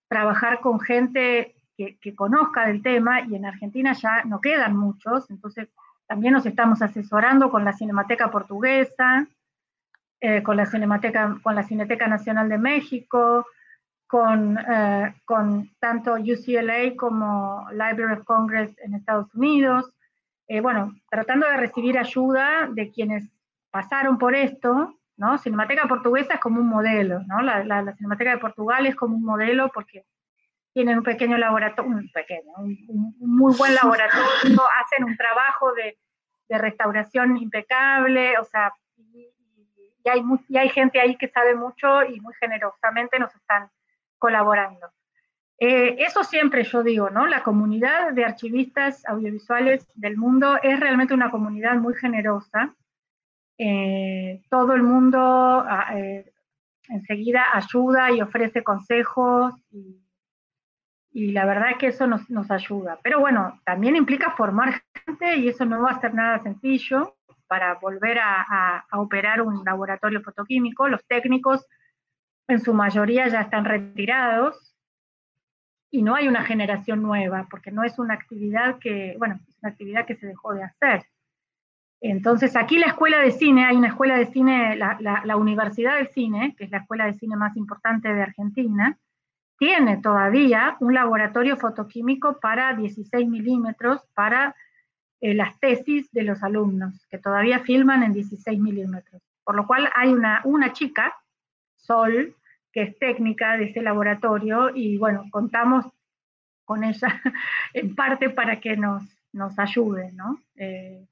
trabajar 0.07 0.59
con 0.61 0.79
gente 0.79 1.55
que, 1.77 1.97
que, 1.97 2.15
conozca 2.15 2.65
del 2.65 2.81
tema 2.81 3.21
y 3.21 3.35
en 3.35 3.45
Argentina 3.45 3.93
ya 3.93 4.23
no 4.23 4.39
quedan 4.39 4.75
muchos, 4.75 5.29
entonces 5.29 5.69
también 6.07 6.33
nos 6.33 6.45
estamos 6.45 6.81
asesorando 6.81 7.49
con 7.49 7.65
la 7.65 7.73
Cinemateca 7.73 8.31
Portuguesa, 8.31 9.27
eh, 10.23 10.43
con, 10.43 10.55
la 10.55 10.67
Cinemateca, 10.67 11.39
con 11.41 11.55
la 11.55 11.63
Cineteca 11.63 12.07
Nacional 12.07 12.47
de 12.47 12.59
México, 12.59 13.47
con, 14.05 14.55
eh, 14.57 15.15
con 15.25 15.71
tanto 15.79 16.13
UCLA 16.13 16.95
como 16.95 17.65
Library 17.71 18.19
of 18.19 18.23
Congress 18.25 18.71
en 18.83 18.93
Estados 18.93 19.33
Unidos, 19.33 19.91
eh, 20.47 20.61
bueno, 20.61 20.93
tratando 21.09 21.47
de 21.47 21.57
recibir 21.57 21.97
ayuda 21.97 22.67
de 22.69 22.91
quienes 22.91 23.31
pasaron 23.71 24.19
por 24.19 24.35
esto, 24.35 24.95
¿no? 25.17 25.37
Cinemateca 25.39 25.87
Portuguesa 25.87 26.35
es 26.35 26.39
como 26.39 26.59
un 26.59 26.67
modelo, 26.67 27.21
¿no? 27.25 27.41
La, 27.41 27.63
la, 27.63 27.95
Cinemateca 27.95 28.31
de 28.31 28.37
Portugal 28.37 28.85
es 28.85 28.95
como 28.95 29.15
un 29.15 29.23
modelo 29.23 29.71
porque 29.73 30.05
tienen 30.73 30.99
un 30.99 31.03
pequeño 31.03 31.37
laboratorio, 31.37 31.91
un 31.91 32.11
pequeño, 32.11 32.51
un, 32.57 33.15
muy 33.17 33.55
buen 33.55 33.73
laboratorio, 33.73 34.21
hacen 34.83 35.03
un 35.03 35.17
trabajo 35.17 35.73
de, 35.73 35.97
de 36.47 36.57
restauración 36.57 37.37
impecable, 37.37 38.37
o 38.37 38.43
sea, 38.43 38.71
y, 40.03 40.09
hay, 40.09 40.23
y 40.49 40.57
hay 40.57 40.69
gente 40.69 40.99
ahí 40.99 41.15
que 41.15 41.29
sabe 41.29 41.55
mucho 41.55 42.03
y 42.03 42.19
muy 42.19 42.33
generosamente 42.35 43.19
nos 43.19 43.33
están 43.35 43.69
colaborando. 44.17 44.91
Eh, 45.63 46.03
eso 46.03 46.23
siempre 46.23 46.63
yo 46.63 46.81
digo, 46.81 47.11
¿no? 47.11 47.27
La 47.27 47.43
comunidad 47.43 48.13
de 48.13 48.25
archivistas 48.25 49.05
audiovisuales 49.07 49.87
del 49.93 50.17
mundo 50.17 50.57
es 50.63 50.79
realmente 50.79 51.13
una 51.13 51.29
comunidad 51.29 51.75
muy 51.75 51.93
generosa. 51.93 52.73
Eh, 53.59 54.41
todo 54.49 54.73
el 54.73 54.81
mundo 54.81 55.19
ah, 55.19 55.95
eh, 55.95 56.33
enseguida 56.89 57.43
ayuda 57.53 58.09
y 58.09 58.21
ofrece 58.21 58.63
consejos 58.63 59.53
y, 59.69 60.01
la 61.13 61.45
verdad 61.45 61.71
es 61.71 61.77
que 61.77 61.87
eso 61.87 62.07
nos, 62.07 62.27
nos, 62.29 62.49
ayuda. 62.49 62.97
Pero 63.03 63.19
bueno, 63.19 63.59
también 63.63 63.95
implica 63.95 64.31
formar 64.31 64.81
gente 65.05 65.35
y 65.35 65.49
eso 65.49 65.65
no 65.65 65.83
va 65.83 65.91
a 65.91 66.01
ser 66.01 66.15
nada 66.15 66.39
sencillo 66.41 67.17
para 67.51 67.73
volver 67.81 68.17
a 68.17 68.85
operar 68.93 69.41
un 69.41 69.61
laboratorio 69.65 70.21
fotoquímico. 70.21 70.87
Los 70.87 71.05
técnicos 71.05 71.67
en 72.47 72.61
su 72.61 72.73
mayoría 72.73 73.27
ya 73.27 73.41
están 73.41 73.65
retirados 73.65 74.73
y 75.91 76.01
no 76.01 76.15
hay 76.15 76.29
una 76.29 76.43
generación 76.43 77.01
nueva, 77.01 77.47
porque 77.51 77.69
no 77.69 77.83
es 77.83 77.99
una 77.99 78.13
actividad 78.13 78.79
que, 78.79 79.15
bueno, 79.19 79.35
es 79.49 79.57
una 79.61 79.71
actividad 79.73 80.05
que 80.05 80.15
se 80.15 80.27
dejó 80.27 80.53
de 80.53 80.63
hacer. 80.63 81.03
Entonces, 81.99 82.55
aquí 82.55 82.77
la 82.77 82.87
escuela 82.87 83.19
de 83.19 83.31
cine, 83.31 83.65
hay 83.65 83.75
una 83.75 83.89
escuela 83.89 84.17
de 84.17 84.27
cine, 84.27 84.77
la, 84.77 84.97
la, 85.01 85.35
Universidad 85.35 85.97
de 85.97 86.05
Cine, 86.05 86.55
que 86.57 86.63
es 86.63 86.71
la 86.71 86.77
escuela 86.77 87.05
de 87.05 87.15
cine 87.15 87.35
más 87.35 87.57
importante 87.57 88.13
de 88.13 88.21
Argentina, 88.21 88.97
tiene 89.59 89.97
todavía 89.97 90.77
un 90.79 90.93
laboratorio 90.93 91.57
fotoquímico 91.57 92.39
para 92.39 92.73
16 92.75 93.27
milímetros 93.27 94.01
para 94.13 94.55
eh, 95.21 95.33
las 95.33 95.59
tesis 95.59 96.11
de 96.11 96.23
los 96.23 96.43
alumnos, 96.43 97.05
que 97.09 97.17
todavía 97.17 97.59
filman 97.59 98.03
en 98.03 98.13
16 98.13 98.59
milímetros. 98.59 99.21
Por 99.43 99.55
lo 99.55 99.65
cual 99.67 99.89
hay 99.95 100.11
una, 100.11 100.41
una 100.43 100.73
chica, 100.73 101.15
Sol, 101.75 102.35
que 102.71 102.83
es 102.83 102.99
técnica 102.99 103.57
de 103.57 103.65
ese 103.65 103.81
laboratorio 103.81 104.71
y 104.73 104.97
bueno, 104.97 105.25
contamos 105.31 105.85
con 106.65 106.83
ella 106.83 107.21
en 107.73 107.95
parte 107.95 108.29
para 108.29 108.59
que 108.59 108.77
nos, 108.77 109.03
nos 109.33 109.57
ayude, 109.59 110.11
¿no? 110.13 110.39
Eh, 110.55 111.05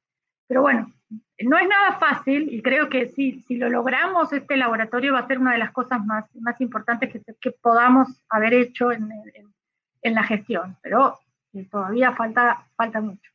pero 0.47 0.61
bueno, 0.61 0.91
no 1.39 1.57
es 1.57 1.67
nada 1.67 1.99
fácil 1.99 2.51
y 2.51 2.61
creo 2.61 2.89
que 2.89 3.07
si, 3.09 3.41
si 3.41 3.57
lo 3.57 3.69
logramos, 3.69 4.31
este 4.33 4.57
laboratorio 4.57 5.13
va 5.13 5.19
a 5.19 5.27
ser 5.27 5.39
una 5.39 5.53
de 5.53 5.59
las 5.59 5.71
cosas 5.71 6.03
más, 6.05 6.25
más 6.35 6.59
importantes 6.61 7.11
que, 7.11 7.21
que 7.39 7.51
podamos 7.51 8.07
haber 8.29 8.53
hecho 8.53 8.91
en, 8.91 9.09
en, 10.01 10.13
la 10.15 10.23
gestión, 10.23 10.77
pero 10.81 11.19
eh, 11.53 11.65
todavía 11.69 12.13
falta, 12.13 12.65
falta 12.75 13.01
mucho. 13.01 13.31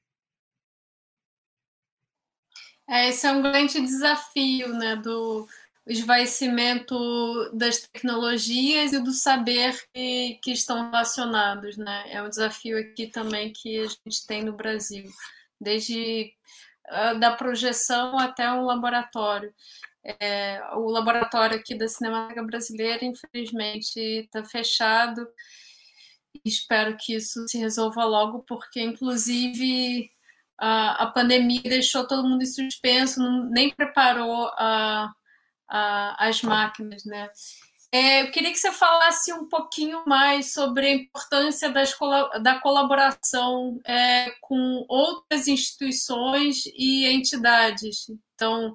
Ese 2.87 3.29
es 3.29 3.35
un 3.35 3.43
gran 3.43 3.67
desafío, 3.67 4.69
né, 4.69 4.97
do, 4.97 5.49
esvaecimento 5.87 7.51
das 7.53 7.81
tecnologias 7.81 8.93
e 8.93 9.03
do 9.03 9.13
saber 9.13 9.79
que, 9.93 10.39
que 10.43 10.53
estão 10.53 10.91
relacionados, 10.91 11.77
né? 11.77 12.05
É 12.11 12.23
um 12.23 12.29
desafio 12.29 12.79
aqui 12.79 13.07
também 13.07 13.53
que 13.53 13.81
a 13.81 13.87
gente 13.87 14.27
tem 14.27 14.43
no 14.43 14.55
Brasil, 14.55 15.05
desde 15.61 16.33
uh, 16.89 17.19
da 17.19 17.33
projeção 17.33 18.19
até 18.19 18.51
o 18.53 18.65
laboratório. 18.65 19.55
É, 20.21 20.61
o 20.75 20.91
laboratório 20.91 21.57
aqui 21.59 21.75
da 21.75 21.89
Cinemateca 21.89 22.43
Brasileira, 22.43 23.05
infelizmente, 23.05 23.99
está 23.99 24.45
fechado. 24.45 25.27
Espero 26.45 26.97
que 26.99 27.15
isso 27.15 27.47
se 27.49 27.59
resolva 27.59 28.05
logo, 28.05 28.43
porque, 28.43 28.81
inclusive, 28.83 30.11
a, 30.65 31.03
a 31.03 31.07
pandemia 31.09 31.61
deixou 31.63 32.07
todo 32.07 32.27
mundo 32.27 32.43
em 32.43 32.47
suspenso, 32.47 33.21
nem 33.51 33.71
preparou 33.71 34.47
a 34.57 35.13
as 35.67 36.43
máquinas, 36.43 37.05
né? 37.05 37.29
É, 37.91 38.23
eu 38.23 38.31
queria 38.31 38.53
que 38.53 38.59
você 38.59 38.71
falasse 38.73 39.33
um 39.33 39.49
pouquinho 39.49 40.05
mais 40.07 40.53
sobre 40.53 40.87
a 40.87 40.95
importância 40.95 41.71
das, 41.71 41.97
da 42.43 42.61
colaboração 42.61 43.81
é, 43.85 44.33
com 44.41 44.85
outras 44.89 45.49
instituições 45.49 46.65
e 46.67 47.07
entidades. 47.07 48.07
Então, 48.35 48.75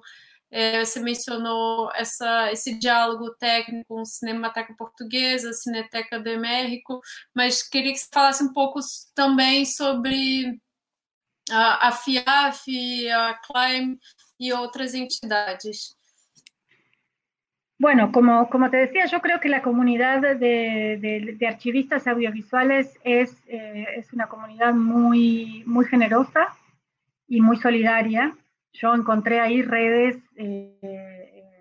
é, 0.51 0.83
você 0.83 0.99
mencionou 0.99 1.91
essa, 1.93 2.51
esse 2.51 2.79
diálogo 2.79 3.31
técnico 3.35 3.95
com 3.95 4.01
a 4.01 4.05
Cinemateca 4.05 4.73
Portuguesa, 4.77 5.49
a 5.49 5.53
Cineteca 5.53 6.19
do 6.19 6.29
Américo, 6.29 6.99
mas 7.35 7.61
queria 7.61 7.91
que 7.91 7.99
você 7.99 8.07
falasse 8.11 8.43
um 8.43 8.53
pouco 8.53 8.79
também 9.13 9.65
sobre 9.65 10.59
a, 11.51 11.91
FIAF, 11.91 12.65
a 13.13 13.33
CLIME 13.45 13.99
e 14.39 14.53
outras 14.53 14.93
entidades. 14.93 15.95
Bueno, 17.77 18.11
como, 18.11 18.49
como 18.49 18.69
te 18.69 18.75
decía, 18.75 19.05
yo 19.05 19.21
creo 19.21 19.39
que 19.39 19.47
la 19.47 19.61
comunidad 19.61 20.35
de, 20.37 21.37
archivistas 21.47 22.07
audiovisuales 22.07 22.99
es, 23.05 23.41
eh, 23.47 23.85
es, 23.95 24.11
una 24.11 24.27
comunidad 24.27 24.73
muy, 24.73 25.63
muy 25.65 25.85
generosa 25.85 26.49
y 27.25 27.39
muy 27.39 27.55
solidaria. 27.55 28.35
Yo 28.73 28.93
encontré 28.93 29.39
ahí 29.39 29.61
redes 29.61 30.17
eh, 30.35 31.55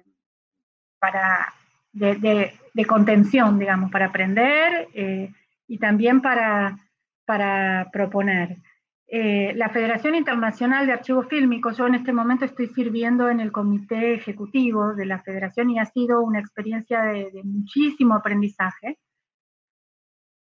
para, 0.98 1.54
de, 1.92 2.84
contención, 2.86 3.58
digamos, 3.58 3.90
para 3.92 4.06
aprender 4.06 4.88
eh, 4.94 5.32
y 5.68 5.78
también 5.78 6.20
para, 6.20 6.76
para 7.26 7.90
proponer. 7.92 8.56
Eh, 9.10 9.54
la 9.54 9.70
Federación 9.70 10.14
Internacional 10.14 10.86
de 10.86 10.92
Archivos 10.92 11.26
Fílmicos, 11.28 11.78
yo 11.78 11.86
en 11.86 11.94
este 11.94 12.12
momento 12.12 12.44
estoy 12.44 12.66
sirviendo 12.66 13.30
en 13.30 13.40
el 13.40 13.50
comité 13.50 14.12
ejecutivo 14.12 14.94
de 14.94 15.06
la 15.06 15.22
federación 15.22 15.70
y 15.70 15.78
ha 15.78 15.86
sido 15.86 16.20
una 16.20 16.40
experiencia 16.40 17.02
de, 17.04 17.30
muchísimo 17.42 18.14
aprendizaje, 18.14 18.98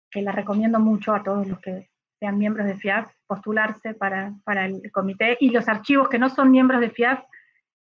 que 0.09 0.23
la 0.23 0.31
recomiendo 0.31 0.79
mucho 0.79 1.13
a 1.13 1.21
todos 1.21 1.47
los 1.47 1.59
que 1.59 1.91
sean 2.19 2.39
miembros 2.39 2.65
de 2.65 2.77
FIAF, 2.77 3.11
postularse 3.27 3.93
para, 3.93 4.33
el 4.65 4.91
comité. 4.91 5.37
Y 5.39 5.51
los 5.51 5.67
archivos 5.67 6.09
que 6.09 6.17
no 6.17 6.29
son 6.29 6.49
miembros 6.49 6.81
de 6.81 6.89
FIAF, 6.89 7.23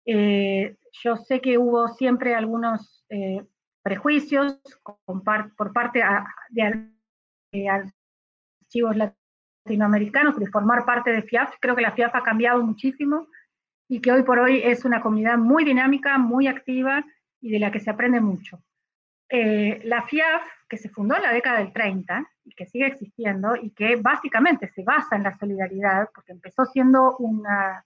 eh, 0.07 0.75
yo 1.03 1.17
sé 1.17 1.39
que 1.39 1.59
hubo 1.59 1.87
siempre 1.89 2.33
algunos 2.33 3.05
eh, 3.09 3.45
prejuicios 3.83 4.59
por 5.05 5.71
parte 5.71 6.01
de, 6.49 6.89
de 7.51 7.69
archivos 7.69 8.95
latinoamericanos, 8.95 9.22
de 9.65 10.47
formar 10.51 10.85
parte 10.85 11.11
de 11.11 11.21
FIAF. 11.21 11.55
Creo 11.59 11.75
que 11.75 11.81
la 11.81 11.91
FIAF 11.91 12.15
ha 12.15 12.23
cambiado 12.23 12.61
muchísimo 12.63 13.27
y 13.87 14.01
que 14.01 14.11
hoy 14.11 14.23
por 14.23 14.39
hoy 14.39 14.61
es 14.63 14.85
una 14.85 15.01
comunidad 15.01 15.37
muy 15.37 15.63
dinámica, 15.63 16.17
muy 16.17 16.47
activa 16.47 17.03
y 17.41 17.51
de 17.51 17.59
la 17.59 17.71
que 17.71 17.79
se 17.79 17.89
aprende 17.89 18.19
mucho. 18.19 18.61
Eh, 19.29 19.81
la 19.85 20.03
FIAF, 20.03 20.43
que 20.67 20.77
se 20.77 20.89
fundó 20.89 21.15
en 21.15 21.23
la 21.23 21.31
década 21.31 21.59
del 21.59 21.71
30 21.71 22.27
y 22.45 22.55
que 22.55 22.65
sigue 22.65 22.87
existiendo 22.87 23.55
y 23.55 23.71
que 23.71 23.95
básicamente 23.95 24.67
se 24.67 24.83
basa 24.83 25.15
en 25.15 25.23
la 25.23 25.37
solidaridad, 25.37 26.09
porque 26.13 26.33
empezó 26.33 26.65
siendo 26.65 27.15
una, 27.17 27.85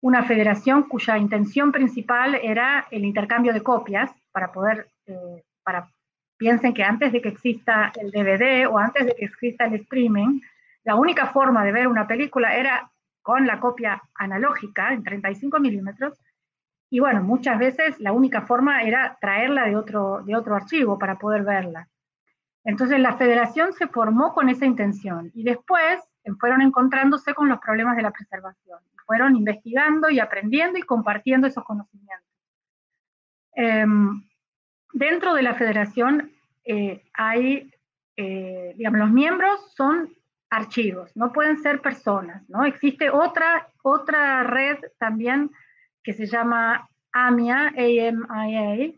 una 0.00 0.24
federación 0.24 0.84
cuya 0.84 1.16
intención 1.16 1.70
principal 1.70 2.34
era 2.34 2.86
el 2.90 3.04
intercambio 3.04 3.52
de 3.52 3.62
copias 3.62 4.10
para 4.32 4.52
poder, 4.52 4.88
eh, 5.06 5.44
para, 5.62 5.88
piensen 6.36 6.74
que 6.74 6.82
antes 6.82 7.12
de 7.12 7.22
que 7.22 7.28
exista 7.28 7.92
el 8.00 8.10
DVD 8.10 8.66
o 8.68 8.78
antes 8.78 9.06
de 9.06 9.14
que 9.14 9.26
exista 9.26 9.66
el 9.66 9.74
streaming, 9.74 10.40
la 10.84 10.94
única 10.94 11.26
forma 11.26 11.64
de 11.64 11.72
ver 11.72 11.88
una 11.88 12.06
película 12.06 12.56
era 12.56 12.90
con 13.22 13.46
la 13.46 13.58
copia 13.58 14.02
analógica 14.14 14.92
en 14.92 15.02
35 15.02 15.58
milímetros, 15.58 16.18
y 16.90 17.00
bueno, 17.00 17.22
muchas 17.22 17.58
veces 17.58 17.98
la 17.98 18.12
única 18.12 18.42
forma 18.42 18.82
era 18.84 19.18
traerla 19.20 19.64
de 19.64 19.74
otro, 19.74 20.22
de 20.24 20.36
otro 20.36 20.54
archivo 20.54 20.98
para 20.98 21.18
poder 21.18 21.42
verla. 21.42 21.88
Entonces 22.62 23.00
la 23.00 23.16
federación 23.16 23.72
se 23.72 23.88
formó 23.88 24.32
con 24.32 24.48
esa 24.48 24.64
intención 24.64 25.30
y 25.34 25.42
después 25.42 26.00
fueron 26.38 26.62
encontrándose 26.62 27.34
con 27.34 27.48
los 27.48 27.58
problemas 27.58 27.96
de 27.96 28.02
la 28.02 28.12
preservación. 28.12 28.78
Fueron 29.06 29.34
investigando 29.34 30.08
y 30.08 30.20
aprendiendo 30.20 30.78
y 30.78 30.82
compartiendo 30.82 31.46
esos 31.46 31.64
conocimientos. 31.64 32.30
Em, 33.56 34.22
dentro 34.92 35.34
de 35.34 35.42
la 35.42 35.54
federación 35.54 36.30
eh, 36.64 37.02
hay, 37.12 37.70
eh, 38.16 38.72
digamos, 38.76 39.00
los 39.00 39.10
miembros 39.10 39.74
son 39.74 40.14
archivos, 40.56 41.16
no 41.16 41.32
pueden 41.32 41.58
ser 41.58 41.80
personas, 41.80 42.48
¿no? 42.48 42.64
Existe 42.64 43.10
otra, 43.10 43.68
otra 43.82 44.42
red 44.44 44.78
también 44.98 45.50
que 46.02 46.12
se 46.12 46.26
llama 46.26 46.88
AMIA, 47.12 47.72
AMIA, 48.28 48.92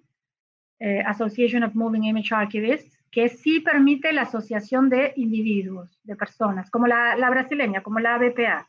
eh, 0.79 1.03
Association 1.07 1.63
of 1.63 1.75
Moving 1.75 2.05
Image 2.05 2.35
Archivists, 2.35 2.99
que 3.11 3.29
sí 3.29 3.61
permite 3.61 4.13
la 4.13 4.23
asociación 4.23 4.91
de 4.91 5.13
individuos, 5.17 5.99
de 6.05 6.17
personas, 6.17 6.71
como 6.71 6.87
la, 6.87 7.31
brasileña, 7.31 7.83
como 7.83 7.99
la 7.99 8.19
BPA, 8.19 8.69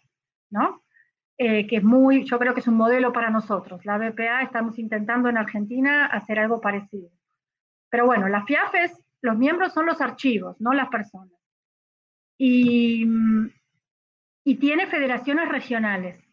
¿no? 0.50 0.84
Eh, 1.38 1.68
que 1.68 1.78
es 1.78 1.84
muy, 1.84 2.24
yo 2.24 2.40
creo 2.40 2.54
que 2.54 2.62
es 2.62 2.68
un 2.68 2.78
modelo 2.78 3.12
para 3.12 3.30
nosotros. 3.30 3.86
La 3.86 3.98
BPA 3.98 4.42
estamos 4.42 4.80
intentando 4.80 5.30
en 5.30 5.38
Argentina 5.38 6.06
hacer 6.06 6.40
algo 6.40 6.62
parecido. 6.62 7.10
Pero 7.90 8.06
bueno, 8.06 8.28
la 8.28 8.46
FIAF 8.46 8.76
es, 8.76 9.04
los 9.22 9.38
miembros 9.38 9.74
son 9.74 9.86
los 9.86 10.00
archivos, 10.02 10.60
no 10.62 10.74
las 10.74 10.90
personas. 10.90 11.38
Y, 12.38 13.06
y 14.44 14.56
tiene 14.56 14.88
federaciones 14.88 15.50
regionales. 15.50 16.28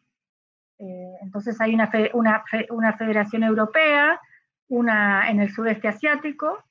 Eh, 0.78 1.16
entonces 1.22 1.60
hay 1.60 1.74
una, 1.74 2.92
federación 2.98 3.42
europea, 3.42 4.20
una 4.68 5.30
en 5.30 5.40
el 5.40 5.50
sudeste 5.50 5.88
asiático, 5.88 6.64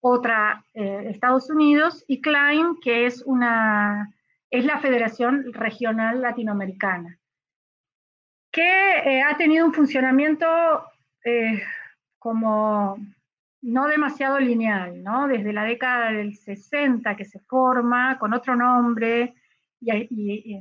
otra 0.00 0.64
eh, 0.74 1.08
Estados 1.10 1.50
Unidos 1.50 2.04
y 2.06 2.20
Klein, 2.20 2.76
que 2.82 3.06
es, 3.06 3.22
una, 3.22 4.12
es 4.50 4.64
la 4.64 4.78
Federación 4.78 5.52
Regional 5.52 6.20
Latinoamericana, 6.20 7.18
que 8.52 8.62
eh, 9.04 9.22
ha 9.22 9.36
tenido 9.36 9.66
un 9.66 9.74
funcionamiento 9.74 10.46
como 12.20 12.96
no 13.66 13.88
demasiado 13.88 14.38
lineal, 14.38 15.02
¿no? 15.02 15.26
Desde 15.26 15.52
la 15.52 15.64
década 15.64 16.12
del 16.12 16.36
60 16.36 17.16
que 17.16 17.24
se 17.24 17.40
forma 17.40 18.16
con 18.16 18.32
otro 18.32 18.54
nombre 18.54 19.34
y, 19.80 20.54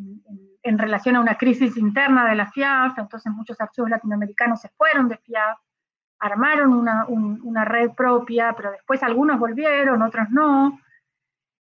en, 0.63 0.77
relación 0.77 1.15
a 1.15 1.21
una 1.21 1.37
crisis 1.37 1.77
interna 1.77 2.27
de 2.27 2.35
la 2.35 2.51
FIAF, 2.51 2.97
entonces 2.97 3.31
muchos 3.31 3.61
archivos 3.61 3.91
latinoamericanos 3.91 4.59
se 4.59 4.69
fueron 4.69 5.07
de 5.07 5.17
FIAF, 5.17 5.59
armaron 6.19 6.73
una, 6.73 7.65
red 7.65 7.91
propia, 7.91 8.53
pero 8.57 8.71
después 8.71 9.03
algunos 9.03 9.39
volvieron, 9.39 10.01
otros 10.01 10.29
no. 10.31 10.79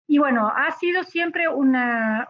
Y 0.06 0.18
bueno, 0.18 0.48
ha 0.48 0.70
sido 0.70 1.02
siempre 1.02 1.48
una, 1.48 2.28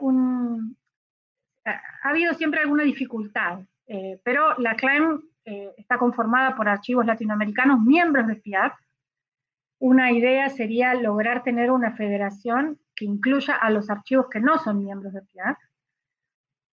ha 1.66 2.08
habido 2.08 2.32
siempre 2.32 2.60
alguna 2.60 2.84
dificultad, 2.84 3.60
eh, 3.86 4.18
pero 4.24 4.58
la 4.58 4.74
CLAIM 4.74 5.20
eh, 5.44 5.74
está 5.76 5.98
conformada 5.98 6.56
por 6.56 6.66
archivos 6.66 7.04
latinoamericanos 7.04 7.78
miembros 7.80 8.26
de 8.26 8.36
FIAF. 8.36 8.72
Una 9.82 10.12
idea 10.12 10.48
sería 10.48 10.94
lograr 10.94 11.42
tener 11.42 11.72
una 11.72 11.90
federación 11.96 12.78
que 12.94 13.04
incluya 13.04 13.56
a 13.56 13.68
los 13.68 13.90
archivos 13.90 14.28
que 14.30 14.38
no 14.38 14.56
son 14.58 14.78
miembros 14.78 15.12
de 15.12 15.22
FIAF. 15.22 15.58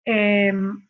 Em, 0.05 0.87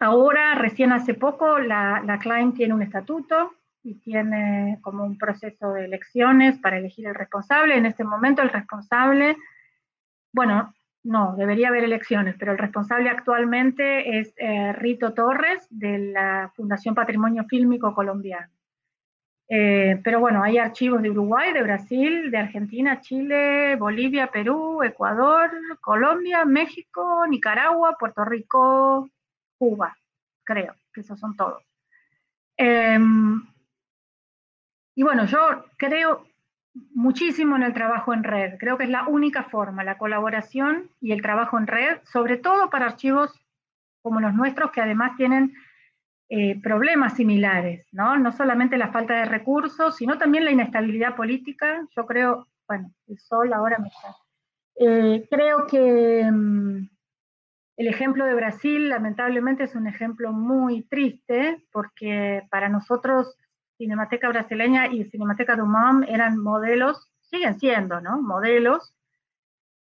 ahora, 0.00 0.56
recién 0.56 0.90
hace 0.90 1.14
poco, 1.14 1.60
la, 1.60 2.02
la 2.04 2.18
tiene 2.56 2.74
un 2.74 2.82
estatuto 2.82 3.52
y 3.84 4.00
tiene 4.00 4.80
como 4.82 5.04
un 5.04 5.16
proceso 5.16 5.72
de 5.74 5.84
elecciones 5.84 6.58
para 6.58 6.78
elegir 6.78 7.06
el 7.06 7.14
responsable. 7.14 7.76
En 7.76 7.86
este 7.86 8.02
momento 8.02 8.42
el 8.42 8.50
responsable, 8.50 9.36
bueno, 10.32 10.74
no, 11.04 11.36
debería 11.36 11.68
haber 11.68 11.84
elecciones, 11.84 12.34
pero 12.36 12.50
el 12.50 12.58
responsable 12.58 13.10
actualmente 13.10 14.18
es 14.18 14.34
eh, 14.38 14.72
Rito 14.72 15.14
Torres 15.14 15.68
de 15.70 15.98
la 15.98 16.52
Fundación 16.56 16.96
Patrimonio 16.96 17.44
Fílmico 17.44 17.94
Colombiano. 17.94 18.57
Eh, 19.50 19.98
pero 20.04 20.20
bueno, 20.20 20.42
hay 20.42 20.58
archivos 20.58 21.00
de 21.00 21.10
Uruguay, 21.10 21.52
de 21.54 21.62
Brasil, 21.62 22.30
de 22.30 22.36
Argentina, 22.36 23.00
Chile, 23.00 23.76
Bolivia, 23.76 24.26
Perú, 24.26 24.82
Ecuador, 24.82 25.50
Colombia, 25.80 26.44
México, 26.44 27.26
Nicaragua, 27.26 27.96
Puerto 27.98 28.24
Rico, 28.26 29.08
Cuba, 29.56 29.96
creo 30.44 30.74
que 30.92 31.00
esos 31.00 31.18
son 31.18 31.34
todos. 31.34 31.62
Em, 32.58 33.42
y 34.94 35.02
bueno, 35.02 35.24
yo 35.24 35.64
creo 35.78 36.26
muchísimo 36.94 37.56
en 37.56 37.62
el 37.62 37.72
trabajo 37.72 38.12
en 38.12 38.24
red, 38.24 38.58
creo 38.58 38.76
que 38.76 38.84
es 38.84 38.90
la 38.90 39.08
única 39.08 39.44
forma, 39.44 39.82
la 39.82 39.96
colaboración 39.96 40.90
y 41.00 41.12
el 41.12 41.22
trabajo 41.22 41.58
en 41.58 41.66
red, 41.66 41.98
sobre 42.04 42.36
todo 42.36 42.68
para 42.68 42.86
archivos 42.86 43.32
como 44.02 44.20
los 44.20 44.34
nuestros 44.34 44.70
que 44.72 44.80
además 44.80 45.16
tienen 45.16 45.54
eh, 46.28 46.60
problemas 46.60 47.14
similares, 47.14 47.86
¿no? 47.92 48.18
No 48.18 48.32
solamente 48.32 48.76
la 48.76 48.92
falta 48.92 49.14
de 49.14 49.24
recursos, 49.24 49.96
sino 49.96 50.18
también 50.18 50.44
la 50.44 50.50
inestabilidad 50.50 51.16
política. 51.16 51.86
Yo 51.96 52.06
creo, 52.06 52.46
bueno, 52.66 52.92
el 53.06 53.18
sol 53.18 53.52
ahora 53.52 53.78
me 53.78 53.88
está. 53.88 54.16
Eh, 54.76 55.26
creo 55.30 55.66
que 55.66 56.28
mm, 56.30 56.88
el 57.78 57.86
ejemplo 57.86 58.26
de 58.26 58.34
Brasil, 58.34 58.88
lamentablemente, 58.88 59.64
es 59.64 59.74
un 59.74 59.86
ejemplo 59.86 60.32
muy 60.32 60.82
triste, 60.82 61.64
porque 61.72 62.42
para 62.50 62.68
nosotros 62.68 63.36
Cinemateca 63.78 64.28
Brasileña 64.28 64.88
y 64.88 65.04
Cinemateca 65.04 65.56
MAM 65.56 66.04
eran 66.08 66.38
modelos, 66.38 67.08
siguen 67.22 67.58
siendo, 67.58 68.00
¿no? 68.00 68.20
Modelos 68.20 68.92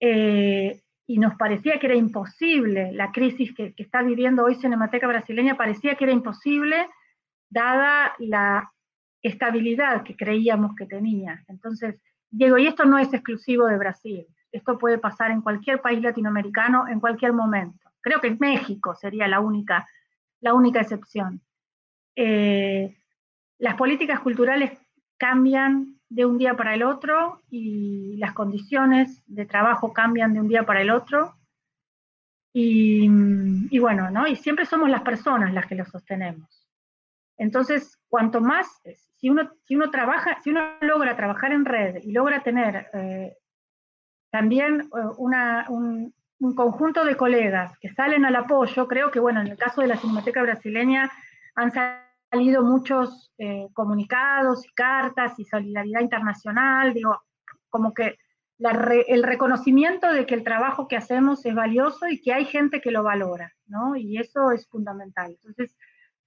eh, 0.00 0.80
y 1.10 1.18
nos 1.18 1.34
parecía 1.34 1.80
que 1.80 1.88
era 1.88 1.96
imposible, 1.96 2.92
la 2.92 3.10
crisis 3.10 3.52
que, 3.52 3.74
está 3.76 4.00
viviendo 4.00 4.44
hoy 4.44 4.54
Cinemateca 4.54 5.08
Brasileña 5.08 5.56
parecía 5.56 5.96
que 5.96 6.04
era 6.04 6.12
imposible 6.12 6.88
dada 7.48 8.14
la 8.20 8.72
estabilidad 9.20 10.04
que 10.04 10.14
creíamos 10.14 10.76
que 10.76 10.86
tenía. 10.86 11.42
Entonces, 11.48 12.00
Diego, 12.30 12.58
y 12.58 12.68
esto 12.68 12.84
no 12.84 12.96
es 12.96 13.12
exclusivo 13.12 13.66
de 13.66 13.76
Brasil, 13.76 14.24
esto 14.52 14.78
puede 14.78 14.98
pasar 14.98 15.32
en 15.32 15.40
cualquier 15.40 15.80
país 15.80 16.00
latinoamericano 16.00 16.86
en 16.86 17.00
cualquier 17.00 17.32
momento. 17.32 17.90
Creo 18.00 18.20
que 18.20 18.36
México 18.38 18.94
sería 18.94 19.26
la 19.26 19.40
única, 19.40 19.88
la 20.40 20.54
única 20.54 20.80
excepción. 20.80 21.40
Eh, 22.14 22.96
las 23.58 23.74
políticas 23.74 24.20
culturales 24.20 24.78
cambian 25.18 25.99
de 26.10 26.26
un 26.26 26.38
día 26.38 26.56
para 26.56 26.74
el 26.74 26.82
otro 26.82 27.40
y 27.50 28.16
las 28.18 28.34
condiciones 28.34 29.22
de 29.26 29.46
trabajo 29.46 29.92
cambian 29.92 30.34
de 30.34 30.40
un 30.40 30.48
día 30.48 30.66
para 30.66 30.82
el 30.82 30.90
otro. 30.90 31.36
Y, 32.52 33.08
bueno, 33.78 34.10
¿no? 34.10 34.26
Y 34.26 34.34
siempre 34.34 34.66
somos 34.66 34.90
las 34.90 35.02
personas 35.02 35.54
las 35.54 35.66
que 35.66 35.76
lo 35.76 35.86
sostenemos. 35.86 36.68
Entonces, 37.38 37.96
cuanto 38.08 38.40
más, 38.40 38.66
si 39.18 39.30
uno, 39.30 39.50
si 39.64 39.76
uno 39.76 39.90
trabaja, 39.90 40.40
si 40.42 40.50
uno 40.50 40.60
logra 40.80 41.16
trabajar 41.16 41.52
en 41.52 41.64
red 41.64 42.02
y 42.02 42.10
logra 42.10 42.42
tener 42.42 42.88
eh, 42.92 43.36
también 44.30 44.80
eh, 44.80 44.86
una, 45.16 45.66
un, 45.68 46.12
un, 46.40 46.54
conjunto 46.56 47.04
de 47.04 47.16
colegas 47.16 47.78
que 47.78 47.94
salen 47.94 48.24
al 48.24 48.34
apoyo, 48.34 48.88
creo 48.88 49.12
que, 49.12 49.20
bueno, 49.20 49.40
en 49.40 49.46
el 49.46 49.56
caso 49.56 49.80
de 49.80 49.86
la 49.86 49.96
Cinemateca 49.96 50.42
Brasileña 50.42 51.10
han 51.54 51.70
salido 51.70 52.09
salido 52.30 52.62
muchos 52.62 53.32
eh, 53.38 53.68
comunicados 53.72 54.64
y 54.64 54.70
cartas 54.70 55.38
y 55.38 55.44
solidaridad 55.44 56.00
internacional, 56.00 56.94
digo, 56.94 57.20
como 57.68 57.92
que 57.92 58.16
el 58.58 59.22
reconocimiento 59.22 60.12
de 60.12 60.26
que 60.26 60.34
el 60.34 60.44
trabajo 60.44 60.86
que 60.86 60.96
hacemos 60.96 61.44
es 61.46 61.54
valioso 61.54 62.06
y 62.08 62.20
que 62.20 62.32
hay 62.32 62.44
gente 62.44 62.80
que 62.80 62.90
lo 62.90 63.02
valora, 63.02 63.54
¿no? 63.66 63.96
Y 63.96 64.18
eso 64.18 64.52
es 64.52 64.68
fundamental. 64.68 65.30
Entonces, 65.30 65.74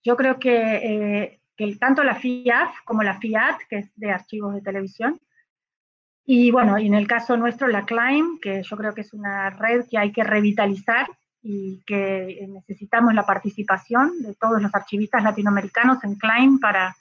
yo 0.04 0.18
creo 0.18 0.39
que, 0.39 0.76
eh, 0.76 1.41
que 1.56 1.76
tanto 1.76 2.04
la 2.04 2.16
FIAF 2.16 2.74
como 2.86 3.04
la 3.04 3.20
FIAT, 3.20 3.62
que 3.70 3.78
es 3.78 3.91
de 3.95 4.12
archivos 4.12 4.56
de 4.56 4.62
televisión, 4.62 5.20
y 6.26 6.51
bueno, 6.51 6.80
y 6.80 6.88
en 6.88 6.95
el 6.95 7.08
caso 7.08 7.38
nuestro, 7.38 7.68
la 7.68 7.86
CLIMB, 7.86 8.39
que 8.39 8.64
yo 8.64 8.78
creo 8.78 8.93
que 8.93 9.01
es 9.01 9.14
una 9.14 9.49
red 9.51 9.86
que 9.89 9.97
hay 9.97 10.12
que 10.12 10.24
revitalizar 10.24 11.08
y 11.44 11.84
que 11.86 12.48
necesitamos 12.50 13.14
la 13.14 13.26
participación 13.26 14.22
de 14.22 14.34
todos 14.36 14.62
los 14.62 14.74
archivistas 14.74 15.24
latinoamericanos 15.24 16.02
en 16.06 16.16
Klein 16.16 16.58
para, 16.58 16.96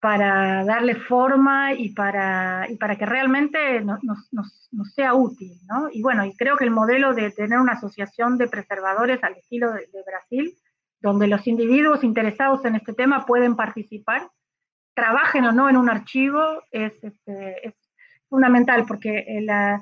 para 0.00 0.64
darle 0.64 0.94
forma 0.94 1.74
y 1.74 1.88
para, 1.90 2.66
y 2.70 2.76
para 2.76 2.94
que 2.96 3.04
realmente 3.04 3.80
nos, 3.80 4.00
nos, 4.32 4.94
sea 4.94 5.14
útil. 5.14 5.58
¿no? 5.68 5.88
Y 5.92 6.02
bueno, 6.02 6.24
y 6.24 6.36
creo 6.36 6.56
que 6.56 6.64
el 6.64 6.70
modelo 6.70 7.14
de 7.14 7.32
tener 7.32 7.58
una 7.58 7.72
asociación 7.72 8.38
de 8.38 8.46
preservadores 8.46 9.22
al 9.24 9.34
estilo 9.34 9.72
de, 9.72 9.88
Brasil, 10.06 10.54
donde 11.00 11.26
los 11.26 11.44
individuos 11.48 12.04
interesados 12.04 12.64
en 12.64 12.76
este 12.76 12.92
tema 12.92 13.26
pueden 13.26 13.56
participar, 13.56 14.30
trabajen 14.94 15.44
o 15.46 15.52
no 15.52 15.68
en 15.68 15.76
un 15.76 15.90
archivo, 15.90 16.62
es, 16.70 16.92
este, 17.02 17.68
es 17.68 17.74
fundamental, 18.28 18.84
porque 18.86 19.24
la, 19.42 19.80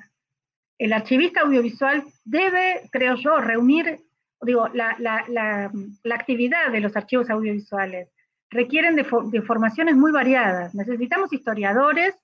el 0.79 0.93
archivista 0.93 1.41
audiovisual 1.41 2.05
debe, 2.25 2.89
creo 2.91 3.17
yo, 3.17 3.39
reunir, 3.39 4.01
digo, 4.43 4.69
la, 4.69 5.71
actividad 6.13 6.71
de 6.71 6.81
los 6.81 6.97
archivos 6.97 7.31
audiovisuales 7.31 8.11
requieren 8.51 8.95
de, 8.95 9.43
formaciones 9.43 9.97
muy 9.97 10.13
variadas. 10.13 10.75
Necesitamos 10.75 11.33
historiadores, 11.33 12.15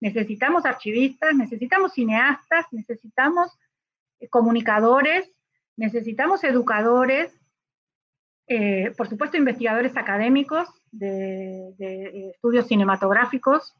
necesitamos 0.00 0.64
archivistas, 0.64 1.34
necesitamos 1.34 1.92
cineastas, 1.92 2.66
necesitamos 2.72 3.52
eh, 4.18 4.28
comunicadores, 4.28 5.30
necesitamos 5.76 6.42
educadores, 6.44 7.32
eh, 8.48 8.92
por 8.96 9.08
supuesto 9.08 9.36
investigadores 9.36 9.96
académicos 9.96 10.68
de, 10.90 12.32
estudios 12.34 12.66
cinematográficos. 12.66 13.74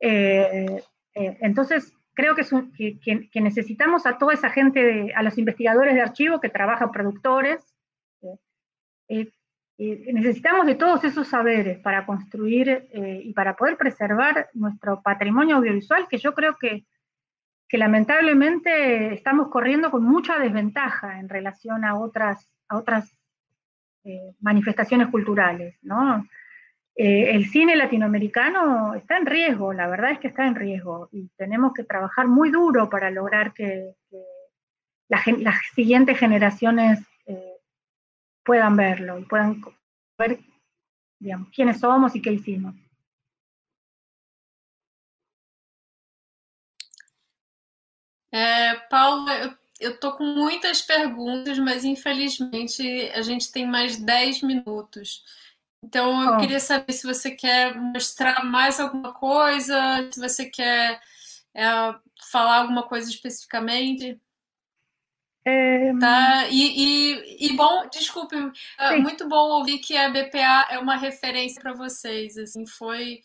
Eh, 0.00 0.82
entonces, 1.14 1.94
creo 2.14 2.34
que, 2.34 3.40
necesitamos 3.40 4.06
a 4.06 4.18
toda 4.18 4.34
esa 4.34 4.50
gente, 4.50 5.12
a 5.14 5.22
los 5.22 5.36
investigadores 5.38 5.94
de 5.94 6.00
archivo 6.00 6.40
que 6.40 6.48
trabajan 6.48 6.90
productores, 6.90 7.74
eh, 9.76 10.12
necesitamos 10.12 10.66
de 10.66 10.76
todos 10.76 11.02
esos 11.02 11.26
saberes 11.26 11.80
para 11.80 12.06
construir 12.06 12.68
eh, 12.68 13.22
y 13.24 13.32
para 13.32 13.56
poder 13.56 13.76
preservar 13.76 14.48
nuestro 14.54 15.02
patrimonio 15.02 15.56
audiovisual, 15.56 16.06
que 16.08 16.18
yo 16.18 16.32
creo 16.32 16.56
que, 16.56 16.84
lamentablemente 17.72 19.12
estamos 19.12 19.48
corriendo 19.48 19.90
con 19.90 20.04
mucha 20.04 20.38
desventaja 20.38 21.18
en 21.18 21.28
relación 21.28 21.84
a 21.84 21.98
otras, 21.98 22.48
a 22.68 22.76
otras 22.76 23.18
eh, 24.04 24.32
manifestaciones 24.38 25.08
culturales. 25.08 25.76
¿no? 25.82 26.24
Eh, 26.96 27.30
el 27.34 27.46
cine 27.50 27.74
latinoamericano 27.76 28.94
está 28.94 29.16
en 29.16 29.26
riesgo, 29.26 29.72
la 29.72 29.88
verdad 29.88 30.12
es 30.12 30.20
que 30.20 30.28
está 30.28 30.46
en 30.46 30.54
riesgo, 30.54 31.08
y 31.12 31.28
tenemos 31.36 31.72
que 31.74 31.84
trabajar 31.84 32.28
muy 32.28 32.50
duro 32.50 32.88
para 32.88 33.10
lograr 33.10 33.52
que, 33.52 33.94
las 35.08 35.56
siguientes 35.74 36.18
generaciones 36.18 37.00
puedan 38.42 38.74
verlo 38.76 39.18
y 39.18 39.24
puedan 39.24 39.60
ver 40.18 40.40
digamos, 41.18 41.48
quiénes 41.50 41.80
somos 41.80 42.14
y 42.14 42.22
qué 42.22 42.32
hicimos. 42.32 42.74
É, 48.30 48.74
Paula, 48.90 49.56
eu 49.80 49.92
estou 49.92 50.12
com 50.12 50.24
muitas 50.24 50.82
perguntas, 50.82 51.58
mas 51.58 51.84
infelizmente 51.84 53.10
a 53.14 53.22
gente 53.22 53.50
tem 53.52 53.64
mais 53.66 53.96
10 53.96 54.42
minutos. 54.42 55.24
Então 55.84 56.22
eu 56.22 56.34
oh. 56.34 56.38
queria 56.38 56.60
saber 56.60 56.92
se 56.92 57.06
você 57.06 57.30
quer 57.30 57.74
mostrar 57.76 58.42
mais 58.44 58.80
alguma 58.80 59.12
coisa, 59.12 60.08
se 60.10 60.18
você 60.18 60.46
quer 60.46 60.98
é, 61.54 61.94
falar 62.30 62.58
alguma 62.60 62.84
coisa 62.84 63.10
especificamente. 63.10 64.18
É... 65.46 65.92
Tá? 65.98 66.48
E, 66.48 67.12
e, 67.12 67.46
e, 67.46 67.56
bom, 67.56 67.86
desculpe, 67.92 68.34
é 68.78 68.96
muito 68.96 69.28
bom 69.28 69.58
ouvir 69.58 69.78
que 69.78 69.94
a 69.94 70.08
BPA 70.08 70.68
é 70.70 70.78
uma 70.78 70.96
referência 70.96 71.60
para 71.60 71.74
vocês. 71.74 72.38
Assim, 72.38 72.66
foi 72.66 73.20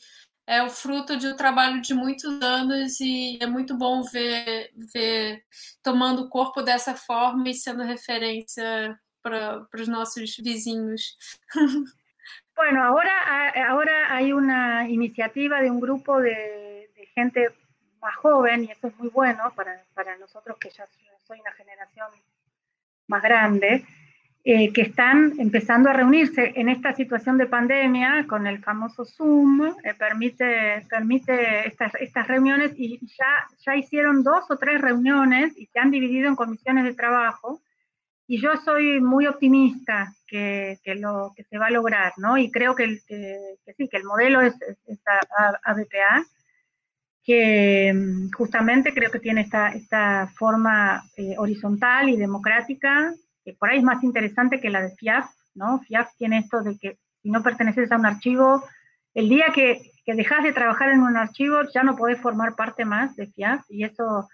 é 0.45 0.63
o 0.63 0.69
fruto 0.69 1.15
de 1.15 1.27
um 1.27 1.35
trabalho 1.35 1.79
de 1.79 1.93
muitos 1.93 2.41
anos 2.41 2.99
e 2.99 3.37
é 3.39 3.45
muito 3.45 3.77
bom 3.77 4.01
ver, 4.01 4.71
ver 4.75 5.43
tomando 5.83 6.27
corpo 6.27 6.63
dessa 6.63 6.95
forma 6.95 7.47
e 7.49 7.53
sendo 7.53 7.83
referência 7.83 8.99
para 9.21 9.65
os 9.75 9.87
nossos 9.87 10.35
vizinhos. 10.37 11.15
Bueno, 12.59 12.83
ahora, 12.83 13.53
ahora 13.69 14.13
hay 14.13 14.33
una 14.33 14.89
iniciativa 14.89 15.61
de 15.61 15.71
un 15.71 15.79
grupo 15.79 16.19
de, 16.19 16.89
de 16.93 17.05
gente 17.15 17.47
más 18.01 18.13
joven 18.17 18.65
y 18.65 18.71
eso 18.71 18.87
es 18.87 18.99
muy 18.99 19.07
bueno 19.07 19.53
para, 19.55 19.81
para 19.93 20.17
nosotros 20.17 20.57
que 20.59 20.69
ya 20.69 20.85
soy 21.25 21.39
una 21.39 21.53
generación 21.53 22.07
más 23.07 23.23
grande, 23.23 23.85
eh, 24.43 24.73
que 24.73 24.81
están 24.81 25.35
empezando 25.39 25.89
a 25.89 25.93
reunirse 25.93 26.51
en 26.53 26.67
esta 26.67 26.93
situación 26.93 27.37
de 27.37 27.45
pandemia 27.45 28.25
con 28.27 28.45
el 28.45 28.61
famoso 28.61 29.05
Zoom, 29.05 29.65
eh, 29.85 29.93
permite, 29.97 30.85
permite 30.89 31.65
estas, 31.65 31.95
estas 31.95 32.27
reuniones 32.27 32.73
y 32.75 32.99
ya, 33.17 33.47
ya 33.65 33.77
hicieron 33.77 34.21
dos 34.21 34.51
o 34.51 34.57
tres 34.57 34.81
reuniones 34.81 35.57
y 35.57 35.65
se 35.67 35.79
han 35.79 35.91
dividido 35.91 36.27
en 36.27 36.35
comisiones 36.35 36.83
de 36.83 36.93
trabajo. 36.93 37.61
Y 38.31 38.39
yo 38.39 38.51
soy 38.63 39.01
muy 39.01 39.25
optimista 39.25 40.13
que, 40.27 40.77
que 40.83 40.93
lo, 40.93 41.33
que 41.35 41.43
se 41.45 41.57
va 41.57 41.65
a 41.65 41.71
lograr, 41.71 42.13
¿no? 42.17 42.37
Y 42.37 42.51
creo 42.51 42.75
que, 42.75 42.99
que, 43.07 43.73
sí, 43.75 43.89
que 43.89 43.97
el 43.97 44.03
modelo 44.03 44.41
es, 44.41 44.53
es 44.85 44.99
ABPA 45.63 46.27
que 47.23 47.91
mm, 47.91 48.29
justamente 48.37 48.93
creo 48.93 49.09
que 49.09 49.17
tiene 49.17 49.41
esta, 49.41 49.69
esta 49.69 50.31
forma 50.37 51.03
eh, 51.17 51.33
horizontal 51.39 52.07
y 52.07 52.17
democrática, 52.17 53.15
que 53.43 53.53
por 53.53 53.71
ahí 53.71 53.79
es 53.79 53.83
más 53.83 54.03
interesante 54.03 54.61
que 54.61 54.69
la 54.69 54.83
de 54.83 54.95
FIAF, 54.95 55.25
¿no? 55.55 55.79
FIAF 55.79 56.15
tiene 56.19 56.37
esto 56.37 56.61
de 56.61 56.77
que 56.77 56.99
si 57.23 57.31
no 57.31 57.41
perteneces 57.41 57.91
a 57.91 57.97
un 57.97 58.05
archivo, 58.05 58.63
el 59.15 59.27
día 59.27 59.45
que, 59.55 59.81
que 60.05 60.13
dejas 60.13 60.43
de 60.43 60.53
trabajar 60.53 60.91
en 60.91 61.01
un 61.01 61.17
archivo 61.17 61.63
ya 61.73 61.81
no 61.81 61.95
podés 61.95 62.21
formar 62.21 62.55
parte 62.55 62.85
más 62.85 63.15
de 63.15 63.25
FIAF 63.25 63.65
y 63.69 63.85
eso, 63.85 64.29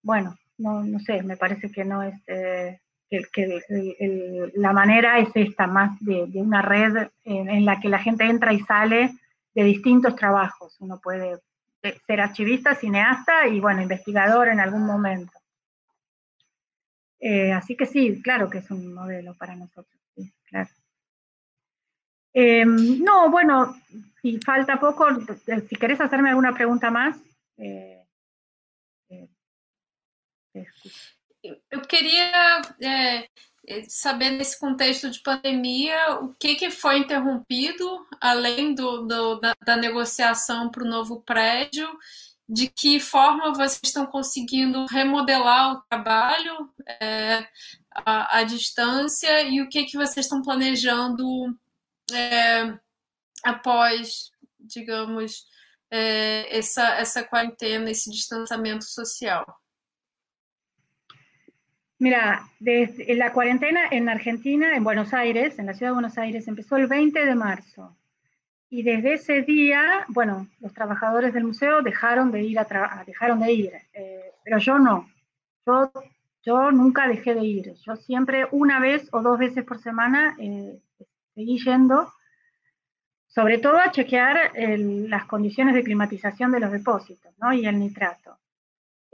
bueno, 0.00 0.36
no, 0.58 0.84
no 0.84 1.00
sé, 1.00 1.24
me 1.24 1.36
parece 1.36 1.72
que 1.72 1.84
no 1.84 2.04
es... 2.04 2.14
Eh, 2.28 2.78
que, 3.08 4.50
la 4.54 4.72
manera 4.72 5.18
es 5.18 5.28
esta, 5.34 5.66
más 5.66 5.98
de, 6.00 6.28
una 6.34 6.62
red 6.62 7.08
en, 7.24 7.64
la 7.64 7.80
que 7.80 7.88
la 7.88 7.98
gente 7.98 8.24
entra 8.24 8.52
y 8.52 8.60
sale 8.60 9.14
de 9.54 9.64
distintos 9.64 10.16
trabajos. 10.16 10.76
Uno 10.80 11.00
puede 11.00 11.38
ser 12.06 12.20
archivista, 12.20 12.74
cineasta 12.74 13.46
y, 13.46 13.60
bueno, 13.60 13.82
investigador 13.82 14.48
en 14.48 14.60
algún 14.60 14.84
momento. 14.84 15.32
Eh, 17.18 17.52
así 17.52 17.76
que 17.76 17.86
sí, 17.86 18.20
claro 18.22 18.50
que 18.50 18.58
es 18.58 18.70
un 18.70 18.92
modelo 18.92 19.34
para 19.34 19.56
nosotros, 19.56 20.00
claro. 20.44 20.70
Em, 22.38 23.02
no, 23.02 23.30
bueno, 23.30 23.74
si 24.20 24.38
falta 24.40 24.78
poco, 24.78 25.06
si 25.68 25.76
querés 25.76 26.00
hacerme 26.02 26.28
alguna 26.28 26.52
pregunta 26.52 26.90
más. 26.90 27.16
Eh, 27.56 28.04
eh, 29.08 29.28
Eu 31.70 31.80
queria 31.82 32.62
é, 32.82 33.28
saber 33.88 34.30
nesse 34.30 34.58
contexto 34.58 35.10
de 35.10 35.20
pandemia 35.20 36.20
o 36.20 36.32
que, 36.34 36.54
que 36.54 36.70
foi 36.70 36.98
interrompido, 36.98 38.06
além 38.20 38.74
do, 38.74 39.06
do 39.06 39.40
da, 39.40 39.54
da, 39.64 39.76
negociação 39.76 40.70
para 40.70 40.84
o 40.84 40.88
novo 40.88 41.20
prédio, 41.22 41.88
de 42.48 42.68
que 42.68 43.00
forma 43.00 43.52
vocês 43.52 43.80
estão 43.82 44.06
conseguindo 44.06 44.86
remodelar 44.86 45.72
o 45.72 45.82
trabalho 45.88 46.70
é, 46.86 47.46
à, 47.90 48.38
à, 48.38 48.42
distância 48.44 49.42
e 49.42 49.60
o 49.60 49.68
que, 49.68 49.84
que 49.84 49.96
vocês 49.96 50.26
estão 50.26 50.42
planejando 50.42 51.26
é, 52.12 52.78
após, 53.42 54.30
digamos, 54.60 55.44
é, 55.90 56.56
essa, 56.56 56.86
essa 56.94 57.24
quarentena, 57.24 57.90
esse 57.90 58.10
distanciamento 58.10 58.84
social. 58.84 59.44
Mira, 61.98 62.42
desde 62.60 63.14
la 63.14 63.32
cuarentena 63.32 63.80
en 63.90 64.08
Argentina, 64.08 64.76
en 64.76 64.84
Buenos 64.84 65.14
Aires, 65.14 65.58
en 65.58 65.66
la 65.66 65.72
ciudad 65.72 65.92
de 65.92 65.94
Buenos 65.94 66.18
Aires, 66.18 66.46
empezó 66.46 66.76
el 66.76 66.86
20 66.86 67.24
de 67.24 67.34
marzo. 67.34 67.96
Y 68.68 68.82
desde 68.82 69.14
ese 69.14 69.42
día, 69.42 70.04
bueno, 70.08 70.48
los 70.60 70.74
trabajadores 70.74 71.32
del 71.32 71.44
museo 71.44 71.82
dejaron 71.82 72.30
de 72.32 72.42
ir, 72.42 72.58
a 72.58 73.04
dejaron 73.06 73.40
de 73.40 73.52
ir 73.52 73.72
eh, 73.94 74.32
pero 74.44 74.58
yo 74.58 74.78
no. 74.78 75.08
Yo, 75.66 75.90
yo 76.44 76.70
nunca 76.70 77.08
dejé 77.08 77.34
de 77.34 77.44
ir. 77.44 77.74
Yo 77.84 77.96
siempre, 77.96 78.46
una 78.50 78.78
vez 78.78 79.08
o 79.12 79.22
dos 79.22 79.38
veces 79.38 79.64
por 79.64 79.78
semana, 79.78 80.36
eh, 80.38 80.78
seguí 81.34 81.58
yendo, 81.64 82.12
sobre 83.26 83.58
todo 83.58 83.78
a 83.78 83.90
chequear 83.90 84.52
las 84.54 85.24
condiciones 85.24 85.74
de 85.74 85.82
climatización 85.82 86.52
de 86.52 86.60
los 86.60 86.70
depósitos 86.70 87.32
¿no? 87.38 87.52
y 87.52 87.66
el 87.66 87.78
nitrato. 87.78 88.38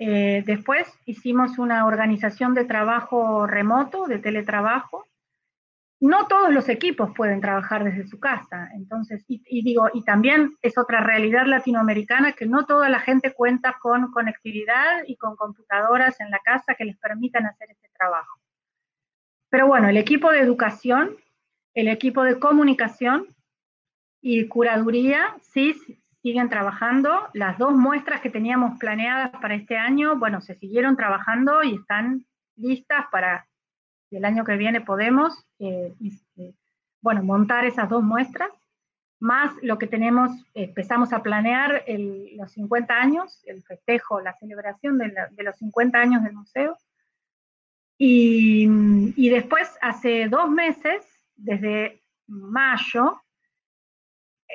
Eh, 0.04 0.42
después 0.44 0.92
hicimos 1.06 1.58
una 1.58 1.86
organización 1.86 2.54
de 2.54 2.64
trabajo 2.64 3.46
remoto, 3.46 4.08
de 4.08 4.18
teletrabajo. 4.18 5.06
No 6.00 6.26
todos 6.26 6.52
los 6.52 6.68
equipos 6.68 7.12
pueden 7.14 7.40
trabajar 7.40 7.84
desde 7.84 8.08
su 8.08 8.18
casa, 8.18 8.68
entonces, 8.74 9.24
y, 9.28 9.62
digo, 9.62 9.88
y 9.94 10.02
también 10.02 10.56
es 10.60 10.76
otra 10.76 11.04
realidad 11.04 11.46
latinoamericana 11.46 12.32
que 12.32 12.46
no 12.46 12.66
toda 12.66 12.88
la 12.88 12.98
gente 12.98 13.32
cuenta 13.32 13.78
con 13.80 14.10
conectividad 14.10 15.04
y 15.06 15.14
con 15.14 15.36
computadoras 15.36 16.20
en 16.20 16.32
la 16.32 16.40
casa 16.40 16.74
que 16.74 16.84
les 16.84 16.98
permitan 16.98 17.46
hacer 17.46 17.70
ese 17.70 17.88
trabajo. 17.96 18.40
Pero 19.50 19.68
bueno, 19.68 19.88
el 19.88 19.98
equipo 19.98 20.32
de 20.32 20.40
educación, 20.40 21.16
el 21.74 21.86
equipo 21.86 22.24
de 22.24 22.40
comunicación 22.40 23.28
y 24.20 24.48
curaduría 24.48 25.36
sí 25.42 25.76
siguen 26.22 26.48
trabajando. 26.48 27.28
Las 27.34 27.58
dos 27.58 27.74
muestras 27.74 28.20
que 28.20 28.30
teníamos 28.30 28.78
planeadas 28.78 29.32
para 29.40 29.54
este 29.54 29.76
año, 29.76 30.16
bueno, 30.16 30.40
se 30.40 30.54
siguieron 30.54 30.96
trabajando 30.96 31.62
y 31.62 31.74
están 31.74 32.24
listas 32.56 33.06
para 33.10 33.46
el 34.10 34.24
año 34.24 34.44
que 34.44 34.56
viene 34.56 34.80
podemos, 34.80 35.46
eh, 35.58 35.94
este, 36.04 36.54
bueno, 37.00 37.22
montar 37.22 37.64
esas 37.64 37.88
dos 37.88 38.02
muestras, 38.02 38.50
más 39.18 39.54
lo 39.62 39.78
que 39.78 39.86
tenemos, 39.86 40.30
empezamos 40.54 41.12
a 41.12 41.22
planear 41.22 41.84
los 41.86 42.52
50 42.52 42.94
años, 42.94 43.40
el 43.46 43.62
festejo, 43.62 44.20
la 44.20 44.34
celebración 44.34 44.98
de, 44.98 45.14
los 45.44 45.56
50 45.56 45.98
años 45.98 46.22
del 46.24 46.34
museo. 46.34 46.76
Y, 47.98 48.68
y 49.16 49.28
después, 49.28 49.78
hace 49.80 50.28
dos 50.28 50.50
meses, 50.50 51.06
desde 51.36 52.02
mayo, 52.26 53.21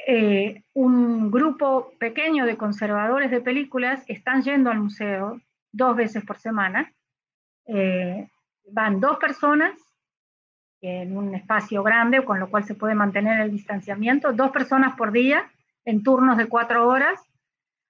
eh, 0.06 0.64
un 0.74 1.32
grupo 1.32 1.94
pequeño 1.98 2.46
de 2.46 2.58
conservadores 2.58 3.32
de 3.32 3.42
películas 3.42 4.04
están 4.08 4.44
yendo 4.44 4.70
al 4.70 4.80
museo 4.80 5.42
dos 5.72 5.96
veces 5.96 6.24
por 6.24 6.38
semana. 6.38 6.94
Eh, 7.66 8.28
van 8.72 9.00
dos 9.00 9.18
personas 9.18 9.74
en 10.82 11.18
un 11.18 11.34
espacio 11.34 11.82
grande, 11.84 12.24
con 12.24 12.40
lo 12.40 12.50
cual 12.50 12.64
se 12.64 12.76
puede 12.76 12.96
mantener 12.96 13.42
el 13.42 13.52
distanciamiento, 13.52 14.34
dos 14.34 14.52
personas 14.52 14.96
por 14.96 15.12
día 15.12 15.50
en 15.86 16.04
turnos 16.04 16.38
de 16.38 16.48
cuatro 16.48 16.88
horas 16.88 17.20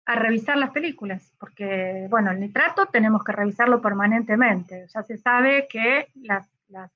a 0.05 0.15
revisar 0.15 0.57
las 0.57 0.71
películas, 0.71 1.33
porque, 1.37 2.07
bueno, 2.09 2.31
el 2.31 2.39
nitrato 2.39 2.85
tenemos 2.85 3.23
que 3.25 3.33
revisarlo 3.33 3.81
permanentemente. 3.81 4.87
Ya 4.87 5.03
se 5.03 5.17
sabe 5.17 5.67
que 5.67 6.07
las, 6.15 6.47
las, 6.69 6.91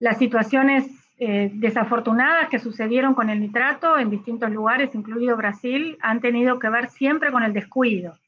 las 0.00 0.18
situaciones 0.18 1.05
eh, 1.18 1.50
desafortunadas 1.54 2.50
que 2.50 2.58
sucedieron 2.58 3.14
con 3.14 3.30
el 3.30 3.40
nitrato 3.40 3.98
en 3.98 4.10
distintos 4.10 4.50
lugares, 4.50 4.94
incluido 4.94 5.36
Brasil, 5.36 5.96
han 6.02 6.20
tenido 6.20 6.58
que 6.58 6.68
ver 6.68 6.88
siempre 6.90 7.32
con 7.32 7.42
el 7.42 7.54
descuido. 7.54 8.18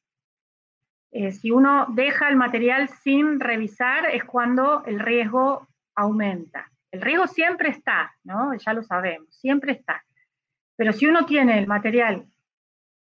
Eh, 1.10 1.32
si 1.32 1.50
uno 1.50 1.86
deja 1.90 2.30
el 2.30 2.36
material 2.36 2.88
sin 2.88 3.40
revisar 3.40 4.06
es 4.10 4.24
cuando 4.24 4.84
el 4.86 5.00
riesgo 5.00 5.68
aumenta. 5.94 6.70
El 6.90 7.02
riesgo 7.02 7.26
siempre 7.26 7.68
está, 7.68 8.14
¿no? 8.24 8.54
Ya 8.54 8.72
lo 8.72 8.82
sabemos, 8.82 9.28
siempre 9.36 9.72
está. 9.72 10.02
Pero 10.76 10.94
si 10.94 11.06
uno 11.06 11.26
tiene 11.26 11.58
el 11.58 11.66
material 11.66 12.26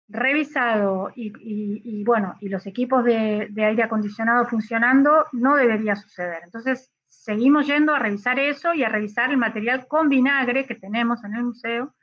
revisado 0.10 1.12
y, 1.16 2.04
bueno, 2.04 2.36
y 2.42 2.50
los 2.50 2.66
equipos 2.66 3.06
de, 3.06 3.48
de, 3.52 3.64
aire 3.64 3.84
acondicionado 3.84 4.46
funcionando, 4.46 5.28
no 5.32 5.56
debería 5.56 5.96
suceder. 5.96 6.42
Entonces, 6.44 6.92
seguimos 7.20 7.68
yendo 7.68 7.94
a 7.94 8.00
revisar 8.00 8.40
eso 8.40 8.74
y 8.74 8.84
a 8.84 8.90
revisar 8.90 9.30
el 9.30 9.38
material 9.38 9.88
con 9.88 10.08
vinagre 10.08 10.66
que 10.66 10.76
tenemos 10.76 11.24
en 11.24 11.36
el 11.36 11.44
museo 11.44 11.94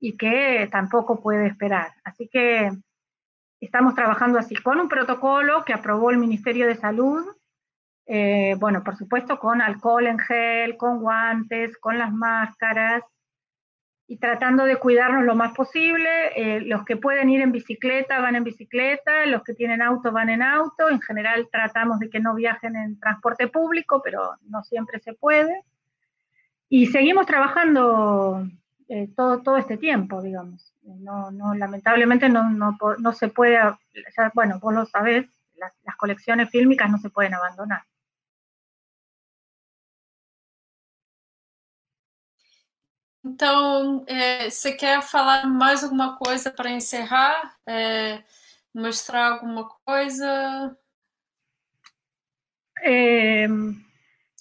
y 0.00 0.16
que 0.16 0.68
tampoco 0.72 1.20
puede 1.20 1.46
esperar. 1.46 1.92
Así 2.04 2.28
que 2.28 2.70
estamos 3.60 3.94
trabajando 3.94 4.38
así, 4.38 4.56
con 4.56 4.80
un 4.80 4.88
protocolo 4.88 5.64
que 5.64 5.74
aprobó 5.74 6.10
el 6.10 6.18
Ministerio 6.18 6.66
de 6.66 6.74
Salud, 6.74 7.24
eh, 8.06 8.54
bueno, 8.58 8.82
por 8.82 8.96
supuesto 8.96 9.38
con 9.38 9.60
alcohol 9.60 10.06
en 10.06 10.18
gel, 10.18 10.76
con 10.76 11.00
guantes, 11.00 11.76
con 11.78 11.98
las 11.98 12.12
máscaras, 12.12 13.02
y 14.08 14.18
tratando 14.18 14.64
de 14.64 14.76
cuidarnos 14.76 15.24
lo 15.24 15.34
más 15.34 15.52
posible. 15.54 16.08
Eh, 16.36 16.60
los 16.60 16.84
que 16.84 16.96
pueden 16.96 17.28
ir 17.28 17.40
en 17.40 17.52
bicicleta 17.52 18.20
van 18.20 18.36
en 18.36 18.44
bicicleta, 18.44 19.26
los 19.26 19.42
que 19.42 19.54
tienen 19.54 19.82
auto 19.82 20.12
van 20.12 20.28
en 20.28 20.42
auto. 20.42 20.88
En 20.88 21.00
general 21.00 21.48
tratamos 21.50 21.98
de 21.98 22.08
que 22.08 22.20
no 22.20 22.34
viajen 22.34 22.76
en 22.76 23.00
transporte 23.00 23.48
público, 23.48 24.00
pero 24.04 24.36
no 24.48 24.62
siempre 24.62 25.00
se 25.00 25.14
puede. 25.14 25.64
Y 26.68 26.86
seguimos 26.86 27.26
trabajando 27.26 28.46
eh, 28.88 29.08
todo, 29.16 29.42
todo 29.42 29.56
este 29.56 29.76
tiempo, 29.76 30.22
digamos. 30.22 30.72
No, 30.82 31.32
no, 31.32 31.54
lamentablemente 31.54 32.28
no, 32.28 32.48
no, 32.50 32.76
no 32.98 33.12
se 33.12 33.28
puede, 33.28 33.58
bueno, 34.34 34.60
vos 34.60 34.72
lo 34.72 34.86
sabés, 34.86 35.26
las, 35.56 35.72
las 35.84 35.96
colecciones 35.96 36.48
fílmicas 36.50 36.88
no 36.88 36.98
se 36.98 37.10
pueden 37.10 37.34
abandonar. 37.34 37.82
Então, 43.26 44.04
é, 44.06 44.48
você 44.48 44.72
quer 44.72 45.02
falar 45.02 45.48
mais 45.48 45.82
alguma 45.82 46.16
coisa 46.16 46.48
para 46.48 46.70
encerrar? 46.70 47.58
É, 47.66 48.22
mostrar 48.72 49.32
alguma 49.32 49.68
coisa? 49.84 50.78
Eh, 52.84 53.48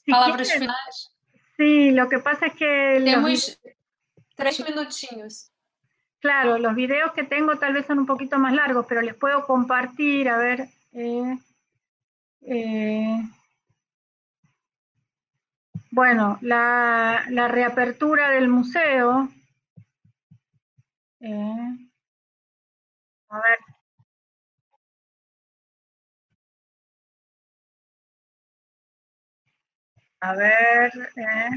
Palavras 0.08 0.52
finais? 0.52 1.12
Sí, 1.58 1.92
lo 1.92 2.08
que 2.08 2.20
pasa 2.20 2.46
es 2.46 2.54
que... 2.54 3.02
Temos 3.04 3.32
los... 3.32 3.60
tres 4.36 4.60
minutinhos. 4.60 5.52
Claro, 6.20 6.60
los 6.60 6.76
videos 6.76 7.12
que 7.14 7.24
tengo 7.24 7.58
tal 7.58 7.74
vez 7.74 7.88
son 7.88 7.98
un 7.98 8.06
poquito 8.06 8.38
más 8.38 8.54
largos, 8.54 8.86
pero 8.88 9.02
les 9.02 9.16
puedo 9.16 9.48
compartir, 9.48 10.30
a 10.30 10.38
ver... 10.38 10.70
Eh, 10.94 11.38
eh, 12.42 13.18
Bueno, 15.96 16.38
la, 16.42 17.24
reapertura 17.48 18.30
del 18.32 18.50
museo. 18.50 19.30
Eh, 21.20 21.88
a 23.30 23.38
ver. 23.42 23.60
A 30.22 30.36
ver. 30.36 30.92
Eh. 31.16 31.50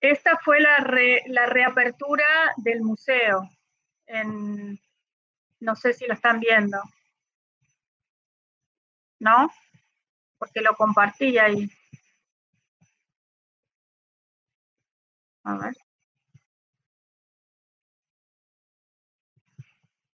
Esta 0.00 0.38
fue 0.38 0.60
la, 0.60 0.78
re, 0.78 1.22
la 1.26 1.44
reapertura 1.44 2.24
del 2.56 2.80
museo. 2.80 3.42
En, 4.06 4.80
no 5.60 5.76
sé 5.76 5.92
si 5.92 6.06
lo 6.06 6.14
están 6.14 6.40
viendo. 6.40 6.78
¿No? 9.18 9.50
Porque 10.38 10.60
lo 10.60 10.74
compartí 10.74 11.38
ahí. 11.38 11.68
A 15.44 15.56
ver. 15.58 15.74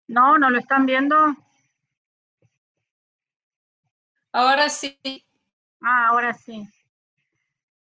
No, 0.07 0.37
no 0.37 0.49
lo 0.49 0.59
están 0.59 0.85
viendo. 0.85 1.15
Ahora 4.33 4.69
sí. 4.69 4.97
Ah, 5.81 6.07
ahora 6.09 6.33
sí. 6.33 6.67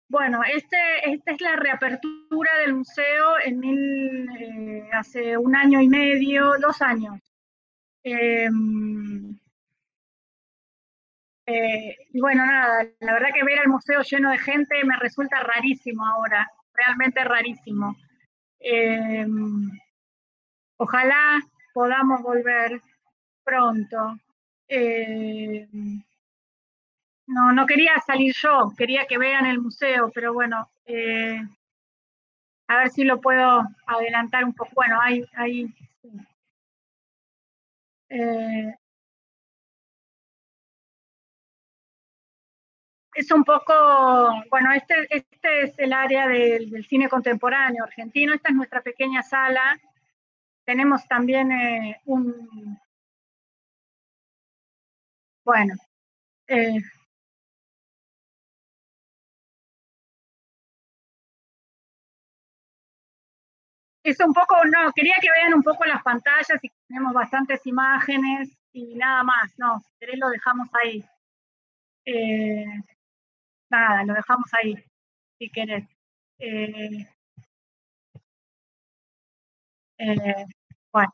Bueno, 0.08 0.40
este, 0.42 0.76
esta 1.12 1.32
es 1.32 1.40
la 1.40 1.56
reapertura 1.56 2.50
del 2.60 2.74
museo 2.74 3.38
en 3.44 3.58
mil, 3.60 4.28
eh, 4.40 4.88
hace 4.92 5.36
un 5.36 5.54
año 5.54 5.80
y 5.80 5.88
medio, 5.88 6.54
dos 6.60 6.80
años. 6.80 7.20
Eh, 8.02 8.48
eh, 11.48 11.96
y 12.12 12.20
bueno, 12.20 12.44
nada, 12.44 12.86
la 13.00 13.12
verdad 13.14 13.30
que 13.32 13.42
ver 13.42 13.58
el 13.60 13.68
museo 13.68 14.02
lleno 14.02 14.30
de 14.30 14.38
gente 14.38 14.84
me 14.84 14.98
resulta 14.98 15.40
rarísimo 15.40 16.04
ahora, 16.04 16.46
realmente 16.74 17.24
rarísimo. 17.24 17.96
Eh, 18.60 19.26
ojalá 20.76 21.40
podamos 21.72 22.20
volver 22.22 22.82
pronto. 23.44 24.18
Eh, 24.68 25.66
no, 27.26 27.52
no 27.52 27.66
quería 27.66 27.98
salir 28.06 28.34
yo, 28.34 28.72
quería 28.76 29.06
que 29.06 29.16
vean 29.16 29.46
el 29.46 29.58
museo, 29.60 30.10
pero 30.14 30.34
bueno, 30.34 30.70
eh, 30.84 31.40
a 32.68 32.76
ver 32.76 32.90
si 32.90 33.04
lo 33.04 33.22
puedo 33.22 33.62
adelantar 33.86 34.44
un 34.44 34.52
poco. 34.52 34.72
Bueno, 34.74 35.00
hay, 35.00 35.24
hay 35.34 35.74
eh, 38.10 38.74
es 43.18 43.32
un 43.32 43.42
poco, 43.42 43.74
bueno, 44.48 44.72
este, 44.72 44.94
este 45.10 45.62
es 45.62 45.78
el 45.78 45.92
área 45.92 46.28
del, 46.28 46.84
cine 46.86 47.08
contemporáneo 47.08 47.82
argentino, 47.82 48.32
esta 48.32 48.50
es 48.50 48.54
nuestra 48.54 48.80
pequeña 48.80 49.24
sala. 49.24 49.76
Tenemos 50.64 51.06
también 51.08 51.50
eh, 51.50 52.00
un, 52.04 52.78
bueno, 55.44 55.74
eh, 56.48 56.78
es 64.04 64.20
un 64.20 64.32
poco, 64.32 64.56
no, 64.64 64.92
quería 64.92 65.14
que 65.20 65.30
vean 65.30 65.54
un 65.54 65.62
poco 65.62 65.84
las 65.86 66.02
pantallas 66.04 66.62
y 66.62 66.70
tenemos 66.86 67.12
bastantes 67.12 67.66
imágenes 67.66 68.56
y 68.72 68.94
nada 68.94 69.24
más, 69.24 69.52
no, 69.58 69.80
si 69.80 69.90
querés 69.98 70.18
lo 70.20 70.28
dejamos 70.28 70.68
ahí. 70.74 71.04
Eh, 72.04 72.64
nada, 73.70 74.04
lo 74.04 74.14
dejamos 74.14 74.48
ahí, 74.54 74.74
si 75.38 75.50
querés. 75.50 75.84
Eh, 76.38 77.06
eh, 79.98 80.46
bueno. 80.92 81.10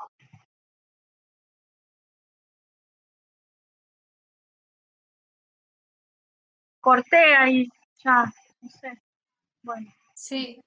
Corté 6.81 7.35
ahí, 7.35 7.69
ya, 8.05 8.25
no 8.61 8.69
sé. 8.69 9.03
Bueno. 9.63 9.91
Sí. 10.15 10.61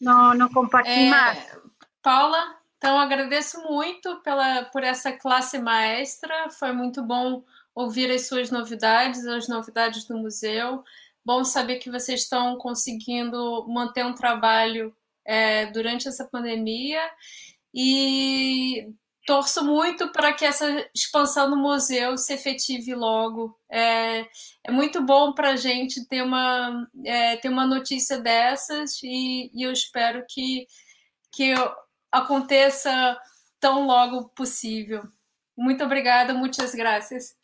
Não, 0.00 0.34
não 0.34 0.48
compartilho 0.48 1.06
é, 1.06 1.10
mais. 1.10 1.58
Paula, 2.02 2.60
Então, 2.78 2.98
agradeço 2.98 3.62
muito 3.62 4.20
pela, 4.22 4.64
por 4.64 4.82
essa 4.82 5.12
classe 5.12 5.58
maestra. 5.58 6.50
Foi 6.50 6.72
muito 6.72 7.02
bom 7.02 7.42
ouvir 7.74 8.10
as 8.10 8.26
suas 8.26 8.50
novidades, 8.50 9.26
as 9.26 9.48
novidades 9.48 10.04
do 10.06 10.16
museu. 10.16 10.84
Bom 11.24 11.44
saber 11.44 11.76
que 11.76 11.90
vocês 11.90 12.22
estão 12.22 12.56
conseguindo 12.58 13.66
manter 13.68 14.04
um 14.04 14.14
trabalho 14.14 14.94
é, 15.24 15.66
durante 15.66 16.06
essa 16.06 16.24
pandemia. 16.24 17.00
E 17.74 18.88
torço 19.26 19.64
muito 19.64 20.10
para 20.12 20.32
que 20.32 20.44
essa 20.44 20.88
expansão 20.94 21.50
do 21.50 21.56
museu 21.56 22.16
se 22.16 22.32
efetive 22.32 22.94
logo. 22.94 23.58
É, 23.68 24.24
é 24.64 24.70
muito 24.70 25.02
bom 25.02 25.32
para 25.34 25.50
a 25.50 25.56
gente 25.56 26.06
ter 26.06 26.22
uma, 26.22 26.88
é, 27.04 27.36
ter 27.36 27.48
uma 27.48 27.66
notícia 27.66 28.18
dessas 28.18 29.02
e, 29.02 29.50
e 29.52 29.64
eu 29.64 29.72
espero 29.72 30.24
que, 30.28 30.66
que 31.32 31.52
aconteça 32.16 33.18
tão 33.60 33.86
logo 33.86 34.28
possível. 34.30 35.02
Muito 35.56 35.82
obrigada, 35.84 36.34
muitas 36.34 36.74
gracias. 36.74 37.36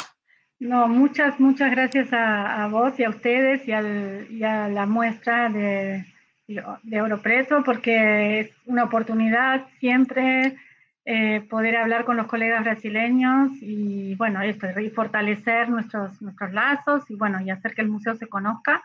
No, 0.61 0.87
muchas, 0.87 1.41
muchas 1.41 1.71
gracias 1.71 2.13
a, 2.13 2.65
a 2.65 2.69
vos 2.69 2.99
y 2.99 3.05
a 3.05 3.11
ustedes 3.11 3.67
y, 3.67 3.73
al, 3.73 4.27
y 4.31 4.45
a 4.45 4.69
la 4.69 4.87
muestra 4.87 5.49
de, 5.49 6.05
de 6.47 6.97
Europreso 6.97 7.63
porque 7.65 8.41
es 8.41 8.51
una 8.67 8.85
oportunidad 8.85 9.67
siempre 9.81 10.57
eh, 11.05 11.41
poder 11.51 11.77
hablar 11.77 12.05
con 12.05 12.17
los 12.17 12.29
colegas 12.29 12.63
brasileños 12.63 13.51
y 13.61 14.15
bueno, 14.15 14.41
esto, 14.43 14.69
y 14.79 14.89
fortalecer 14.91 15.69
nuestros, 15.69 16.23
nuestros 16.23 16.53
lazos 16.53 17.11
y 17.11 17.17
bueno, 17.17 17.41
y 17.41 17.51
hacer 17.51 17.75
que 17.75 17.83
el 17.83 17.89
museo 17.89 18.15
se 18.15 18.29
conozca. 18.29 18.83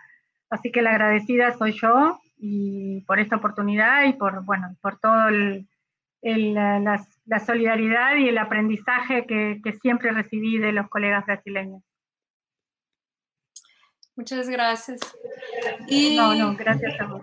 Así 0.50 0.72
que 0.72 0.82
la 0.82 0.92
agradecida 0.92 1.54
soy 1.54 1.74
yo 1.74 2.20
y 2.40 3.02
por 3.02 3.20
esta 3.20 3.36
oportunidad 3.36 4.06
y 4.06 4.14
por, 4.14 4.44
bueno, 4.46 4.76
por 4.82 4.98
todo 5.00 5.30
el, 6.28 6.54
la, 6.54 6.80
la, 7.26 7.40
solidaridad 7.40 8.16
y 8.18 8.28
el 8.28 8.38
aprendizaje 8.38 9.26
que, 9.26 9.62
que 9.64 9.74
siempre 9.74 10.12
recibí 10.12 10.58
de 10.58 10.74
los 10.74 10.90
colegas 10.90 11.26
brasileños. 11.26 11.82
Muchas 14.16 14.50
gracias. 14.50 15.00
Y... 15.88 16.18
No, 16.18 16.34
no, 16.36 16.56
gracias 16.56 17.00
a 17.00 17.06
vos. 17.06 17.22